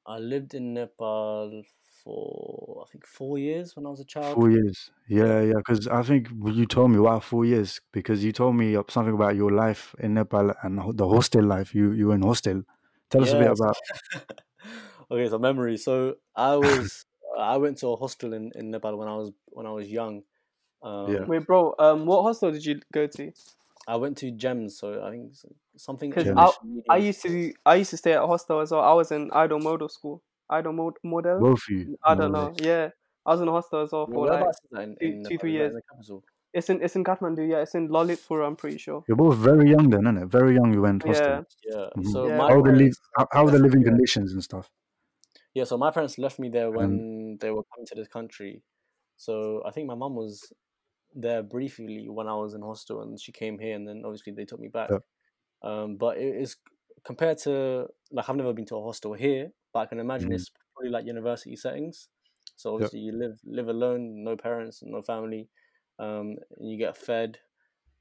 I 0.08 0.18
lived 0.18 0.56
in 0.56 0.74
Nepal 0.74 1.64
for 2.04 2.84
I 2.88 2.92
think 2.92 3.06
four 3.06 3.38
years 3.38 3.76
when 3.76 3.86
I 3.86 3.90
was 3.90 4.00
a 4.00 4.06
child. 4.06 4.40
Four 4.40 4.50
years. 4.52 4.92
Yeah. 5.08 5.26
Yeah, 5.26 5.42
yeah. 5.42 5.54
Because 5.58 5.88
I 5.88 6.02
think 6.04 6.30
you 6.46 6.66
told 6.66 6.92
me 6.92 7.00
why 7.00 7.20
four 7.20 7.46
years. 7.46 7.80
Because 7.92 8.24
you 8.24 8.32
told 8.32 8.56
me 8.56 8.74
something 8.90 9.14
about 9.14 9.36
your 9.36 9.52
life 9.52 9.96
in 10.00 10.16
Nepal 10.16 10.54
and 10.64 10.80
ho- 10.80 10.92
the 10.92 11.08
hostel 11.08 11.44
life. 11.46 11.74
You 11.76 11.92
you 11.92 12.08
were 12.08 12.16
in 12.16 12.24
hostel. 12.24 12.64
Tell 13.10 13.22
us 13.24 13.34
a 13.34 13.38
bit 13.38 13.48
Yes. 13.48 13.52
about. 13.52 13.78
okay, 15.12 15.30
so 15.30 15.40
memory. 15.40 15.78
So 15.78 16.16
I 16.36 16.56
was 16.56 17.06
I 17.38 17.58
went 17.58 17.78
to 17.80 17.88
a 17.90 17.96
hostel 17.96 18.34
in, 18.34 18.52
in 18.56 18.72
Nepal 18.72 18.98
when 18.98 19.08
I 19.08 19.16
was 19.16 19.32
when 19.46 19.66
I 19.66 19.72
was 19.72 19.88
young. 19.90 20.24
Yeah. 21.06 21.26
Um, 21.26 21.28
Wait, 21.28 21.46
bro. 21.46 21.76
Um, 21.80 22.06
what 22.06 22.24
hostel 22.24 22.52
did 22.52 22.66
you 22.66 22.82
go 22.94 23.08
to? 23.08 23.32
I 23.88 23.96
went 23.96 24.18
to 24.18 24.32
Gems, 24.32 24.78
so 24.78 25.02
I 25.04 25.12
think 25.12 25.34
something 25.78 26.10
Because 26.10 26.28
I 26.36 26.52
I 26.94 26.98
used 26.98 27.22
to 27.24 27.54
I 27.66 27.76
used 27.76 27.92
to 27.92 27.98
stay 27.98 28.14
at 28.14 28.24
a 28.24 28.28
hostel 28.28 28.60
as 28.60 28.72
well. 28.72 28.82
I 28.82 28.94
was 28.94 29.12
in 29.12 29.32
Ideal 29.32 29.60
Model 29.60 29.88
School. 29.90 30.22
Idol 30.50 30.74
Mod- 30.74 31.00
Model. 31.04 31.40
Both 31.40 31.64
of 31.70 31.76
you. 31.76 31.98
I 32.04 32.16
don't 32.16 32.32
know. 32.32 32.54
Yeah, 32.60 32.90
I 33.26 33.32
was 33.32 33.42
in 33.42 33.48
a 33.48 33.52
hostel 33.52 33.82
as 33.84 33.92
well 33.92 34.06
Where- 34.08 34.14
for 34.16 34.22
like 34.28 34.32
Whereabouts 34.32 34.60
is 34.64 34.70
that 34.72 34.82
in, 34.84 34.96
two, 35.00 35.06
in 35.06 35.12
two 35.12 35.18
Nepal? 35.24 35.38
three 35.40 35.52
years. 35.54 35.70
in 35.72 35.76
the 35.76 35.82
capital? 35.92 36.24
It's 36.54 36.70
in 36.70 36.82
it's 36.82 36.96
in 36.96 37.04
Kathmandu. 37.04 37.48
Yeah, 37.50 37.60
it's 37.66 37.76
in 37.76 37.90
Lalitpur. 37.90 38.46
I'm 38.48 38.56
pretty 38.56 38.78
sure. 38.78 39.04
You're 39.08 39.18
both 39.18 39.36
very 39.38 39.70
young 39.70 39.90
then, 39.90 40.02
isn't 40.08 40.18
it? 40.24 40.28
Very 40.28 40.56
young. 40.56 40.74
You 40.74 40.82
went 40.82 41.04
Yeah. 41.06 41.12
hostel. 41.12 41.46
Yeah. 41.70 41.90
Mhm. 41.98 42.12
So 42.14 42.28
Yeah. 42.28 42.38
my 42.38 42.50
How 42.52 42.62
the 42.62 42.72
live? 42.72 42.94
How, 43.18 43.28
how 43.32 43.46
are 43.48 43.52
the 43.52 43.60
living 43.60 43.84
conditions 43.84 44.32
and 44.34 44.44
stuff? 44.44 44.70
Yeah, 45.54 45.66
so 45.66 45.78
my 45.78 45.92
parents 45.92 46.18
left 46.18 46.40
me 46.40 46.50
there 46.50 46.68
And 46.68 46.76
when 46.78 47.38
they 47.42 47.52
were 47.52 47.64
coming 47.74 47.86
to 47.88 47.96
this 47.96 48.08
country. 48.08 48.64
So 49.18 49.62
I 49.66 49.72
think 49.72 49.88
my 49.88 49.96
mum 49.96 50.16
was 50.16 50.54
there 51.22 51.44
briefly 51.44 52.10
when 52.10 52.28
I 52.28 52.36
was 52.36 52.54
in 52.54 52.62
hostel, 52.62 53.02
and 53.02 53.20
she 53.20 53.32
came 53.32 53.60
here, 53.60 53.76
and 53.76 53.88
then 53.88 54.04
obviously 54.06 54.34
they 54.34 54.46
took 54.46 54.60
me 54.60 54.70
back. 54.70 54.90
yeah, 54.90 54.98
Um, 55.64 55.98
but 55.98 56.18
it 56.18 56.36
is 56.36 56.58
compared 57.04 57.38
to 57.40 57.88
like 58.12 58.30
I've 58.30 58.36
never 58.36 58.54
been 58.54 58.66
to 58.68 58.78
a 58.78 58.84
hostel 58.84 59.14
here, 59.14 59.52
but 59.74 59.80
I 59.80 59.86
can 59.88 60.00
imagine 60.00 60.32
mhm, 60.32 60.34
it's 60.34 60.52
probably 60.76 60.92
like 60.92 61.06
university 61.06 61.56
settings. 61.56 62.10
So 62.56 62.74
yeah, 62.78 62.88
obviously 62.88 63.00
you 63.00 63.14
live 63.14 63.40
live 63.46 63.68
alone, 63.70 64.24
no 64.24 64.38
parents, 64.38 64.82
no 64.84 65.02
family, 65.02 65.50
um, 66.00 66.38
and 66.58 66.70
you 66.72 66.78
get 66.78 66.98
fed. 66.98 67.40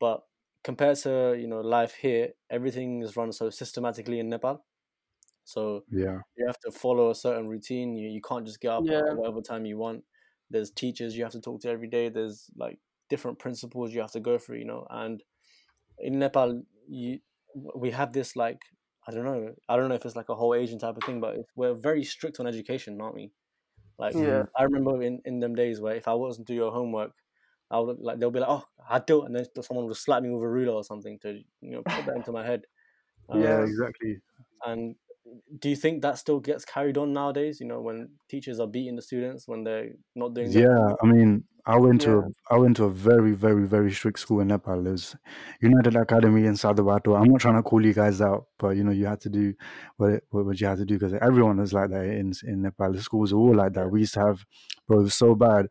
But 0.00 0.24
compared 0.64 0.98
to 0.98 1.37
you 1.38 1.46
know 1.48 1.61
life 1.61 1.94
here, 1.94 2.35
everything 2.50 3.02
is 3.02 3.16
run 3.16 3.33
so 3.33 3.50
systematically 3.50 4.20
in 4.20 4.29
Nepal. 4.31 4.66
So 5.44 5.85
Yeah. 5.90 6.20
you 6.37 6.46
have 6.46 6.59
to 6.61 6.70
follow 6.72 7.11
a 7.11 7.14
certain 7.14 7.48
routine. 7.48 7.96
You 7.96 8.09
you 8.11 8.20
can't 8.20 8.46
just 8.46 8.61
get 8.61 8.70
up 8.72 8.87
Yeah. 8.87 9.02
at 9.11 9.14
whatever 9.14 9.40
time 9.42 9.66
you 9.66 9.79
want. 9.79 10.05
There's 10.50 10.70
teachers 10.70 11.16
you 11.16 11.24
have 11.24 11.33
to 11.33 11.40
talk 11.40 11.61
to 11.62 11.70
every 11.70 11.88
day. 11.88 12.09
There's 12.09 12.50
like 12.57 12.81
different 13.09 13.38
principles 13.38 13.92
you 13.95 14.01
have 14.01 14.12
to 14.12 14.21
go 14.21 14.38
through, 14.38 14.59
you 14.59 14.64
know. 14.64 14.87
And 14.90 15.23
in 15.99 16.19
Nepal, 16.19 16.62
you 16.88 17.21
we 17.75 17.90
have 17.92 18.12
this 18.12 18.37
like 18.37 18.61
I 19.09 19.12
don't 19.12 19.25
know. 19.25 19.55
I 19.69 19.77
don't 19.77 19.88
know 19.88 19.95
if 19.95 20.05
it's 20.07 20.16
like 20.16 20.29
a 20.29 20.35
whole 20.35 20.55
Asian 20.55 20.79
type 20.79 20.97
of 20.97 21.05
thing, 21.05 21.21
but 21.21 21.37
we're 21.55 21.75
very 21.75 22.05
strict 22.05 22.40
on 22.40 22.47
education, 22.47 23.01
aren't 23.01 23.14
we? 23.14 23.33
Like 23.99 24.19
Yeah. 24.19 24.47
I 24.57 24.64
remember 24.64 25.03
in 25.03 25.23
in 25.25 25.40
them 25.40 25.55
days 25.55 25.81
where 25.81 25.95
if 25.97 26.09
I 26.09 26.14
wasn't 26.14 26.49
do 26.49 26.55
your 26.55 26.73
homework, 26.73 27.12
I 27.71 27.81
would 27.81 27.99
like 28.01 28.19
they'll 28.21 28.31
be 28.33 28.40
like, 28.40 28.51
oh, 28.51 28.66
I 28.88 29.01
do, 29.01 29.23
and 29.25 29.35
then 29.37 29.47
someone 29.62 29.87
would 29.87 29.97
slap 29.97 30.23
me 30.23 30.31
with 30.31 30.42
a 30.42 30.49
ruler 30.49 30.75
or 30.75 30.85
something 30.85 31.19
to 31.21 31.42
you 31.61 31.73
know 31.73 31.85
put 31.95 32.07
that 32.07 32.16
into 32.16 32.33
my 32.33 32.45
head. 32.47 32.66
Um, 33.31 33.38
Yeah, 33.40 33.62
exactly. 33.64 34.21
and 34.64 34.97
do 35.59 35.69
you 35.71 35.77
think 35.77 36.03
that 36.03 36.19
still 36.19 36.40
gets 36.40 36.64
carried 36.64 36.99
on 36.99 37.12
nowadays? 37.12 37.61
You 37.61 37.66
know, 37.66 37.81
when 37.81 38.19
teachers 38.29 38.61
are 38.61 38.66
beating 38.69 38.97
the 38.97 39.03
students 39.03 39.49
when 39.49 39.64
they're 39.64 39.92
not 40.14 40.35
doing 40.35 40.53
Yeah, 40.53 40.95
I 41.03 41.07
mean, 41.07 41.45
I 41.66 41.76
went 41.79 42.00
to 42.02 42.18
Yeah. 42.18 42.20
a, 42.20 42.55
I 42.55 42.59
went 42.59 42.76
to 42.76 42.85
a 42.85 42.90
very, 42.90 43.33
very, 43.33 43.66
very 43.66 43.90
strict 43.90 44.20
school 44.20 44.40
in 44.40 44.48
Nepal. 44.48 44.83
There's 44.83 45.16
United 45.61 45.96
Academy 45.96 46.46
in 46.46 46.55
Satdobato. 46.55 47.20
I'm 47.20 47.29
not 47.29 47.40
trying 47.40 47.57
to 47.57 47.62
call 47.62 47.85
you 47.85 47.92
guys 47.92 48.20
out, 48.20 48.46
but 48.59 48.76
you 48.76 48.85
know, 48.85 48.92
you 48.92 49.07
had 49.07 49.20
to 49.22 49.29
do 49.29 49.52
what 49.96 50.12
it, 50.12 50.24
what 50.31 50.61
you 50.61 50.66
had 50.68 50.79
to 50.79 50.85
do 50.85 50.94
because 50.98 51.14
everyone 51.14 51.59
was 51.59 51.72
like 51.72 51.90
that 51.90 52.05
in 52.05 52.33
in 52.44 52.62
Nepal. 52.62 52.92
The 52.92 53.02
schools 53.02 53.33
are 53.33 53.37
all 53.37 53.55
like 53.55 53.72
that. 53.74 53.90
We 53.90 54.00
used 54.00 54.14
to 54.14 54.20
have, 54.20 54.44
bro, 54.87 55.00
it 55.00 55.02
was 55.05 55.14
so 55.14 55.35
bad. 55.35 55.66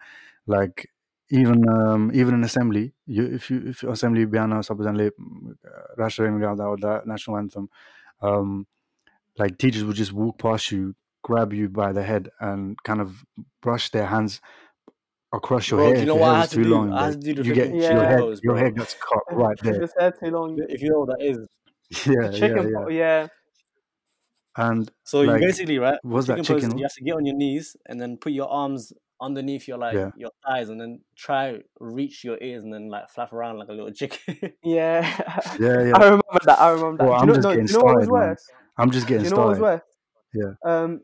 Like 0.48 0.90
even 1.30 1.68
um 1.70 2.12
even 2.14 2.34
in 2.36 2.44
assembly, 2.44 2.94
you 3.06 3.26
if 3.26 3.50
you 3.50 3.64
if 3.66 3.84
assembly 3.84 4.26
Biana 4.26 4.60
Sabazanle 4.68 5.12
Rashtra 5.98 6.60
or 6.60 6.78
the 6.78 7.02
national 7.06 7.38
anthem, 7.38 7.70
um, 8.22 8.68
like 9.38 9.58
teachers 9.58 9.84
would 9.84 9.96
just 9.96 10.14
walk 10.14 10.40
past 10.40 10.72
you, 10.72 10.96
grab 11.24 11.54
you 11.54 11.70
by 11.70 11.92
the 11.92 12.04
head, 12.04 12.30
and 12.40 12.82
kind 12.84 13.02
of 13.02 13.26
brush 13.62 13.90
their 13.92 14.06
hands 14.08 14.42
across 15.36 15.70
your 15.70 15.80
Bro, 15.80 15.86
hair. 15.88 15.94
do 15.96 16.00
you 16.02 16.06
know 16.08 16.16
what 16.16 16.30
I 16.30 16.32
hair 16.34 16.42
had 16.42 16.50
to 16.52 16.64
do? 16.64 16.70
long, 16.70 16.94
I 16.94 17.06
had 17.06 17.22
to 17.22 17.34
do 17.34 17.34
the 17.36 17.48
you 17.48 17.54
get 17.56 17.74
Yeah. 17.74 17.94
your 17.94 18.06
head, 18.06 18.20
pose, 18.20 18.40
your 18.44 18.54
bro. 18.54 18.62
hair 18.62 18.72
gets 18.72 18.94
cut 18.96 19.24
right 19.32 19.58
there. 19.62 19.80
This 19.80 19.94
hair 20.00 20.12
too 20.12 20.32
long. 20.32 20.58
If 20.70 20.82
you 20.82 20.90
know 20.92 21.00
what 21.02 21.10
that 21.18 21.26
is. 21.26 21.38
Yeah, 22.06 22.14
The 22.16 22.24
yeah, 22.24 22.40
chicken 22.40 22.72
yeah. 22.72 22.88
yeah. 22.90 23.28
And 24.58 24.90
So 25.04 25.22
you 25.22 25.38
basically 25.38 25.78
right. 25.80 26.00
was 26.04 26.28
that 26.28 26.44
chicken 26.44 26.70
pose 26.72 26.80
you 26.80 26.84
have 26.86 26.94
to 26.94 27.04
get 27.04 27.16
on 27.16 27.26
your 27.26 27.36
knees 27.36 27.76
and 27.88 28.00
then 28.00 28.18
put 28.18 28.32
your 28.32 28.48
arms 28.50 28.94
underneath 29.22 29.68
your 29.68 29.78
like 29.78 29.94
Yeah. 29.96 30.12
your 30.18 30.32
thighs 30.46 30.70
and 30.70 30.80
then 30.80 31.02
try 31.16 31.60
reach 31.80 32.24
your 32.24 32.38
ears 32.42 32.64
and 32.64 32.74
then 32.74 32.90
like 32.90 33.10
flap 33.10 33.34
around 33.34 33.60
like 33.60 33.68
a 33.70 33.74
little 33.74 33.92
chicken. 33.92 34.20
Yeah. 34.64 35.02
Yeah, 35.60 35.82
yeah. 35.88 35.98
I 35.98 36.04
remember 36.06 36.24
that. 36.46 36.60
I 36.60 36.70
remember 36.72 37.04
that. 37.04 37.06
Bro, 37.06 37.08
do 37.08 37.14
I'm 37.14 37.28
you 37.28 37.28
know, 37.28 37.34
just 37.36 37.44
no, 37.44 37.50
do 37.52 37.56
getting 37.56 37.68
you 37.68 37.74
know 37.78 37.84
what 37.86 37.96
was 37.96 38.06
started, 38.06 38.12
man. 38.12 38.30
worse? 38.30 38.48
I'm 38.78 38.92
just 38.92 39.08
Do 39.08 39.14
getting 39.14 39.26
you 39.26 39.32
know 39.32 39.38
what 39.38 39.48
was 39.48 39.58
started. 39.58 39.84
worse? 40.34 40.56
Um, 40.66 41.02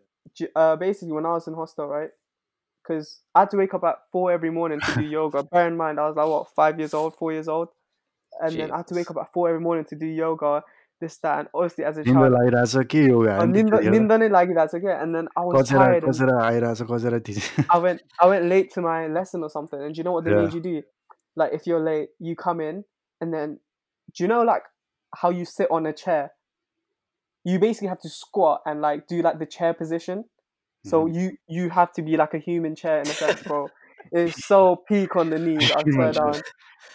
uh, 0.56 0.76
basically, 0.78 1.12
when 1.14 1.26
I 1.26 1.34
was 1.34 1.48
in 1.48 1.54
hostel, 1.54 1.88
right? 1.88 2.10
because 2.84 3.22
I 3.36 3.42
had 3.42 3.52
to 3.52 3.58
wake 3.58 3.74
up 3.74 3.84
at 3.84 3.98
four 4.12 4.32
every 4.32 4.52
morning 4.52 4.80
to 4.82 4.96
do 4.96 5.02
yoga. 5.08 5.44
Bear 5.44 5.68
in 5.68 5.78
mind, 5.78 6.00
I 6.00 6.08
was 6.08 6.16
like 6.16 6.28
what 6.28 6.48
five 6.56 6.80
years 6.80 6.94
old, 6.94 7.16
four 7.16 7.34
years 7.34 7.48
old, 7.48 7.70
and 8.42 8.54
Jeez. 8.54 8.58
then 8.58 8.72
I 8.72 8.78
had 8.78 8.88
to 8.88 8.96
wake 8.96 9.12
up 9.12 9.18
at 9.22 9.32
four 9.34 9.50
every 9.50 9.62
morning 9.62 9.86
to 9.86 9.96
do 9.96 10.06
yoga. 10.08 10.64
This 11.00 11.18
that 11.20 11.40
and 11.40 11.48
obviously 11.54 11.84
as 11.84 11.98
a 11.98 12.04
child. 12.14 12.34
Yoga. 13.08 13.38
Oh, 13.38 13.42
and 15.02 15.16
then 15.16 15.28
I 15.36 15.42
was 15.42 15.56
tired. 15.70 16.04
And 16.04 16.16
I 17.70 17.78
went 17.80 18.02
I 18.20 18.28
went 18.28 18.46
late 18.46 18.72
to 18.74 18.82
my 18.82 19.08
lesson 19.08 19.44
or 19.44 19.50
something, 19.50 19.82
and 19.82 19.94
do 19.96 20.00
you 20.00 20.04
know 20.04 20.12
what 20.14 20.26
they 20.26 20.32
yeah. 20.32 20.44
made 20.44 20.54
you 20.54 20.62
do? 20.62 20.84
Like 21.36 21.54
if 21.54 21.68
you're 21.68 21.80
late, 21.82 22.10
you 22.20 22.36
come 22.36 22.62
in, 22.62 22.86
and 23.22 23.34
then 23.34 23.60
do 24.16 24.24
you 24.24 24.28
know 24.28 24.44
like 24.44 24.64
how 25.16 25.30
you 25.32 25.46
sit 25.46 25.70
on 25.72 25.86
a 25.86 25.94
chair? 25.94 26.32
You 27.44 27.60
basically 27.60 27.88
have 27.90 28.02
to 28.02 28.10
squat 28.10 28.62
and 28.66 28.82
like 28.82 29.08
do 29.08 29.22
like 29.22 29.40
the 29.40 29.48
chair 29.48 29.74
position. 29.74 30.26
So 30.84 31.06
mm. 31.06 31.16
you 31.16 31.38
you 31.48 31.70
have 31.70 31.92
to 31.94 32.02
be 32.02 32.18
like 32.18 32.34
a 32.34 32.40
human 32.40 32.76
chair 32.76 33.00
in 33.02 33.08
a 33.08 33.14
sense, 33.14 33.44
bro. 33.44 33.70
it's 34.12 34.46
so 34.46 34.78
peak 34.88 35.16
on 35.16 35.30
the 35.30 35.40
knees. 35.40 35.72
I 35.72 35.84
swear 35.90 36.12
down. 36.12 36.42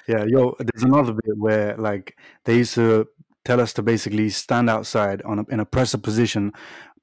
Yeah, 0.09 0.25
yo, 0.27 0.55
there's 0.59 0.85
another 0.85 1.12
bit 1.12 1.37
where 1.37 1.77
like 1.77 2.16
they 2.44 2.57
used 2.57 2.75
to 2.75 3.07
tell 3.44 3.61
us 3.61 3.72
to 3.75 3.83
basically 3.83 4.29
stand 4.31 4.68
outside 4.68 5.22
on 5.22 5.40
a, 5.40 5.44
in 5.51 5.61
a 5.61 5.64
presser 5.64 5.99
position. 5.99 6.53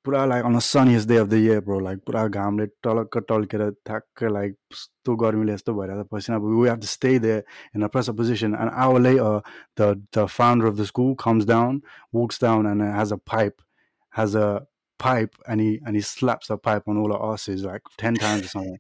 Pura 0.04 0.28
like 0.28 0.44
on 0.44 0.52
the 0.52 0.60
sunniest 0.60 1.08
day 1.08 1.16
of 1.16 1.30
the 1.30 1.40
year, 1.40 1.62
bro. 1.62 1.78
Like 1.78 2.04
pura 2.06 2.30
gamle 2.30 2.68
tolka 2.84 3.22
tolkera 3.22 3.74
thakka 3.86 4.30
like 4.30 4.56
stu 4.74 5.16
garmi 5.16 5.46
lesto 5.46 5.74
bhayera 5.74 6.04
pasina. 6.04 6.42
But 6.42 6.48
we 6.48 6.68
have 6.68 6.82
to 6.82 6.88
stay 6.88 7.18
there 7.18 7.46
in 7.74 7.84
a 7.84 7.88
presser 7.88 8.12
position. 8.12 8.54
An 8.54 8.70
hour 8.74 9.00
later, 9.00 9.42
the 9.78 10.02
the 10.12 10.28
founder 10.28 10.68
of 10.68 10.76
the 10.76 10.86
school 10.86 11.16
comes 11.16 11.46
down, 11.46 11.84
walks 12.12 12.38
down, 12.38 12.66
and 12.66 12.82
has 12.82 13.14
a 13.14 13.18
pipe, 13.18 13.62
has 14.10 14.36
a 14.36 14.68
pipe, 15.04 15.36
and 15.48 15.60
he 15.62 15.80
and 15.86 15.96
he 15.96 16.02
slaps 16.02 16.48
the 16.48 16.58
pipe 16.58 16.84
on 16.88 16.98
all 16.98 17.14
our 17.14 17.34
asses 17.34 17.64
like 17.64 17.82
ten 17.98 18.18
times 18.18 18.46
or 18.46 18.50
something. 18.50 18.80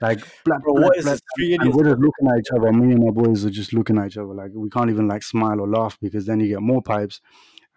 Like, 0.00 0.20
blap, 0.46 0.62
Bro, 0.62 0.74
blap, 0.74 0.82
what 0.84 0.96
is 0.98 1.04
blap, 1.04 1.12
this? 1.12 1.20
Three 1.36 1.54
and 1.54 1.74
we're 1.74 1.84
just 1.84 2.00
looking 2.00 2.28
at 2.30 2.38
each 2.40 2.50
other. 2.54 2.72
Me 2.72 2.92
and 2.92 3.04
my 3.04 3.10
boys 3.10 3.44
are 3.44 3.50
just 3.50 3.72
looking 3.72 3.98
at 3.98 4.08
each 4.08 4.18
other. 4.18 4.34
Like 4.34 4.50
we 4.54 4.68
can't 4.70 4.90
even 4.90 5.08
like 5.08 5.22
smile 5.22 5.60
or 5.60 5.68
laugh 5.68 5.98
because 6.00 6.26
then 6.26 6.40
you 6.40 6.48
get 6.48 6.62
more 6.62 6.82
pipes, 6.82 7.20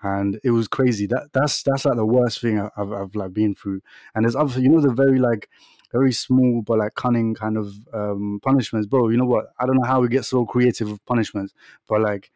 and 0.03 0.39
it 0.43 0.51
was 0.51 0.67
crazy. 0.67 1.07
That 1.07 1.29
that's 1.33 1.63
that's 1.63 1.85
like 1.85 1.95
the 1.95 2.05
worst 2.05 2.41
thing 2.41 2.59
I- 2.59 2.69
I've 2.77 2.91
I've 2.91 3.15
like 3.15 3.33
been 3.33 3.55
through. 3.55 3.81
And 4.15 4.25
there's 4.25 4.35
other, 4.35 4.59
you 4.59 4.69
know, 4.69 4.81
the 4.81 4.93
very 4.93 5.19
like 5.19 5.49
very 5.91 6.11
small 6.11 6.61
but 6.61 6.77
like 6.77 6.93
cunning 6.95 7.33
kind 7.35 7.57
of 7.57 7.73
um 7.93 8.39
punishments, 8.43 8.87
bro. 8.87 9.09
You 9.09 9.17
know 9.17 9.25
what? 9.25 9.47
I 9.59 9.65
don't 9.65 9.77
know 9.77 9.87
how 9.87 10.01
we 10.01 10.09
get 10.09 10.25
so 10.25 10.45
creative 10.45 10.91
with 10.91 11.05
punishments, 11.05 11.53
but 11.87 12.01
like 12.01 12.31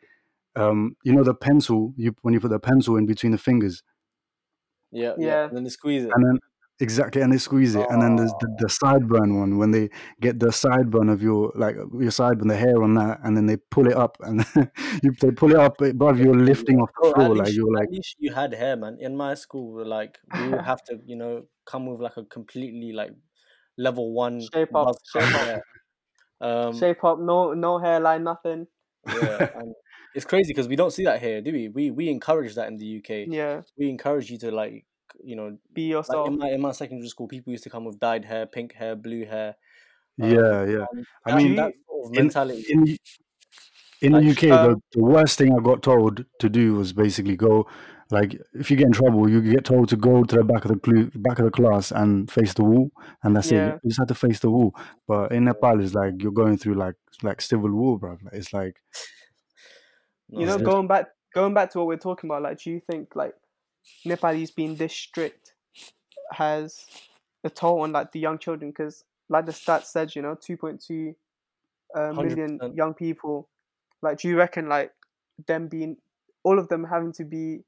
um 0.55 0.95
you 1.03 1.13
know 1.13 1.23
the 1.23 1.33
pencil 1.33 1.93
you 1.97 2.15
when 2.21 2.33
you 2.33 2.39
put 2.39 2.51
the 2.51 2.59
pencil 2.59 2.95
in 2.97 3.05
between 3.05 3.31
the 3.31 3.37
fingers 3.37 3.83
Yeah, 4.93 5.13
yeah. 5.17 5.27
Yeah. 5.27 5.43
And 5.47 5.57
then 5.57 5.63
they 5.63 5.69
squeeze 5.69 6.03
it. 6.05 6.11
and 6.15 6.25
then 6.25 6.39
exactly 6.79 7.21
and 7.21 7.31
they 7.31 7.37
squeeze 7.37 7.75
it 7.75 7.85
and 7.91 8.01
then 8.01 8.15
there's 8.15 8.33
the, 8.41 8.47
the 8.57 8.67
sideburn 8.67 9.37
one 9.39 9.57
when 9.57 9.69
they 9.71 9.87
get 10.21 10.39
the 10.39 10.47
sideburn 10.47 11.09
of 11.11 11.21
your 11.21 11.51
like 11.55 11.75
your 11.75 12.11
sideburn 12.11 12.47
the 12.47 12.57
hair 12.57 12.81
on 12.83 12.95
that 12.95 13.19
and 13.23 13.37
then 13.37 13.45
they 13.45 13.55
pull 13.69 13.87
it 13.87 13.93
up 13.95 14.17
and 14.21 14.43
you 15.03 15.11
they 15.21 15.31
pull 15.31 15.51
it 15.51 15.59
up 15.59 15.79
above 15.81 16.19
you're 16.19 16.35
lifting 16.35 16.79
off 16.81 16.89
the 17.01 17.01
Bro, 17.01 17.09
at 17.11 17.15
floor 17.15 17.35
like 17.35 17.45
least, 17.47 17.57
you're 17.57 17.73
like 17.73 17.83
at 17.85 17.91
least 17.91 18.15
you 18.19 18.33
had 18.33 18.53
hair, 18.53 18.75
man. 18.75 18.97
In 18.99 19.15
my 19.15 19.33
school, 19.35 19.85
like 19.85 20.17
we 20.39 20.49
would 20.49 20.61
have 20.61 20.83
to, 20.85 20.99
you 21.05 21.15
know, 21.15 21.43
come 21.65 21.85
with 21.85 22.01
like 22.01 22.17
a 22.17 22.23
completely 22.25 22.91
like 22.91 23.11
level 23.77 24.11
one 24.11 24.41
Shape 24.53 24.75
up, 24.75 24.95
shape 25.13 25.35
up. 25.35 25.61
Um, 26.41 26.77
Shape 26.77 27.03
up, 27.05 27.19
no 27.19 27.53
no 27.53 27.77
hairline, 27.79 28.23
nothing. 28.23 28.67
yeah, 29.07 29.49
and 29.55 29.73
it's 30.15 30.25
crazy 30.25 30.49
because 30.53 30.67
we 30.67 30.75
don't 30.75 30.91
see 30.91 31.03
that 31.05 31.21
here, 31.21 31.41
do 31.41 31.51
we? 31.51 31.67
We 31.69 31.91
we 31.91 32.09
encourage 32.09 32.55
that 32.55 32.67
in 32.67 32.77
the 32.77 32.97
UK. 32.97 33.27
Yeah, 33.33 33.61
We 33.77 33.89
encourage 33.89 34.29
you 34.29 34.37
to 34.39 34.51
like, 34.51 34.85
you 35.23 35.35
know, 35.35 35.57
be 35.73 35.83
like 35.87 35.91
yourself. 35.91 36.27
in 36.27 36.37
my 36.37 36.49
in 36.51 36.61
my 36.61 36.71
secondary 36.71 37.09
school, 37.09 37.27
people 37.27 37.51
used 37.51 37.63
to 37.63 37.69
come 37.69 37.85
with 37.85 37.99
dyed 37.99 38.25
hair, 38.25 38.45
pink 38.45 38.73
hair, 38.73 38.95
blue 38.95 39.25
hair. 39.25 39.55
Um, 40.21 40.29
yeah 40.29 40.63
yeah 40.65 40.85
and 40.93 41.05
I 41.25 41.35
mean, 41.37 41.55
that 41.55 41.73
sort 41.87 42.05
of 42.05 42.17
in 42.17 42.23
mentality. 42.25 42.65
in 42.69 42.83
the- 42.83 42.99
in 44.01 44.11
the 44.11 44.19
Like, 44.19 44.31
UK, 44.37 44.41
the, 44.49 44.71
um, 44.71 44.81
the 44.91 45.01
worst 45.01 45.37
thing 45.37 45.53
I 45.57 45.61
got 45.63 45.81
told 45.81 46.25
to 46.39 46.49
do 46.49 46.73
was 46.75 46.91
basically 46.91 47.37
go, 47.37 47.65
like, 48.11 48.35
if 48.53 48.69
you 48.69 48.75
get 48.75 48.87
in 48.87 48.91
trouble, 48.91 49.29
you 49.29 49.41
get 49.41 49.63
told 49.63 49.87
to 49.89 49.95
go 49.95 50.23
to 50.25 50.35
the 50.35 50.43
back 50.43 50.65
of 50.65 50.71
the 50.71 50.77
clu- 50.77 51.09
back 51.15 51.39
of 51.39 51.45
the 51.45 51.51
class 51.51 51.89
and 51.91 52.29
face 52.29 52.53
the 52.53 52.65
wall, 52.65 52.91
and 53.23 53.33
that's 53.35 53.49
it. 53.51 53.79
You 53.81 53.89
just 53.89 53.99
have 53.99 54.09
to 54.09 54.13
face 54.15 54.39
the 54.41 54.51
wall. 54.51 54.75
But 55.07 55.31
in 55.31 55.45
Nepal, 55.45 55.81
it's 55.81 55.93
like 55.93 56.21
you're 56.21 56.33
going 56.33 56.57
through 56.57 56.73
like 56.75 56.95
like 57.23 57.39
civil 57.41 57.71
war, 57.71 57.97
bro. 57.97 58.17
It's 58.33 58.51
like 58.51 58.75
you 60.39 60.45
know, 60.45 60.57
going 60.57 60.87
back 60.87 61.07
going 61.33 61.53
back 61.53 61.71
to 61.71 61.79
what 61.79 61.87
we're 61.87 61.97
talking 61.97 62.29
about, 62.29 62.41
like, 62.43 62.61
do 62.61 62.69
you 62.71 62.79
think 62.79 63.15
like 63.15 63.33
Nepalese 64.05 64.51
being 64.51 64.75
this 64.75 64.93
strict 64.93 65.53
has 66.31 66.85
a 67.43 67.49
toll 67.49 67.81
on 67.81 67.91
like 67.91 68.11
the 68.11 68.19
young 68.19 68.37
children? 68.37 68.71
Because 68.71 69.03
like 69.29 69.45
the 69.45 69.51
stats 69.51 69.85
said, 69.85 70.15
you 70.15 70.21
know, 70.21 70.35
two 70.39 70.57
point 70.57 70.81
two 70.85 71.15
uh, 71.95 72.11
million 72.13 72.59
young 72.75 72.93
people. 72.93 73.49
Like, 74.01 74.17
do 74.19 74.27
you 74.27 74.37
reckon 74.37 74.67
like 74.69 74.91
them 75.47 75.67
being 75.67 75.97
all 76.43 76.59
of 76.59 76.67
them 76.67 76.83
having 76.83 77.13
to 77.13 77.23
be? 77.25 77.63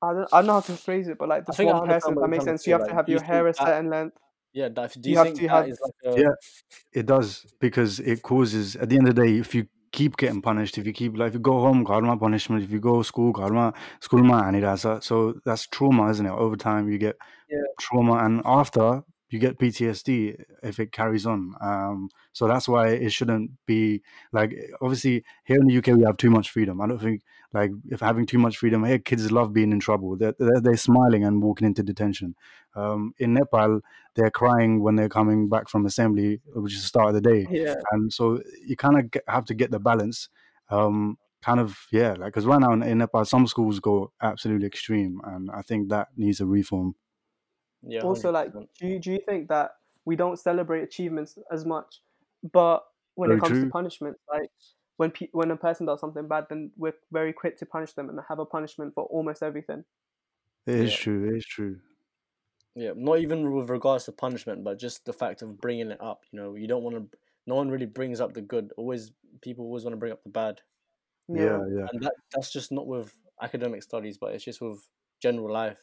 I 0.00 0.12
don't, 0.12 0.28
I 0.32 0.38
don't 0.38 0.46
know 0.46 0.52
how 0.54 0.60
to 0.60 0.72
phrase 0.76 1.08
it, 1.08 1.18
but 1.18 1.28
like 1.28 1.44
this 1.46 1.56
think 1.56 1.72
one 1.72 1.88
person 1.88 2.14
that 2.14 2.28
makes 2.28 2.44
sense. 2.44 2.64
say, 2.64 2.70
You 2.70 2.74
have 2.74 2.82
like, 2.82 2.90
to 2.90 2.94
have 2.96 3.08
you 3.08 3.16
your 3.16 3.24
hair 3.24 3.46
a 3.48 3.52
think 3.52 3.56
that- 3.58 3.66
certain 3.66 3.90
length. 3.90 4.16
Yeah, 4.54 4.68
do 4.70 4.80
You 4.82 5.10
you, 5.12 5.16
have 5.18 5.26
think 5.26 5.36
to 5.40 5.42
that 5.42 5.50
have- 5.50 5.68
is 5.68 5.80
like 6.04 6.14
a 6.16 6.20
Yeah. 6.20 6.28
it 6.92 7.06
does 7.06 7.46
because 7.60 8.00
it 8.00 8.22
causes 8.22 8.76
at 8.76 8.88
the 8.88 8.96
end 8.96 9.06
of 9.08 9.14
the 9.14 9.22
day 9.22 9.38
if 9.38 9.54
you 9.54 9.66
keep 9.92 10.16
getting 10.16 10.42
punished. 10.42 10.78
If 10.78 10.86
you 10.86 10.92
keep 10.92 11.16
like 11.16 11.28
if 11.28 11.34
you 11.34 11.40
go 11.40 11.60
home 11.60 11.84
karma 11.84 12.16
punishment 12.16 12.62
if 12.62 12.70
you 12.70 12.80
go 12.80 13.02
school 13.02 13.32
karma 13.32 13.72
school 14.00 14.22
ma 14.22 14.50
so 15.00 15.34
that's 15.44 15.66
trauma 15.66 16.08
isn't 16.10 16.26
it? 16.26 16.30
Over 16.30 16.56
time 16.56 16.90
you 16.90 16.98
get 16.98 17.16
yeah. 17.50 17.58
trauma. 17.80 18.24
And 18.24 18.42
after 18.44 19.02
you 19.30 19.38
get 19.38 19.58
PTSD 19.58 20.42
if 20.62 20.80
it 20.80 20.92
carries 20.92 21.26
on 21.26 21.54
um 21.60 22.08
so 22.32 22.46
that's 22.46 22.68
why 22.68 22.88
it 22.88 23.10
shouldn't 23.10 23.50
be 23.66 24.02
like 24.32 24.54
obviously 24.80 25.24
here 25.44 25.58
in 25.58 25.66
the 25.66 25.76
UK 25.78 25.88
we 25.98 26.04
have 26.04 26.16
too 26.16 26.30
much 26.30 26.50
freedom. 26.50 26.80
I 26.80 26.86
don't 26.86 27.00
think 27.00 27.22
like 27.52 27.70
if 27.90 28.00
having 28.00 28.26
too 28.26 28.38
much 28.38 28.58
freedom 28.58 28.84
here 28.84 28.98
kids 28.98 29.30
love 29.32 29.52
being 29.52 29.72
in 29.72 29.80
trouble. 29.80 30.16
They're, 30.16 30.34
they're, 30.38 30.60
they're 30.60 30.76
smiling 30.76 31.24
and 31.24 31.42
walking 31.42 31.66
into 31.66 31.82
detention. 31.82 32.34
Um 32.74 33.12
in 33.18 33.34
Nepal 33.34 33.80
they're 34.14 34.30
crying 34.30 34.82
when 34.82 34.96
they're 34.96 35.08
coming 35.08 35.48
back 35.48 35.68
from 35.68 35.86
assembly 35.86 36.40
which 36.54 36.74
is 36.74 36.82
the 36.82 36.88
start 36.88 37.08
of 37.08 37.14
the 37.14 37.20
day. 37.20 37.46
Yeah, 37.50 37.74
and 37.92 38.12
so 38.12 38.40
you 38.66 38.76
kind 38.76 38.98
of 38.98 39.22
have 39.26 39.44
to 39.46 39.54
get 39.54 39.70
the 39.70 39.80
balance 39.80 40.28
um 40.70 41.18
kind 41.42 41.60
of 41.60 41.86
yeah, 41.92 42.10
like 42.10 42.32
because 42.32 42.46
right 42.46 42.60
now 42.60 42.72
in, 42.72 42.82
in 42.82 42.98
Nepal, 42.98 43.24
some 43.24 43.46
schools 43.46 43.80
go 43.80 44.12
absolutely 44.20 44.66
extreme, 44.66 45.20
and 45.24 45.50
I 45.50 45.62
think 45.62 45.88
that 45.90 46.08
needs 46.16 46.40
a 46.40 46.46
reform. 46.46 46.94
Yeah. 47.82 48.00
also 48.02 48.30
like 48.30 48.52
100%. 48.52 48.68
do 48.80 48.86
you, 48.86 48.98
do 48.98 49.12
you 49.12 49.20
think 49.26 49.48
that 49.48 49.72
we 50.04 50.16
don't 50.16 50.38
celebrate 50.38 50.82
achievements 50.82 51.38
as 51.52 51.64
much 51.64 52.00
but 52.52 52.84
when 53.14 53.28
Very 53.30 53.38
it 53.38 53.40
comes 53.40 53.52
true. 53.58 53.64
to 53.64 53.70
punishment 53.70 54.16
like 54.32 54.50
when 54.96 55.10
pe- 55.10 55.28
when 55.32 55.50
a 55.50 55.56
person 55.56 55.86
does 55.86 56.00
something 56.00 56.26
bad 56.26 56.46
then 56.48 56.70
we're 56.76 56.94
very 57.12 57.32
quick 57.32 57.56
to 57.58 57.66
punish 57.66 57.92
them 57.92 58.08
and 58.08 58.18
have 58.28 58.38
a 58.40 58.44
punishment 58.46 58.94
for 58.94 59.04
almost 59.04 59.42
everything 59.42 59.84
It 60.66 60.74
is 60.74 60.90
Yeah. 60.92 60.96
true. 60.96 61.28
It 61.30 61.36
is 61.38 61.46
true. 61.46 61.80
Yeah, 62.74 62.92
not 62.94 63.18
even 63.20 63.52
with 63.54 63.70
regards 63.70 64.04
to 64.04 64.12
punishment, 64.12 64.62
but 64.64 64.78
just 64.78 65.04
the 65.04 65.12
fact 65.12 65.42
of 65.42 65.58
bringing 65.60 65.90
it 65.90 66.00
up. 66.00 66.24
You 66.30 66.38
know, 66.40 66.54
you 66.54 66.66
don't 66.68 66.82
want 66.84 66.96
to. 66.96 67.18
No 67.46 67.54
one 67.56 67.70
really 67.70 67.86
brings 67.86 68.20
up 68.20 68.34
the 68.34 68.42
good. 68.42 68.72
Always, 68.76 69.10
people 69.40 69.64
always 69.64 69.82
want 69.84 69.94
to 69.94 69.98
bring 69.98 70.12
up 70.12 70.22
the 70.22 70.28
bad, 70.30 70.60
Yeah, 71.28 71.64
yeah, 71.72 71.86
and 71.90 72.02
that 72.02 72.14
that's 72.32 72.52
just 72.52 72.70
not 72.70 72.86
with 72.86 73.12
academic 73.40 73.82
studies, 73.82 74.18
but 74.18 74.34
it's 74.34 74.44
just 74.44 74.60
with 74.60 74.86
general 75.20 75.50
life. 75.52 75.80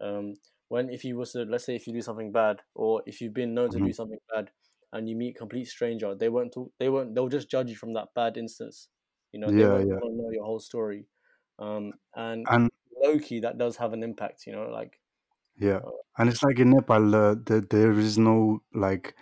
Um, 0.00 0.34
when 0.68 0.90
if 0.90 1.04
you 1.04 1.16
was 1.16 1.32
to 1.32 1.44
let's 1.44 1.64
say 1.64 1.76
if 1.76 1.86
you 1.86 1.92
do 1.92 2.02
something 2.02 2.32
bad, 2.32 2.62
or 2.74 3.02
if 3.06 3.20
you've 3.20 3.34
been 3.34 3.54
known 3.54 3.70
to 3.70 3.80
do 3.80 3.92
Mhm. 3.92 3.92
something 3.92 4.18
bad, 4.34 4.50
and 4.92 5.08
you 5.08 5.16
meet 5.16 5.36
a 5.36 5.38
complete 5.38 5.66
stranger, 5.66 6.14
they 6.14 6.28
won't 6.28 6.52
talk. 6.52 6.72
They 6.78 6.88
won't. 6.88 7.14
They'll 7.14 7.28
just 7.28 7.50
judge 7.50 7.70
you 7.70 7.76
from 7.76 7.94
that 7.94 8.08
bad 8.14 8.36
instance. 8.36 8.88
You 9.32 9.40
know, 9.40 9.52
they 9.52 9.64
Yeah, 9.64 9.66
won't 9.66 9.88
yeah. 9.88 10.00
wanna 10.00 10.14
know 10.16 10.30
your 10.32 10.44
whole 10.44 10.60
story. 10.60 11.08
Um, 11.58 11.92
and 12.14 12.50
and 12.50 12.70
low 13.02 13.18
key, 13.18 13.40
that 13.40 13.58
does 13.58 13.76
have 13.78 13.92
an 13.92 14.02
impact. 14.02 14.46
You 14.46 14.52
know, 14.52 14.68
like 14.70 15.00
yeah, 15.56 15.80
uh, 15.84 15.90
and 16.16 16.28
it's 16.28 16.42
like 16.42 16.58
in 16.58 16.70
Nepal, 16.70 17.14
uh, 17.14 17.34
the, 17.34 17.66
there 17.68 17.92
is 17.92 18.18
no 18.18 18.62
like 18.74 19.14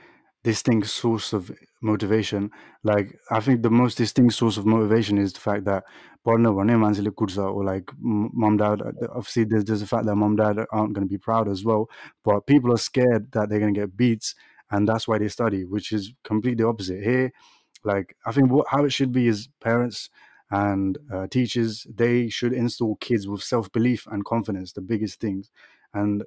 distinct 0.46 0.86
source 0.86 1.32
of 1.32 1.50
motivation. 1.82 2.50
Like 2.84 3.18
I 3.32 3.40
think 3.40 3.62
the 3.62 3.70
most 3.82 3.96
distinct 3.98 4.34
source 4.34 4.56
of 4.56 4.64
motivation 4.64 5.18
is 5.18 5.32
the 5.32 5.40
fact 5.40 5.64
that 5.64 5.82
partner 6.24 6.52
one 6.52 6.68
manzili 6.68 7.10
kursa 7.10 7.52
or 7.52 7.64
like 7.64 7.90
mom 7.98 8.56
dad. 8.56 8.80
Uh, 8.80 8.92
obviously, 9.18 9.42
there's 9.44 9.64
there's 9.64 9.80
the 9.80 9.88
fact 9.94 10.06
that 10.06 10.14
mom 10.14 10.36
dad 10.36 10.56
aren't 10.70 10.92
going 10.94 11.06
to 11.08 11.14
be 11.16 11.18
proud 11.18 11.48
as 11.48 11.64
well. 11.64 11.90
But 12.24 12.46
people 12.46 12.72
are 12.72 12.78
scared 12.90 13.32
that 13.32 13.48
they're 13.48 13.58
going 13.64 13.74
to 13.74 13.80
get 13.80 13.96
beats, 13.96 14.36
and 14.70 14.86
that's 14.88 15.08
why 15.08 15.18
they 15.18 15.26
study, 15.28 15.64
which 15.64 15.90
is 15.90 16.12
completely 16.22 16.64
opposite 16.64 17.02
here. 17.02 17.32
Like 17.84 18.16
I 18.24 18.30
think 18.30 18.52
what, 18.52 18.66
how 18.68 18.84
it 18.84 18.92
should 18.92 19.10
be 19.10 19.26
is 19.26 19.48
parents 19.60 20.10
and 20.52 20.96
uh, 21.12 21.26
teachers 21.26 21.88
they 21.92 22.28
should 22.28 22.52
install 22.52 22.94
kids 23.08 23.26
with 23.26 23.42
self 23.42 23.72
belief 23.72 24.06
and 24.12 24.24
confidence, 24.24 24.72
the 24.72 24.80
biggest 24.92 25.18
things. 25.18 25.50
And 25.92 26.22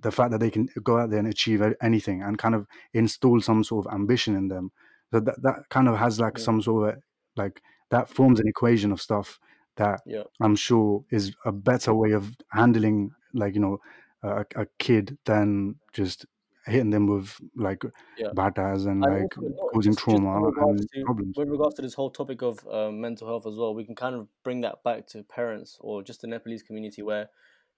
the 0.00 0.10
fact 0.12 0.30
that 0.32 0.40
they 0.40 0.50
can 0.50 0.68
go 0.82 0.98
out 0.98 1.10
there 1.10 1.18
and 1.18 1.28
achieve 1.28 1.62
anything 1.82 2.22
and 2.22 2.38
kind 2.38 2.54
of 2.54 2.66
install 2.92 3.40
some 3.40 3.64
sort 3.64 3.86
of 3.86 3.92
ambition 3.94 4.36
in 4.36 4.48
them 4.48 4.70
so 5.12 5.20
that, 5.20 5.40
that 5.42 5.68
kind 5.70 5.88
of 5.88 5.96
has 5.96 6.20
like 6.20 6.38
Yeah. 6.38 6.44
some 6.44 6.60
sort 6.62 6.94
of 6.96 7.02
like 7.36 7.62
that 7.90 8.08
forms 8.08 8.40
an 8.40 8.48
equation 8.48 8.92
of 8.92 9.00
stuff 9.00 9.38
that 9.76 10.00
yeah. 10.06 10.22
i'm 10.40 10.56
sure 10.56 11.04
is 11.10 11.34
a 11.44 11.52
better 11.52 11.94
way 11.94 12.12
of 12.12 12.36
handling 12.50 13.10
like 13.32 13.54
you 13.54 13.60
know 13.60 13.78
a, 14.22 14.44
a 14.56 14.66
kid 14.78 15.18
than 15.24 15.76
just 15.92 16.26
hitting 16.66 16.90
them 16.90 17.06
with 17.06 17.38
like 17.56 17.82
Yeah. 18.16 18.28
batas 18.34 18.86
and 18.86 19.04
And 19.04 19.22
like 19.22 19.36
also, 19.36 19.68
causing 19.72 19.92
just, 19.92 19.98
trauma 20.04 20.36
and 20.36 20.78
to 20.90 21.02
problems 21.04 21.36
with 21.36 21.48
regards 21.48 21.74
to 21.76 21.82
this 21.82 21.94
whole 21.94 22.10
topic 22.10 22.40
of 22.42 22.66
um, 22.68 23.00
mental 23.00 23.26
health 23.28 23.46
as 23.46 23.56
well, 23.56 23.74
we 23.74 23.84
can 23.84 23.94
kind 23.94 24.14
of 24.14 24.28
bring 24.42 24.62
that 24.62 24.82
back 24.82 25.06
to 25.08 25.22
parents 25.24 25.76
or 25.80 26.02
just 26.02 26.22
the 26.22 26.26
Nepalese 26.26 26.62
community 26.62 27.02
where, 27.02 27.28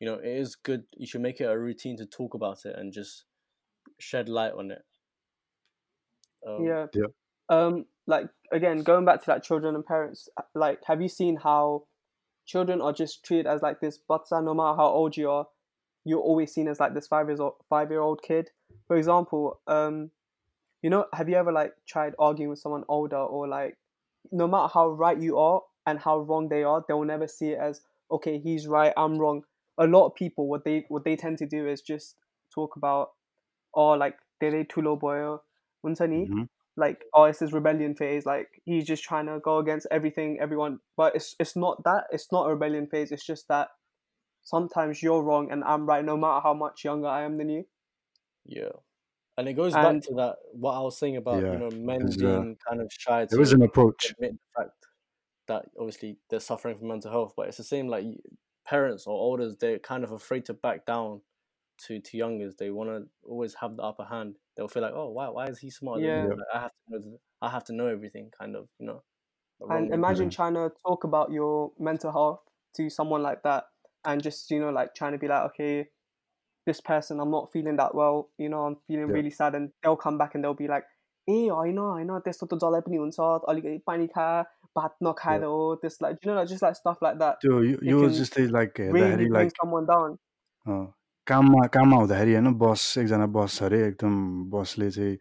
you 0.01 0.07
know, 0.07 0.15
it 0.15 0.27
is 0.27 0.57
good. 0.57 0.85
You 0.97 1.07
should 1.07 1.21
make 1.23 1.41
it 1.41 1.45
a 1.45 1.59
routine 1.59 1.97
to 1.99 2.07
talk 2.07 2.35
about 2.35 2.65
it 2.65 2.77
and 2.77 2.93
just 2.93 3.25
shed 3.99 4.29
light 4.29 4.53
on 4.53 4.71
it. 4.71 4.83
Um, 6.47 6.65
yeah 6.65 6.87
Yeah. 6.95 7.07
um 7.49 7.87
like 8.07 8.29
again 8.53 8.83
going 8.83 9.05
back 9.05 9.23
to 9.23 9.31
like 9.31 9.43
children 9.43 9.75
and 9.75 9.85
parents 9.85 10.29
uh, 10.37 10.43
like 10.55 10.81
have 10.87 11.03
you 11.03 11.09
seen 11.09 11.37
how 11.37 11.85
children 12.45 12.81
are 12.81 12.93
just 12.93 13.25
treated 13.25 13.47
as 13.47 13.63
like 13.63 13.81
this 13.81 13.99
batsa 14.09 14.45
no 14.45 14.55
matter 14.55 14.77
how 14.77 14.87
old 14.87 15.17
you 15.17 15.29
are 15.31 15.47
you're 16.05 16.21
always 16.21 16.53
seen 16.53 16.69
as 16.69 16.79
like 16.79 16.95
this 16.95 17.07
five 17.09 17.27
years 17.29 17.41
old 17.41 17.55
five 17.69 17.91
year 17.91 18.01
old 18.01 18.23
kid 18.23 18.51
for 18.87 18.97
example 18.97 19.61
um 19.67 20.11
you 20.83 20.91
know 20.91 21.07
have 21.13 21.29
you 21.29 21.35
ever 21.35 21.51
like 21.51 21.73
tried 21.87 22.15
arguing 22.19 22.51
with 22.51 22.59
someone 22.61 22.85
older 22.89 23.17
or 23.17 23.49
like 23.49 23.77
no 24.31 24.47
matter 24.47 24.71
how 24.73 24.89
right 24.89 25.21
you 25.21 25.39
are 25.39 25.63
and 25.87 25.99
how 25.99 26.19
wrong 26.19 26.49
they 26.49 26.63
are 26.63 26.85
they'll 26.87 27.05
never 27.05 27.27
see 27.27 27.51
it 27.51 27.59
as 27.59 27.81
okay 28.11 28.39
he's 28.39 28.69
right 28.69 28.93
i'm 28.97 29.19
wrong 29.19 29.43
a 29.79 29.87
lot 29.87 30.07
of 30.07 30.15
people 30.15 30.49
what 30.49 30.65
they 30.65 30.85
what 30.89 31.05
they 31.05 31.17
tend 31.17 31.39
to 31.39 31.47
do 31.47 31.69
is 31.69 31.81
just 31.83 32.17
talk 32.55 32.77
about 32.77 33.11
or 33.73 33.97
like 33.97 34.17
they 34.41 34.65
too 34.65 34.81
low 34.83 34.97
boy 34.97 35.39
Mhm. 35.85 36.49
like 36.77 37.05
oh 37.15 37.25
it's 37.25 37.39
his 37.41 37.53
rebellion 37.53 37.95
phase 37.95 38.27
like 38.27 38.61
he's 38.65 38.85
just 38.87 39.03
trying 39.05 39.27
to 39.27 39.39
go 39.41 39.59
against 39.59 39.87
everything 39.91 40.39
everyone 40.41 40.81
but 40.97 41.15
it's 41.17 41.35
it's 41.39 41.57
not 41.57 41.83
that 41.85 42.05
it's 42.11 42.31
not 42.33 42.47
a 42.47 42.51
rebellion 42.51 42.87
phase 42.87 43.13
it's 43.13 43.25
just 43.25 43.49
that 43.49 43.69
sometimes 44.43 45.03
you're 45.03 45.23
wrong 45.23 45.51
and 45.51 45.65
i'm 45.65 45.87
right 45.87 46.05
no 46.05 46.17
matter 46.17 46.41
how 46.43 46.55
much 46.55 46.85
younger 46.85 47.09
i 47.09 47.23
am 47.23 47.37
than 47.39 47.49
you 47.49 47.65
Yeah. 48.45 48.71
And 49.39 49.49
it 49.49 49.53
goes 49.55 49.75
And- 49.75 50.01
back 50.01 50.09
to 50.09 50.15
that 50.15 50.37
what 50.53 50.73
I 50.73 50.81
was 50.81 50.97
saying 50.97 51.17
about 51.19 51.43
Yeah, 51.43 51.53
you 51.53 51.59
know 51.59 51.71
men 51.71 52.01
there's, 52.07 52.17
uh, 52.17 52.41
being 52.41 52.57
kind 52.67 52.81
of 52.81 52.89
shy 52.91 53.27
to 53.27 53.29
there 53.35 53.43
is 53.43 53.53
an 53.53 53.63
approach 53.63 54.13
admit 54.13 54.33
the 54.33 54.63
fact 54.63 54.87
that 55.49 55.67
obviously 55.79 56.19
they're 56.31 56.41
suffering 56.41 56.77
from 56.79 56.89
mental 56.89 57.11
health, 57.11 57.35
but 57.37 57.49
it's 57.49 57.59
the 57.59 57.65
same 57.65 57.87
like 57.89 58.05
y- 58.05 58.17
parents 58.67 59.07
or 59.07 59.19
elders 59.19 59.57
they're 59.61 59.79
kind 59.79 60.05
of 60.05 60.13
afraid 60.13 60.45
to 60.47 60.55
back 60.55 60.85
down 60.87 61.21
to 61.79 62.01
to 62.01 62.17
youngers. 62.17 62.57
They 62.57 62.71
want 62.71 62.91
to 62.91 63.07
always 63.23 63.55
have 63.55 63.77
the 63.77 63.83
upper 63.83 64.05
hand. 64.05 64.37
They'll 64.57 64.69
feel 64.69 64.83
like, 64.83 64.95
oh, 64.95 65.11
why 65.11 65.29
why 65.29 65.47
is 65.47 65.59
he 65.59 65.71
smart? 65.71 66.01
Yeah. 66.01 66.25
Like, 66.25 66.39
I 66.55 66.61
have 66.61 66.71
to 66.71 66.99
know, 66.99 67.19
I 67.43 67.51
have 67.51 67.65
to 67.65 67.73
know 67.73 67.87
everything, 67.87 68.31
kind 68.37 68.57
of, 68.57 68.69
you 68.79 68.87
know. 68.87 69.03
And 69.69 69.93
imagine 69.93 70.29
trying 70.29 70.55
to 70.55 70.71
talk 70.87 71.05
about 71.05 71.33
your 71.33 71.73
mental 71.79 72.13
health 72.13 72.41
to 72.77 72.91
someone 72.91 73.23
like 73.23 73.43
that, 73.45 73.65
and 74.05 74.23
just 74.23 74.51
you 74.51 74.61
know 74.61 74.71
like 74.71 74.95
trying 74.95 75.13
to 75.13 75.19
be 75.19 75.29
like, 75.29 75.43
okay, 75.51 75.89
this 76.67 76.81
person, 76.81 77.21
I'm 77.21 77.31
not 77.31 77.53
feeling 77.53 77.77
that 77.77 77.95
well. 77.95 78.31
You 78.39 78.49
know, 78.49 78.63
I'm 78.63 78.77
feeling 78.87 79.09
yeah. 79.09 79.15
really 79.15 79.31
sad, 79.31 79.55
and 79.55 79.71
they'll 79.83 79.97
come 79.97 80.19
back 80.19 80.35
and 80.35 80.45
they'll 80.45 80.55
be 80.55 80.69
like. 80.69 80.85
Eh, 81.29 81.51
I 81.51 81.73
know, 81.73 81.91
I 81.91 82.05
know, 82.05 82.21
there's 82.25 82.39
sort 82.39 82.53
of 82.53 82.61
dollar 82.61 82.81
penny 82.83 82.99
on 82.99 83.11
sort, 83.11 83.43
I 83.49 83.81
panic 83.85 84.13
भात 84.77 84.97
नखाएर 85.03 85.45
हो 85.45 85.59
त्यस 85.83 85.99
like 86.03 86.21
you 86.23 86.31
know 86.31 86.39
like 86.41 86.53
just 86.53 86.67
like 86.67 86.79
stuff 86.83 87.03
like 87.07 87.19
that. 87.25 87.41
त्यो 87.47 87.63
यो 87.63 87.79
यो 87.91 88.09
जस्तै 88.21 88.47
like 88.59 88.81
हेर्दाखेरि 88.81 89.17
bring 89.17 89.35
like 89.39 89.51
someone 89.63 89.91
down. 89.95 90.15
काममा 91.27 91.67
काममा 91.75 91.97
हुँदाखेरि 91.97 92.33
होइन 92.35 92.55
बस 92.59 92.83
एकजना 92.99 93.27
बस 93.35 93.59
छ 93.59 93.63
अरे 93.63 93.83
एकदम 93.87 94.15
बसले 94.51 94.91
चाहिँ 94.91 95.17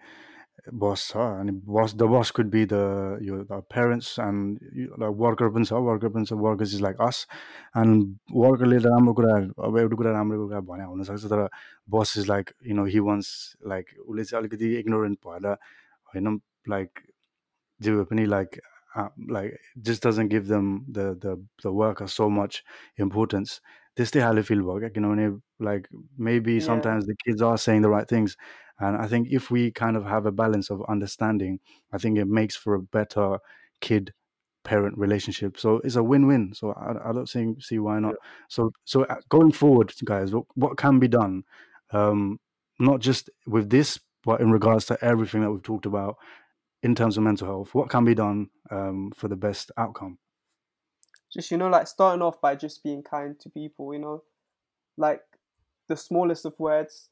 बस 0.81 1.05
छ 1.11 1.17
अनि 1.17 1.51
bus 1.77 1.93
the 1.95 2.03
bus 2.11 2.31
could 2.37 2.49
be 2.49 2.65
the 2.73 2.77
yo 3.21 3.37
the 3.51 3.61
parents 3.73 4.09
and 4.19 5.03
worker 5.21 5.49
पनि 5.55 5.65
छ 5.65 5.81
वर्कर 5.87 6.09
पनि 6.17 6.25
छ 6.25 6.37
workers 6.45 6.73
is 6.75 6.81
like 6.81 7.01
us 7.07 7.25
and 7.77 8.17
वर्करले 8.43 8.79
त 8.79 8.93
राम्रो 8.93 9.13
कुरा 9.21 9.35
अब 9.69 9.77
एउटा 9.79 9.95
कुरा 9.95 10.11
राम्रो 10.11 10.47
कुरा 10.47 10.59
भने 10.69 10.85
हुनसक्छ 10.91 11.33
तर 11.33 11.47
bus 11.97 12.13
is 12.17 12.29
like 12.29 12.53
you 12.67 12.75
know 12.75 12.85
he 12.95 12.99
wants 13.09 13.33
like 13.73 13.85
उसले 14.05 14.23
चाहिँ 14.23 14.41
अलिकति 14.41 14.73
इग्नोरेन्ट 14.79 15.19
भएर 15.27 15.51
होइन 15.51 16.39
लाइक 16.69 17.05
जे 17.79 17.95
भए 17.95 18.03
पनि 18.13 18.25
like 18.37 18.61
Um, 18.95 19.11
like 19.27 19.59
just 19.81 20.01
doesn't 20.01 20.29
give 20.29 20.47
them 20.47 20.85
the 20.89 21.15
the 21.15 21.43
the 21.61 21.71
worker 21.71 22.07
so 22.07 22.29
much 22.29 22.63
importance. 22.97 23.59
They 23.95 24.05
still 24.05 24.23
highly 24.23 24.43
feel 24.43 24.63
work. 24.63 24.95
You 24.95 25.01
know, 25.01 25.41
like 25.59 25.87
maybe 26.17 26.53
yeah. 26.53 26.59
sometimes 26.59 27.05
the 27.05 27.15
kids 27.25 27.41
are 27.41 27.57
saying 27.57 27.81
the 27.81 27.89
right 27.89 28.07
things, 28.07 28.37
and 28.79 28.95
I 28.97 29.07
think 29.07 29.27
if 29.31 29.51
we 29.51 29.71
kind 29.71 29.97
of 29.97 30.05
have 30.05 30.25
a 30.25 30.31
balance 30.31 30.69
of 30.69 30.81
understanding, 30.87 31.59
I 31.91 31.97
think 31.97 32.17
it 32.17 32.27
makes 32.27 32.55
for 32.55 32.75
a 32.75 32.81
better 32.81 33.39
kid 33.81 34.13
parent 34.63 34.97
relationship. 34.97 35.57
So 35.59 35.81
it's 35.83 35.95
a 35.95 36.03
win 36.03 36.27
win. 36.27 36.53
So 36.53 36.71
I, 36.71 37.09
I 37.09 37.13
don't 37.13 37.29
see 37.29 37.53
see 37.59 37.79
why 37.79 37.99
not. 37.99 38.11
Yeah. 38.11 38.29
So 38.49 38.71
so 38.85 39.03
uh, 39.03 39.15
going 39.29 39.51
forward, 39.51 39.93
guys, 40.03 40.33
what, 40.33 40.45
what 40.55 40.77
can 40.77 40.99
be 40.99 41.07
done? 41.07 41.43
Um, 41.91 42.39
not 42.79 42.99
just 42.99 43.29
with 43.45 43.69
this, 43.69 43.99
but 44.23 44.41
in 44.41 44.51
regards 44.51 44.85
to 44.85 44.97
everything 45.03 45.41
that 45.41 45.51
we've 45.51 45.63
talked 45.63 45.85
about 45.85 46.17
in 46.85 46.95
terms 46.95 47.17
of 47.17 47.23
mental 47.23 47.47
health, 47.47 47.75
what 47.75 47.89
can 47.89 48.05
be 48.05 48.15
done 48.15 48.49
um, 48.71 49.11
for 49.11 49.27
the 49.27 49.35
best 49.35 49.71
outcome? 49.77 50.19
just 51.31 51.51
you 51.51 51.57
know 51.57 51.69
like 51.69 51.87
starting 51.87 52.21
off 52.21 52.39
by 52.41 52.55
just 52.55 52.83
being 52.83 53.03
kind 53.03 53.39
to 53.39 53.49
people 53.49 53.93
you 53.93 53.99
know 53.99 54.23
like 54.97 55.23
the 55.87 55.97
smallest 55.97 56.45
of 56.45 56.59
words 56.59 57.09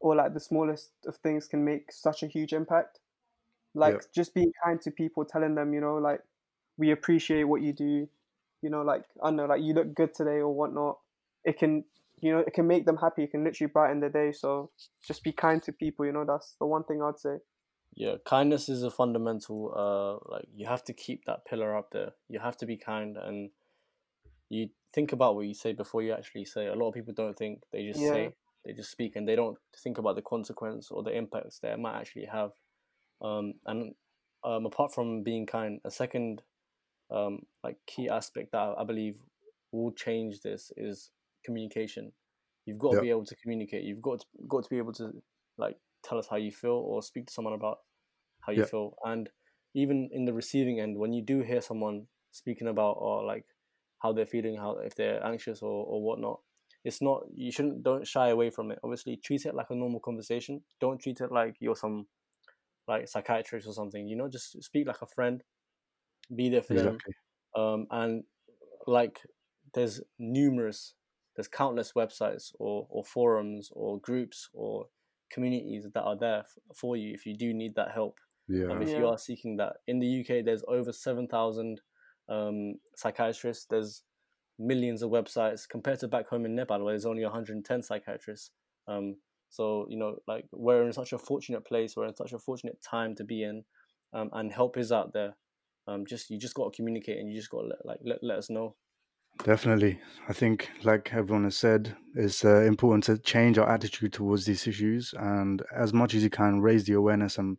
or 0.00 0.16
like 0.16 0.34
the 0.34 0.40
smallest 0.40 0.92
of 1.06 1.16
things 1.18 1.46
can 1.48 1.64
make 1.64 1.92
such 1.92 2.22
a 2.22 2.26
huge 2.26 2.52
impact 2.52 3.00
like 3.74 3.96
Yep. 3.96 4.04
just 4.14 4.34
being 4.34 4.52
kind 4.64 4.80
to 4.82 4.90
people 4.90 5.24
telling 5.24 5.54
them 5.54 5.74
you 5.74 5.80
know 5.80 5.96
like 5.96 6.22
we 6.78 6.90
appreciate 6.90 7.44
what 7.44 7.62
you 7.62 7.72
do 7.72 8.08
you 8.62 8.70
know 8.70 8.82
like 8.82 9.04
i 9.22 9.28
don't 9.28 9.36
know 9.36 9.46
like 9.46 9.62
you 9.62 9.74
look 9.74 9.94
good 9.94 10.14
today 10.14 10.38
or 10.40 10.50
whatnot 10.54 10.98
it 11.44 11.58
can 11.58 11.84
you 12.20 12.32
know 12.32 12.40
it 12.40 12.54
can 12.54 12.66
make 12.66 12.86
them 12.86 12.98
happy 12.98 13.24
it 13.24 13.30
can 13.32 13.44
literally 13.44 13.70
brighten 13.70 14.00
their 14.00 14.10
day 14.10 14.32
so 14.32 14.70
just 15.06 15.24
be 15.24 15.32
kind 15.32 15.62
to 15.62 15.72
people 15.72 16.06
you 16.06 16.12
know 16.12 16.24
that's 16.26 16.56
the 16.60 16.66
one 16.66 16.84
thing 16.84 17.02
i'd 17.02 17.18
say 17.20 17.38
Yeah, 17.94 18.16
kindness 18.24 18.68
is 18.68 18.82
a 18.82 18.90
fundamental. 18.90 19.72
Uh, 19.76 20.30
like 20.32 20.46
you 20.54 20.66
have 20.66 20.84
to 20.84 20.92
keep 20.92 21.24
that 21.26 21.44
pillar 21.44 21.76
up 21.76 21.90
there. 21.90 22.12
You 22.28 22.40
have 22.40 22.56
to 22.58 22.66
be 22.66 22.76
kind, 22.76 23.16
and 23.16 23.50
you 24.48 24.70
think 24.92 25.12
about 25.12 25.34
what 25.34 25.46
you 25.46 25.54
say 25.54 25.72
before 25.72 26.02
you 26.02 26.12
actually 26.12 26.44
say. 26.44 26.66
A 26.66 26.74
lot 26.74 26.88
of 26.88 26.94
people 26.94 27.12
don't 27.14 27.36
think; 27.36 27.62
they 27.72 27.86
just 27.86 28.00
Yeah. 28.00 28.08
say, 28.08 28.34
they 28.64 28.72
just 28.72 28.90
speak, 28.90 29.16
and 29.16 29.28
they 29.28 29.36
don't 29.36 29.58
think 29.76 29.98
about 29.98 30.16
the 30.16 30.22
consequence 30.22 30.90
or 30.90 31.02
the 31.02 31.16
impacts 31.16 31.58
that 31.60 31.72
it 31.72 31.78
might 31.78 31.98
actually 32.00 32.26
have. 32.26 32.52
Um, 33.20 33.54
and 33.66 33.94
um, 34.44 34.66
apart 34.66 34.94
from 34.94 35.22
being 35.22 35.46
kind, 35.46 35.80
a 35.84 35.90
second 35.90 36.42
um, 37.10 37.46
like 37.62 37.76
key 37.86 38.08
aspect 38.08 38.52
that 38.52 38.74
I 38.78 38.84
believe 38.84 39.18
will 39.72 39.92
change 39.92 40.40
this 40.40 40.72
is 40.76 41.10
communication. 41.44 42.12
You've 42.66 42.78
got 42.78 42.92
to 42.92 42.96
Yep. 42.96 43.02
be 43.02 43.10
able 43.10 43.26
to 43.26 43.36
communicate. 43.36 43.84
You've 43.84 44.02
got 44.02 44.20
to, 44.20 44.26
got 44.48 44.64
to 44.64 44.70
be 44.70 44.78
able 44.78 44.92
to 44.94 45.22
like 45.58 45.76
tell 46.02 46.18
us 46.18 46.28
how 46.28 46.36
you 46.36 46.52
feel 46.52 46.72
or 46.72 47.02
speak 47.02 47.26
to 47.26 47.32
someone 47.32 47.54
about 47.54 47.78
how 48.40 48.52
you 48.52 48.62
Yep. 48.62 48.64
feel. 48.64 48.96
And 49.04 49.30
even 49.74 50.08
in 50.12 50.24
the 50.24 50.32
receiving 50.32 50.80
end, 50.80 50.98
when 50.98 51.12
you 51.12 51.22
do 51.22 51.42
hear 51.42 51.60
someone 51.60 52.08
speaking 52.30 52.68
about 52.68 52.92
or 52.98 53.24
like 53.24 53.46
how 54.00 54.12
they're 54.12 54.26
feeling, 54.26 54.56
how 54.56 54.78
if 54.78 54.94
they're 54.94 55.24
anxious 55.24 55.62
or, 55.62 55.84
or 55.86 56.02
whatnot, 56.02 56.40
it's 56.84 57.00
not 57.00 57.22
you 57.34 57.52
shouldn't 57.52 57.82
don't 57.84 58.06
shy 58.06 58.28
away 58.28 58.50
from 58.50 58.70
it. 58.72 58.78
Obviously, 58.82 59.16
treat 59.16 59.46
it 59.46 59.54
like 59.54 59.70
a 59.70 59.74
normal 59.74 60.00
conversation. 60.00 60.62
Don't 60.80 61.00
treat 61.00 61.20
it 61.20 61.30
like 61.32 61.56
you're 61.60 61.76
some 61.76 62.08
like 62.88 63.08
psychiatrist 63.08 63.66
or 63.68 63.72
something. 63.74 64.08
You 64.08 64.16
know, 64.16 64.28
just 64.28 64.62
speak 64.62 64.86
like 64.88 65.02
a 65.02 65.06
friend. 65.06 65.42
Be 66.34 66.48
there 66.48 66.62
for 66.62 66.74
them 66.74 67.02
um, 67.56 67.86
and 67.90 68.24
like 68.86 69.22
there's 69.74 70.02
numerous 70.18 70.94
there's 71.36 71.48
countless 71.48 71.92
websites 71.94 72.54
or, 72.58 72.86
or 72.90 73.04
forums 73.04 73.70
or 73.74 74.00
groups 74.00 74.50
or 74.54 74.88
communities 75.32 75.86
that 75.92 76.02
are 76.02 76.16
there 76.16 76.40
f- 76.40 76.76
for 76.76 76.96
you 76.96 77.12
if 77.14 77.26
you 77.26 77.36
do 77.36 77.52
need 77.52 77.74
that 77.76 77.92
help. 77.92 78.18
Yeah. 78.48 78.70
um, 78.70 78.82
if 78.82 78.90
you 78.90 79.06
are 79.06 79.18
seeking 79.18 79.56
that. 79.56 79.74
In 79.86 79.98
the 79.98 80.20
uk 80.20 80.44
there's 80.44 80.64
over 80.68 80.92
7000 80.92 81.80
um, 82.28 82.74
psychiatrists. 82.96 83.66
There's 83.68 84.02
millions 84.58 85.02
of 85.02 85.10
websites. 85.10 85.68
Compared 85.68 86.00
to 86.00 86.08
back 86.08 86.28
home 86.28 86.44
in 86.44 86.54
nepal 86.54 86.84
where 86.84 86.92
there's 86.92 87.06
only 87.06 87.22
110 87.22 87.82
psychiatrists. 87.82 88.50
Um, 88.88 89.16
so 89.48 89.86
you 89.88 89.98
know 89.98 90.16
like 90.26 90.46
we're 90.52 90.84
in 90.84 90.92
such 90.92 91.12
a 91.12 91.18
fortunate 91.18 91.64
place. 91.64 91.96
We're 91.96 92.08
in 92.08 92.16
such 92.16 92.32
a 92.32 92.38
fortunate 92.38 92.78
time 92.82 93.14
to 93.16 93.24
be 93.24 93.42
in 93.42 93.64
um, 94.12 94.30
and 94.32 94.52
help 94.52 94.76
is 94.76 94.92
out 94.92 95.12
there. 95.12 95.36
Um, 95.88 96.06
just 96.06 96.30
you 96.30 96.38
just 96.38 96.54
got 96.54 96.72
to 96.72 96.76
communicate 96.76 97.18
and 97.18 97.28
you 97.28 97.36
just 97.36 97.50
got 97.50 97.62
to 97.62 97.68
let, 97.68 97.84
like 97.84 97.98
let, 98.04 98.18
let 98.22 98.38
us 98.38 98.50
know 98.50 98.76
Definitely. 99.38 100.00
I 100.28 100.32
think, 100.32 100.70
like 100.84 101.12
everyone 101.12 101.44
has 101.44 101.56
said, 101.56 101.96
it's 102.14 102.44
uh, 102.44 102.60
important 102.62 103.04
to 103.04 103.18
change 103.18 103.58
our 103.58 103.68
attitude 103.68 104.12
towards 104.12 104.46
these 104.46 104.66
issues 104.66 105.14
and 105.18 105.62
as 105.74 105.92
much 105.92 106.14
as 106.14 106.22
you 106.22 106.30
can 106.30 106.60
raise 106.60 106.84
the 106.84 106.92
awareness 106.94 107.38
and 107.38 107.58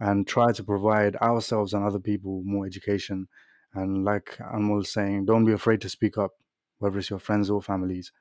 and 0.00 0.26
try 0.26 0.52
to 0.52 0.62
provide 0.64 1.16
ourselves 1.16 1.72
and 1.74 1.84
other 1.84 1.98
people 2.00 2.42
more 2.44 2.66
education. 2.66 3.28
And 3.74 4.04
like 4.04 4.36
Anmol 4.40 4.78
was 4.78 4.90
saying, 4.92 5.24
don't 5.26 5.44
be 5.46 5.52
afraid 5.52 5.80
to 5.82 5.88
speak 5.88 6.18
up, 6.18 6.32
whether 6.78 6.98
it's 6.98 7.10
your 7.10 7.18
friends 7.18 7.50
or 7.50 7.62
families. 7.62 8.12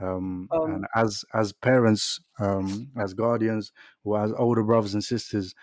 Um, 0.00 0.48
Um, 0.52 0.74
and 0.74 0.86
as 0.96 1.24
as 1.34 1.52
parents, 1.52 2.20
um, 2.40 2.90
as 2.98 3.14
guardians, 3.14 3.72
or 4.04 4.20
as 4.22 4.32
older 4.34 4.62
brothers 4.64 4.94
and 4.94 5.04
sisters, 5.04 5.54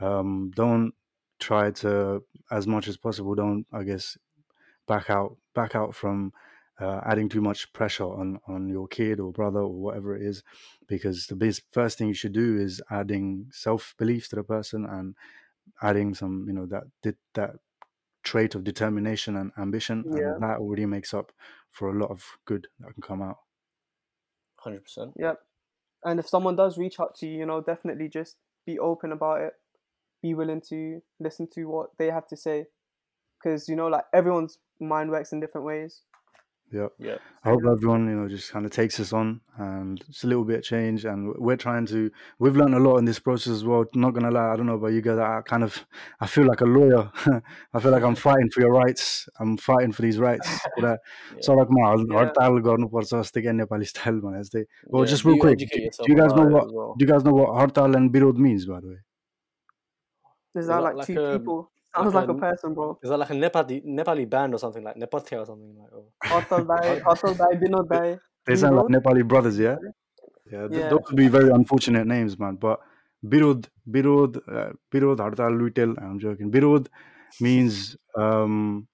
um, 0.00 0.50
don't 0.54 0.94
try 1.40 1.70
to, 1.72 2.22
as 2.50 2.66
much 2.66 2.88
as 2.88 2.96
possible, 2.96 3.34
don't 3.34 3.66
I 3.72 3.84
guess 3.84 4.16
back 4.86 5.10
out 5.10 5.36
back 5.54 5.74
out 5.74 5.94
from 5.94 6.32
uh, 6.80 7.00
adding 7.06 7.28
too 7.28 7.40
much 7.40 7.72
pressure 7.72 8.04
on 8.04 8.38
on 8.46 8.68
your 8.68 8.86
kid 8.88 9.20
or 9.20 9.32
brother 9.32 9.60
or 9.60 9.72
whatever 9.72 10.16
it 10.16 10.22
is 10.22 10.42
because 10.86 11.26
the 11.26 11.60
first 11.70 11.98
thing 11.98 12.08
you 12.08 12.14
should 12.14 12.32
do 12.32 12.56
is 12.58 12.82
adding 12.90 13.46
self 13.50 13.94
belief 13.98 14.28
to 14.28 14.36
the 14.36 14.42
person 14.42 14.84
and 14.86 15.14
adding 15.82 16.14
some 16.14 16.44
you 16.46 16.52
know 16.54 16.66
that 16.66 16.84
that, 17.02 17.16
that 17.34 17.56
trait 18.22 18.54
of 18.54 18.64
determination 18.64 19.36
and 19.36 19.52
ambition 19.58 20.04
Yeah. 20.06 20.34
and 20.34 20.42
that 20.42 20.58
already 20.58 20.86
makes 20.86 21.14
up 21.14 21.32
for 21.70 21.90
a 21.90 21.98
lot 21.98 22.10
of 22.10 22.24
good 22.44 22.66
that 22.80 22.92
can 22.92 23.02
come 23.02 23.22
out 23.22 23.38
100% 24.64 25.12
Yep. 25.16 25.40
And 26.04 26.20
if 26.20 26.28
someone 26.28 26.56
does 26.56 26.78
reach 26.78 27.00
out 27.00 27.14
to 27.16 27.26
you, 27.26 27.38
you 27.38 27.46
know, 27.46 27.60
definitely 27.60 28.08
just 28.08 28.36
be 28.64 28.78
open 28.78 29.12
about 29.12 29.40
it. 29.40 29.52
Be 30.22 30.34
willing 30.34 30.60
to 30.68 31.00
listen 31.18 31.48
to 31.54 31.64
what 31.64 31.90
they 31.98 32.06
have 32.10 32.26
to 32.28 32.36
say 32.36 32.66
Because, 33.45 33.67
you 33.69 33.75
know, 33.75 33.87
like 33.87 34.05
everyone's 34.13 34.59
mind 34.79 35.09
works 35.11 35.31
in 35.33 35.39
different 35.39 35.65
ways. 35.73 36.01
yeah 36.75 36.89
yeah 37.05 37.17
I 37.45 37.49
hope 37.51 37.63
everyone, 37.69 38.03
you 38.09 38.13
know, 38.17 38.25
just 38.33 38.49
kind 38.51 38.65
of 38.67 38.71
takes 38.75 38.97
this 38.99 39.09
on 39.21 39.31
and 39.63 40.03
it's 40.11 40.19
a 40.25 40.27
little 40.31 40.45
bit 40.51 40.59
of 40.59 40.63
change. 40.67 41.03
And 41.13 41.33
we're 41.47 41.57
trying 41.63 41.87
to, 41.93 42.03
we've 42.45 42.55
learned 42.61 42.75
a 42.77 42.79
lot 42.83 42.99
in 43.01 43.09
this 43.09 43.19
process 43.25 43.51
as 43.55 43.65
well. 43.71 43.81
Not 44.03 44.13
gonna 44.17 44.31
lie, 44.35 44.45
I 44.51 44.55
don't 44.61 44.69
know 44.71 44.77
about 44.81 44.93
you 44.97 45.01
guys. 45.07 45.19
I 45.25 45.41
kind 45.49 45.65
of, 45.67 45.79
I 46.27 46.29
feel 46.35 46.45
like 46.51 46.61
a 46.67 46.69
lawyer. 46.75 47.01
I 47.73 47.79
feel 47.85 47.91
like 47.95 48.03
I'm 48.11 48.15
fighting 48.21 48.51
for 48.55 48.61
your 48.65 48.71
rights. 48.77 49.09
I'm 49.39 49.57
fighting 49.65 49.91
for 49.97 50.05
these 50.07 50.21
rights. 50.27 50.53
कुरा 50.77 50.93
सडकमा 51.49 51.89
हल- 51.89 52.07
Yeah. 52.13 52.19
हडताल 52.21 52.61
गर्नुपर्छ 52.69 53.11
जस्तै 53.15 53.41
क्या 53.47 53.53
Nepali 53.59 53.91
style 53.93 54.21
भने 54.27 54.43
जस्तै 54.45 54.63
well 54.87 55.03
Yeah, 55.05 55.11
just 55.15 55.27
do 55.27 55.31
real 55.31 55.41
quick 55.45 55.57
educate 55.59 55.83
do 55.83 55.89
yourself 55.89 56.09
you 56.13 56.19
guys 56.21 56.37
know 56.39 56.47
about 56.47 56.55
it 56.55 56.59
what 56.59 56.71
as 56.71 56.79
well. 56.79 56.95
do 57.01 57.05
you 57.07 57.11
guys 57.13 57.27
know 57.29 57.35
what 57.41 57.53
hartal 57.59 57.99
and 58.01 58.13
birod 58.17 58.41
means 58.47 58.69
by 58.73 58.79
the 58.85 58.93
way 58.95 58.99
Is 60.55 60.63
Is 60.63 60.67
that 60.67 60.75
that 60.75 60.83
like, 60.89 60.95
like 61.03 61.07
two 61.07 61.19
a- 61.25 61.37
people? 61.39 61.59
Sounds 61.96 62.14
like 62.14 62.28
like, 62.28 62.28
a- 62.28 62.32
a 62.38 62.40
person, 62.40 62.74
bro. 62.74 62.98
Is 63.02 63.10
that 63.10 63.18
like 63.18 63.30
a 63.30 63.34
Nepali 63.34 63.84
Nepali 63.84 64.28
band 64.28 64.54
or 64.54 64.58
something 64.58 64.84
like 64.84 64.96
Nepathya 64.96 65.40
or 65.40 65.46
something 65.46 65.76
like? 65.78 65.90
Oh. 65.94 66.12
Hotel 66.40 66.64
Dai, 66.70 66.98
Hotel 67.04 67.34
Dai, 67.34 67.54
Binod 67.56 67.88
Dai. 67.88 68.18
they 68.46 68.56
sound 68.56 68.76
like 68.76 68.86
nepali 68.86 69.26
brothers 69.26 69.58
yeah 69.58 69.76
yeah, 70.50 70.68
Yeah. 70.70 70.88
those 70.90 71.00
would 71.08 71.16
be 71.16 71.28
very 71.28 71.50
unfortunate 71.50 72.06
names 72.06 72.38
man 72.38 72.56
but 72.56 72.80
Birud, 73.24 73.68
Birud, 73.90 74.36
uh, 74.48 74.72
birod 74.92 75.18
hartal 75.18 75.52
luitel 75.60 75.96
i'm 76.02 76.18
joking 76.20 76.50
Birud 76.50 76.88
means 77.40 77.96
um 78.16 78.86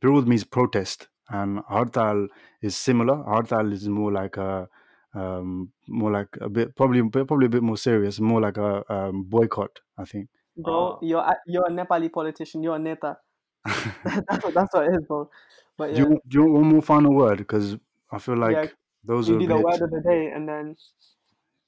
birod 0.00 0.26
means 0.26 0.44
protest 0.44 1.08
and 1.30 1.58
hartal 1.70 2.28
is 2.62 2.76
similar 2.76 3.16
hartal 3.32 3.72
is 3.72 3.88
more 3.88 4.12
like 4.12 4.36
a 4.36 4.68
um 5.14 5.72
more 5.88 6.12
like 6.12 6.28
a 6.40 6.48
bit 6.48 6.76
probably 6.76 7.02
probably 7.10 7.46
a 7.46 7.54
bit 7.56 7.62
more 7.62 7.76
serious 7.78 8.20
more 8.20 8.40
like 8.40 8.58
a 8.58 8.84
um, 8.92 9.24
boycott 9.24 9.80
i 9.98 10.04
think 10.04 10.28
Bro, 10.56 10.74
Ah. 10.94 10.98
you're 11.02 11.20
a- 11.20 11.40
you're 11.46 11.66
a 11.66 11.70
Nepali 11.70 12.10
politician. 12.12 12.62
You're 12.62 12.76
a 12.76 12.78
neta. 12.78 13.18
that's 13.64 14.44
what 14.44 14.54
that's 14.54 14.74
what 14.74 14.84
it 14.86 14.94
is, 15.00 15.04
bro. 15.06 15.30
But 15.78 15.94
do, 15.94 16.00
you, 16.02 16.20
do 16.28 16.38
you 16.38 16.42
want 16.44 16.54
one 16.54 16.66
more 16.72 16.82
final 16.82 17.12
word 17.14 17.38
because 17.38 17.76
i 18.10 18.18
feel 18.18 18.36
like 18.36 18.52
Yeah, 18.56 18.66
those 19.04 19.28
are 19.28 19.38
the 19.38 19.46
bit- 19.46 19.64
word 19.64 19.82
of 19.82 19.90
the 19.90 20.00
day, 20.00 20.30
and 20.34 20.48
then 20.48 20.76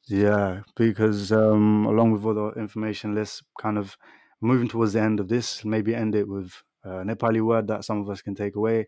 Yeah, 0.07 0.62
because 0.76 1.30
um, 1.32 1.84
along 1.86 2.12
with 2.12 2.24
other 2.24 2.53
information, 2.59 3.14
let's 3.14 3.43
kind 3.61 3.76
of 3.76 3.97
moving 4.41 4.68
towards 4.68 4.93
the 4.95 5.01
end 5.03 5.20
of 5.20 5.28
this, 5.28 5.64
maybe 5.64 5.95
end 5.95 6.14
it 6.14 6.26
with 6.28 6.62
a 6.84 7.05
Nepali 7.05 7.43
word 7.43 7.66
that 7.68 7.84
some 7.84 8.01
of 8.01 8.09
us 8.09 8.22
can 8.22 8.34
take 8.34 8.57
away. 8.57 8.86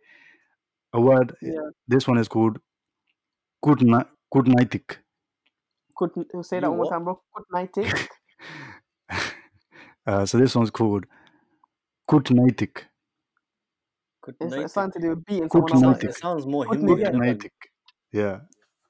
A 0.95 1.01
word. 1.01 1.37
yeah, 1.43 1.69
This 1.87 2.09
one 2.09 2.19
is 2.19 2.29
called 2.29 2.59
Kutna, 3.65 4.07
Kutnaitik. 4.33 4.99
good. 5.97 6.11
Say 6.43 6.61
that 6.61 6.67
You 6.67 6.71
one 6.71 6.77
more 6.79 6.91
time, 6.91 7.05
bro. 7.05 7.21
Eh? 7.77 7.93
Uh, 10.11 10.27
so 10.27 10.39
this 10.39 10.55
one's 10.57 10.71
called 10.71 11.07
Kutnaitik. 12.11 12.83
Good 14.23 14.35
It's, 14.41 14.55
it's 14.55 14.75
something 14.75 15.01
to 15.01 15.07
do 15.07 15.15
with 15.15 15.25
beating 15.25 15.45
It 15.45 16.15
sounds- 16.17 16.47
more 16.47 16.65
Good 16.67 16.79
Hindu 16.79 16.97
night. 16.97 17.13
than 17.13 17.21
Nepali. 17.21 17.37
Kutnaitik. 17.39 17.51
Yeah. 18.13 18.41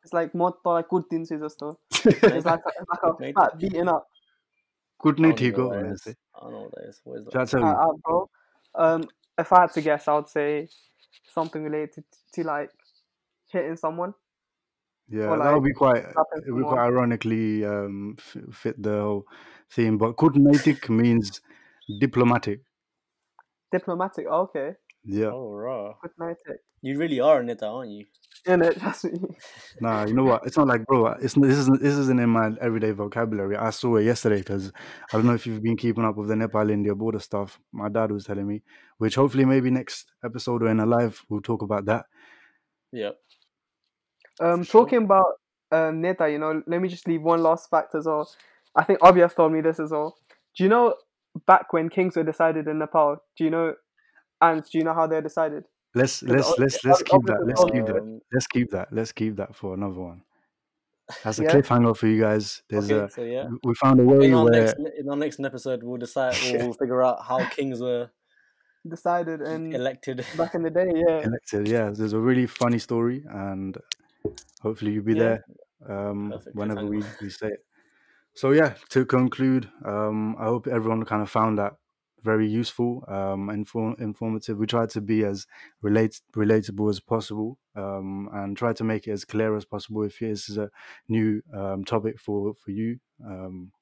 It's 0.03 0.13
like 0.15 0.35
more 0.35 0.55
like 0.65 0.89
good 0.89 1.05
things 1.11 1.31
is 1.31 1.41
just. 1.43 1.63
It's 2.07 2.23
like, 2.23 2.35
it's 2.35 2.47
like 2.47 2.61
a 3.05 3.13
Good 3.13 3.21
night. 3.21 3.35
fat 3.35 3.59
beating 3.59 3.89
up. 3.89 4.07
I 5.05 5.11
don't 5.11 5.17
Kutnaitik. 5.19 5.41
even 5.43 5.61
know 5.61 5.67
what 5.69 5.75
that 5.77 5.83
man, 5.85 5.93
is. 5.93 6.03
say. 6.03 6.15
I 6.35 6.41
don't 6.41 6.53
know 6.53 6.61
what 6.63 6.71
that 6.77 6.89
is. 6.89 7.01
What 7.05 7.19
is 7.19 7.25
that? 7.27 7.33
That's 7.35 7.55
Uh, 7.55 7.59
uh, 7.61 7.93
bro. 8.03 8.31
Um, 8.77 9.05
if 9.39 9.53
I 9.53 9.61
had 9.61 9.73
to 9.73 9.83
guess, 9.83 10.09
I 10.09 10.15
would 10.15 10.29
say 10.29 10.69
something 11.35 11.63
related 11.63 12.05
to 12.35 12.45
like 12.45 12.71
hitting 13.53 13.77
someone. 13.77 14.15
Yeah, 15.09 15.27
or 15.29 15.39
that 15.39 15.53
would 15.53 15.65
be 15.65 15.73
quite. 15.75 16.05
It 16.47 16.53
would 16.53 16.65
quite 16.65 16.79
ironically 16.87 17.65
um, 17.67 18.17
fit 18.53 18.81
the 18.83 18.91
whole 19.01 19.25
theme. 19.73 19.99
But 19.99 20.17
Kutnaitik 20.17 20.89
means 20.89 21.41
diplomatic. 22.01 22.61
Diplomatic. 23.73 24.27
Oh, 24.31 24.43
okay. 24.43 24.73
Yeah. 25.05 25.31
Oh, 25.33 25.53
raw. 25.53 25.95
Good 26.03 26.11
night. 26.19 26.37
eh? 26.49 26.55
You 26.83 26.99
really 26.99 27.21
are 27.21 27.41
a 27.41 27.45
neta, 27.45 27.67
aren't 27.67 27.91
you? 27.91 28.07
In 28.47 28.63
it, 28.63 28.77
that's 28.81 29.05
me. 29.05 29.19
Nah, 29.81 30.05
you 30.07 30.15
know 30.15 30.25
what? 30.25 30.47
It's 30.47 30.57
not 30.57 30.67
like, 30.67 30.85
bro. 30.87 31.07
It's 31.21 31.35
this 31.35 31.59
isn't 31.59 31.83
this 31.83 31.95
isn't 31.95 32.19
in 32.21 32.31
my 32.31 32.51
everyday 32.61 32.91
vocabulary. 32.93 33.57
I 33.57 33.71
saw 33.71 33.97
it 33.97 34.05
yesterday 34.05 34.39
because 34.39 34.73
I 35.13 35.17
don't 35.17 35.27
know 35.27 35.35
if 35.35 35.47
you've 35.47 35.63
been 35.63 35.77
keeping 35.77 36.05
up 36.05 36.17
with 36.17 36.29
the 36.29 36.37
Nepal 36.37 36.71
India 36.71 36.95
border 36.95 37.19
stuff. 37.19 37.61
My 37.73 37.89
dad 37.91 38.11
was 38.11 38.25
telling 38.25 38.47
me, 38.47 38.63
which 38.99 39.15
hopefully 39.15 39.45
maybe 39.45 39.71
next 39.71 40.11
episode 40.25 40.63
or 40.63 40.69
in 40.69 40.81
a 40.81 40.87
live 40.87 41.23
we'll 41.29 41.43
talk 41.43 41.63
about 41.63 41.85
that. 41.87 42.07
Yep. 42.93 43.17
Um, 44.41 44.65
For 44.65 44.65
sure. 44.65 44.85
talking 44.85 45.05
about 45.05 45.35
um, 45.71 46.01
Neta, 46.01 46.31
you 46.31 46.39
know, 46.39 46.63
let 46.67 46.81
me 46.81 46.89
just 46.89 47.07
leave 47.07 47.23
one 47.23 47.43
last 47.43 47.69
fact 47.71 47.95
as 47.95 48.07
well. 48.07 48.31
I 48.77 48.85
think 48.85 49.01
Obvious 49.03 49.35
told 49.35 49.53
me 49.53 49.61
this 49.61 49.81
as 49.81 49.91
well. 49.91 50.17
Do 50.57 50.65
you 50.65 50.69
know 50.71 50.95
back 51.47 51.73
when 51.73 51.89
kings 51.89 52.17
were 52.17 52.25
decided 52.25 52.69
in 52.69 52.79
Nepal? 52.79 53.17
Do 53.37 53.45
you 53.45 53.51
know, 53.51 53.75
and 54.41 54.63
do 54.65 54.79
you 54.79 54.85
know 54.85 54.95
how 54.95 55.07
they're 55.07 55.23
decided? 55.23 55.65
Let's 55.95 56.23
let's 56.23 56.49
ob- 56.49 56.59
let's 56.59 56.85
let's 56.85 57.03
keep 57.03 57.23
that. 57.25 57.45
Let's 57.47 57.65
keep 57.65 57.87
that. 57.87 58.21
Let's 58.33 58.47
keep 58.47 58.71
that. 58.71 58.89
Let's 58.93 59.13
keep 59.13 59.37
that 59.37 59.55
for 59.57 59.75
another 59.75 60.01
one. 60.01 60.23
That's 61.25 61.41
a 61.41 61.43
Yeah? 61.43 61.51
cliffhanger 61.55 61.97
for 61.97 62.07
you 62.07 62.21
guys. 62.21 62.63
There's 62.69 62.91
okay, 62.91 63.05
a 63.07 63.11
so 63.11 63.23
yeah. 63.23 63.49
we 63.65 63.75
found 63.75 63.99
a 63.99 64.05
way 64.05 64.27
In 64.27 64.35
our 64.35 64.45
where 64.45 64.53
next 64.67 64.77
in 64.99 65.09
our 65.11 65.17
next 65.17 65.41
episode, 65.41 65.83
we'll 65.83 65.99
decide. 65.99 66.37
We'll, 66.45 66.59
we'll 66.67 66.73
figure 66.75 67.03
out 67.03 67.25
how 67.25 67.45
kings 67.49 67.81
were 67.81 68.11
Decided 68.89 69.43
and 69.43 69.75
elected. 69.75 70.25
back 70.39 70.55
in 70.55 70.63
the 70.63 70.71
day, 70.71 70.91
yeah. 70.95 71.21
elected. 71.21 71.69
Yeah, 71.69 71.91
there's 71.93 72.15
a 72.15 72.19
really 72.19 72.47
funny 72.47 72.79
story, 72.79 73.25
and 73.29 73.77
hopefully 74.63 74.93
you'll 74.93 75.05
be 75.05 75.15
Yeah. 75.15 75.39
there 75.87 75.99
um, 76.09 76.31
Perfect 76.31 76.57
whenever 76.57 76.87
we, 76.87 77.03
we 77.21 77.29
say 77.29 77.49
it. 77.49 77.65
So 78.41 78.53
yeah, 78.53 78.73
to 78.89 79.05
conclude, 79.05 79.69
um, 79.85 80.35
I 80.39 80.45
hope 80.45 80.67
everyone 80.67 81.05
kind 81.05 81.21
of 81.21 81.29
found 81.29 81.59
that 81.59 81.75
very 82.23 82.49
useful, 82.49 83.05
um, 83.07 83.51
inform- 83.51 83.97
informative. 83.99 84.57
We 84.57 84.67
try 84.67 84.87
to 84.87 85.01
be 85.03 85.25
as 85.25 85.47
relate- 85.83 86.23
relatable 86.35 86.89
as 86.89 87.01
possible 87.01 87.59
um, 87.77 88.31
and 88.33 88.57
try 88.57 88.73
to 88.73 88.83
make 88.83 89.07
it 89.07 89.11
as 89.11 89.27
clear 89.27 89.55
as 89.59 89.67
possible 89.67 90.05
if 90.05 90.21
this 90.21 90.49
is 90.49 90.57
a 90.57 90.71
new 91.07 91.43
um, 91.53 91.85
topic 91.85 92.19
for, 92.19 92.55
for 92.55 92.71
you. 92.71 92.99
Um, 93.23 93.73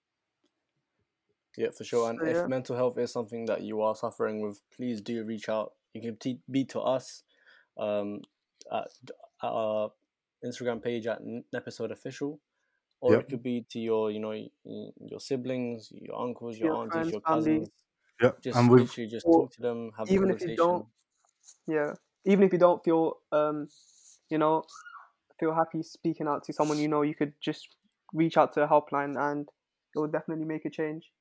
yeah, 1.56 1.70
for 1.70 1.84
sure. 1.84 2.10
And 2.10 2.18
So, 2.18 2.26
if 2.26 2.36
yeah. 2.38 2.46
mental 2.48 2.74
health 2.74 2.98
is 2.98 3.12
something 3.12 3.46
that 3.46 3.62
you 3.62 3.80
are 3.82 3.94
suffering 3.94 4.40
with, 4.40 4.60
please 4.76 5.00
do 5.00 5.22
reach 5.22 5.48
out. 5.48 5.74
You 5.94 6.02
can 6.02 6.16
t- 6.16 6.40
be 6.50 6.64
to 6.64 6.80
us 6.80 7.22
um, 7.78 8.22
at, 8.72 8.88
at 9.40 9.48
our 9.48 9.92
Instagram 10.44 10.82
page 10.82 11.06
at 11.06 11.20
N- 11.20 11.44
episode 11.54 11.92
official, 11.92 12.40
or 13.00 13.16
Yep. 13.16 13.20
it 13.20 13.28
could 13.28 13.42
be 13.42 13.66
to 13.70 13.78
your, 13.78 14.10
you 14.10 14.20
know, 14.20 14.32
your 14.64 15.20
siblings, 15.20 15.90
your 15.92 16.20
uncles, 16.20 16.58
your, 16.58 16.70
Your 16.70 16.78
aunties, 16.82 17.10
friends, 17.10 17.12
your 17.12 17.20
cousins. 17.20 17.70
yeah, 18.20 18.32
Just 18.42 18.58
and 18.58 18.70
literally 18.72 19.08
just 19.08 19.32
talk 19.32 19.52
to 19.52 19.62
them, 19.62 19.92
have 19.98 20.10
even 20.10 20.30
a 20.30 20.30
if 20.30 20.40
you 20.40 20.54
don't 20.56 20.86
yeah 21.66 21.94
even 22.24 22.44
if 22.44 22.52
you 22.52 22.58
don't 22.58 22.84
feel 22.84 23.18
um 23.32 23.68
you 24.30 24.38
know 24.38 24.64
feel 25.40 25.54
happy 25.54 25.82
speaking 25.82 26.28
out 26.28 26.44
to 26.44 26.52
someone 26.52 26.78
you 26.78 26.88
know 26.88 27.02
you 27.02 27.14
could 27.14 27.34
just 27.40 27.76
reach 28.12 28.36
out 28.36 28.52
to 28.52 28.62
a 28.62 28.68
helpline 28.68 29.18
and 29.18 29.48
it 29.94 29.98
will 29.98 30.08
definitely 30.08 30.44
make 30.44 30.64
a 30.64 30.70
change 30.70 31.12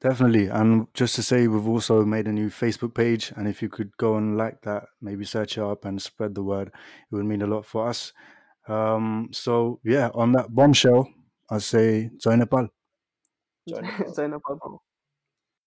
Definitely. 0.00 0.48
And 0.48 0.92
just 0.94 1.14
to 1.14 1.22
say, 1.22 1.46
we've 1.46 1.68
also 1.68 2.04
made 2.04 2.26
a 2.26 2.32
new 2.32 2.48
Facebook 2.48 2.94
page. 2.94 3.32
And 3.36 3.46
if 3.46 3.62
you 3.62 3.68
could 3.68 3.96
go 3.96 4.16
and 4.16 4.36
like 4.36 4.62
that, 4.62 4.88
maybe 5.00 5.24
search 5.24 5.56
it 5.56 5.62
up 5.62 5.84
and 5.84 6.02
spread 6.02 6.34
the 6.34 6.42
word, 6.42 6.68
it 6.68 7.14
would 7.14 7.24
mean 7.24 7.42
a 7.42 7.46
lot 7.46 7.64
for 7.66 7.86
us. 7.88 8.12
Um, 8.68 9.28
so, 9.32 9.80
yeah, 9.84 10.10
on 10.14 10.32
that 10.32 10.54
bombshell, 10.54 11.08
I 11.50 11.58
say, 11.58 12.10
Zoe 12.20 12.36
Nepal. 12.36 12.68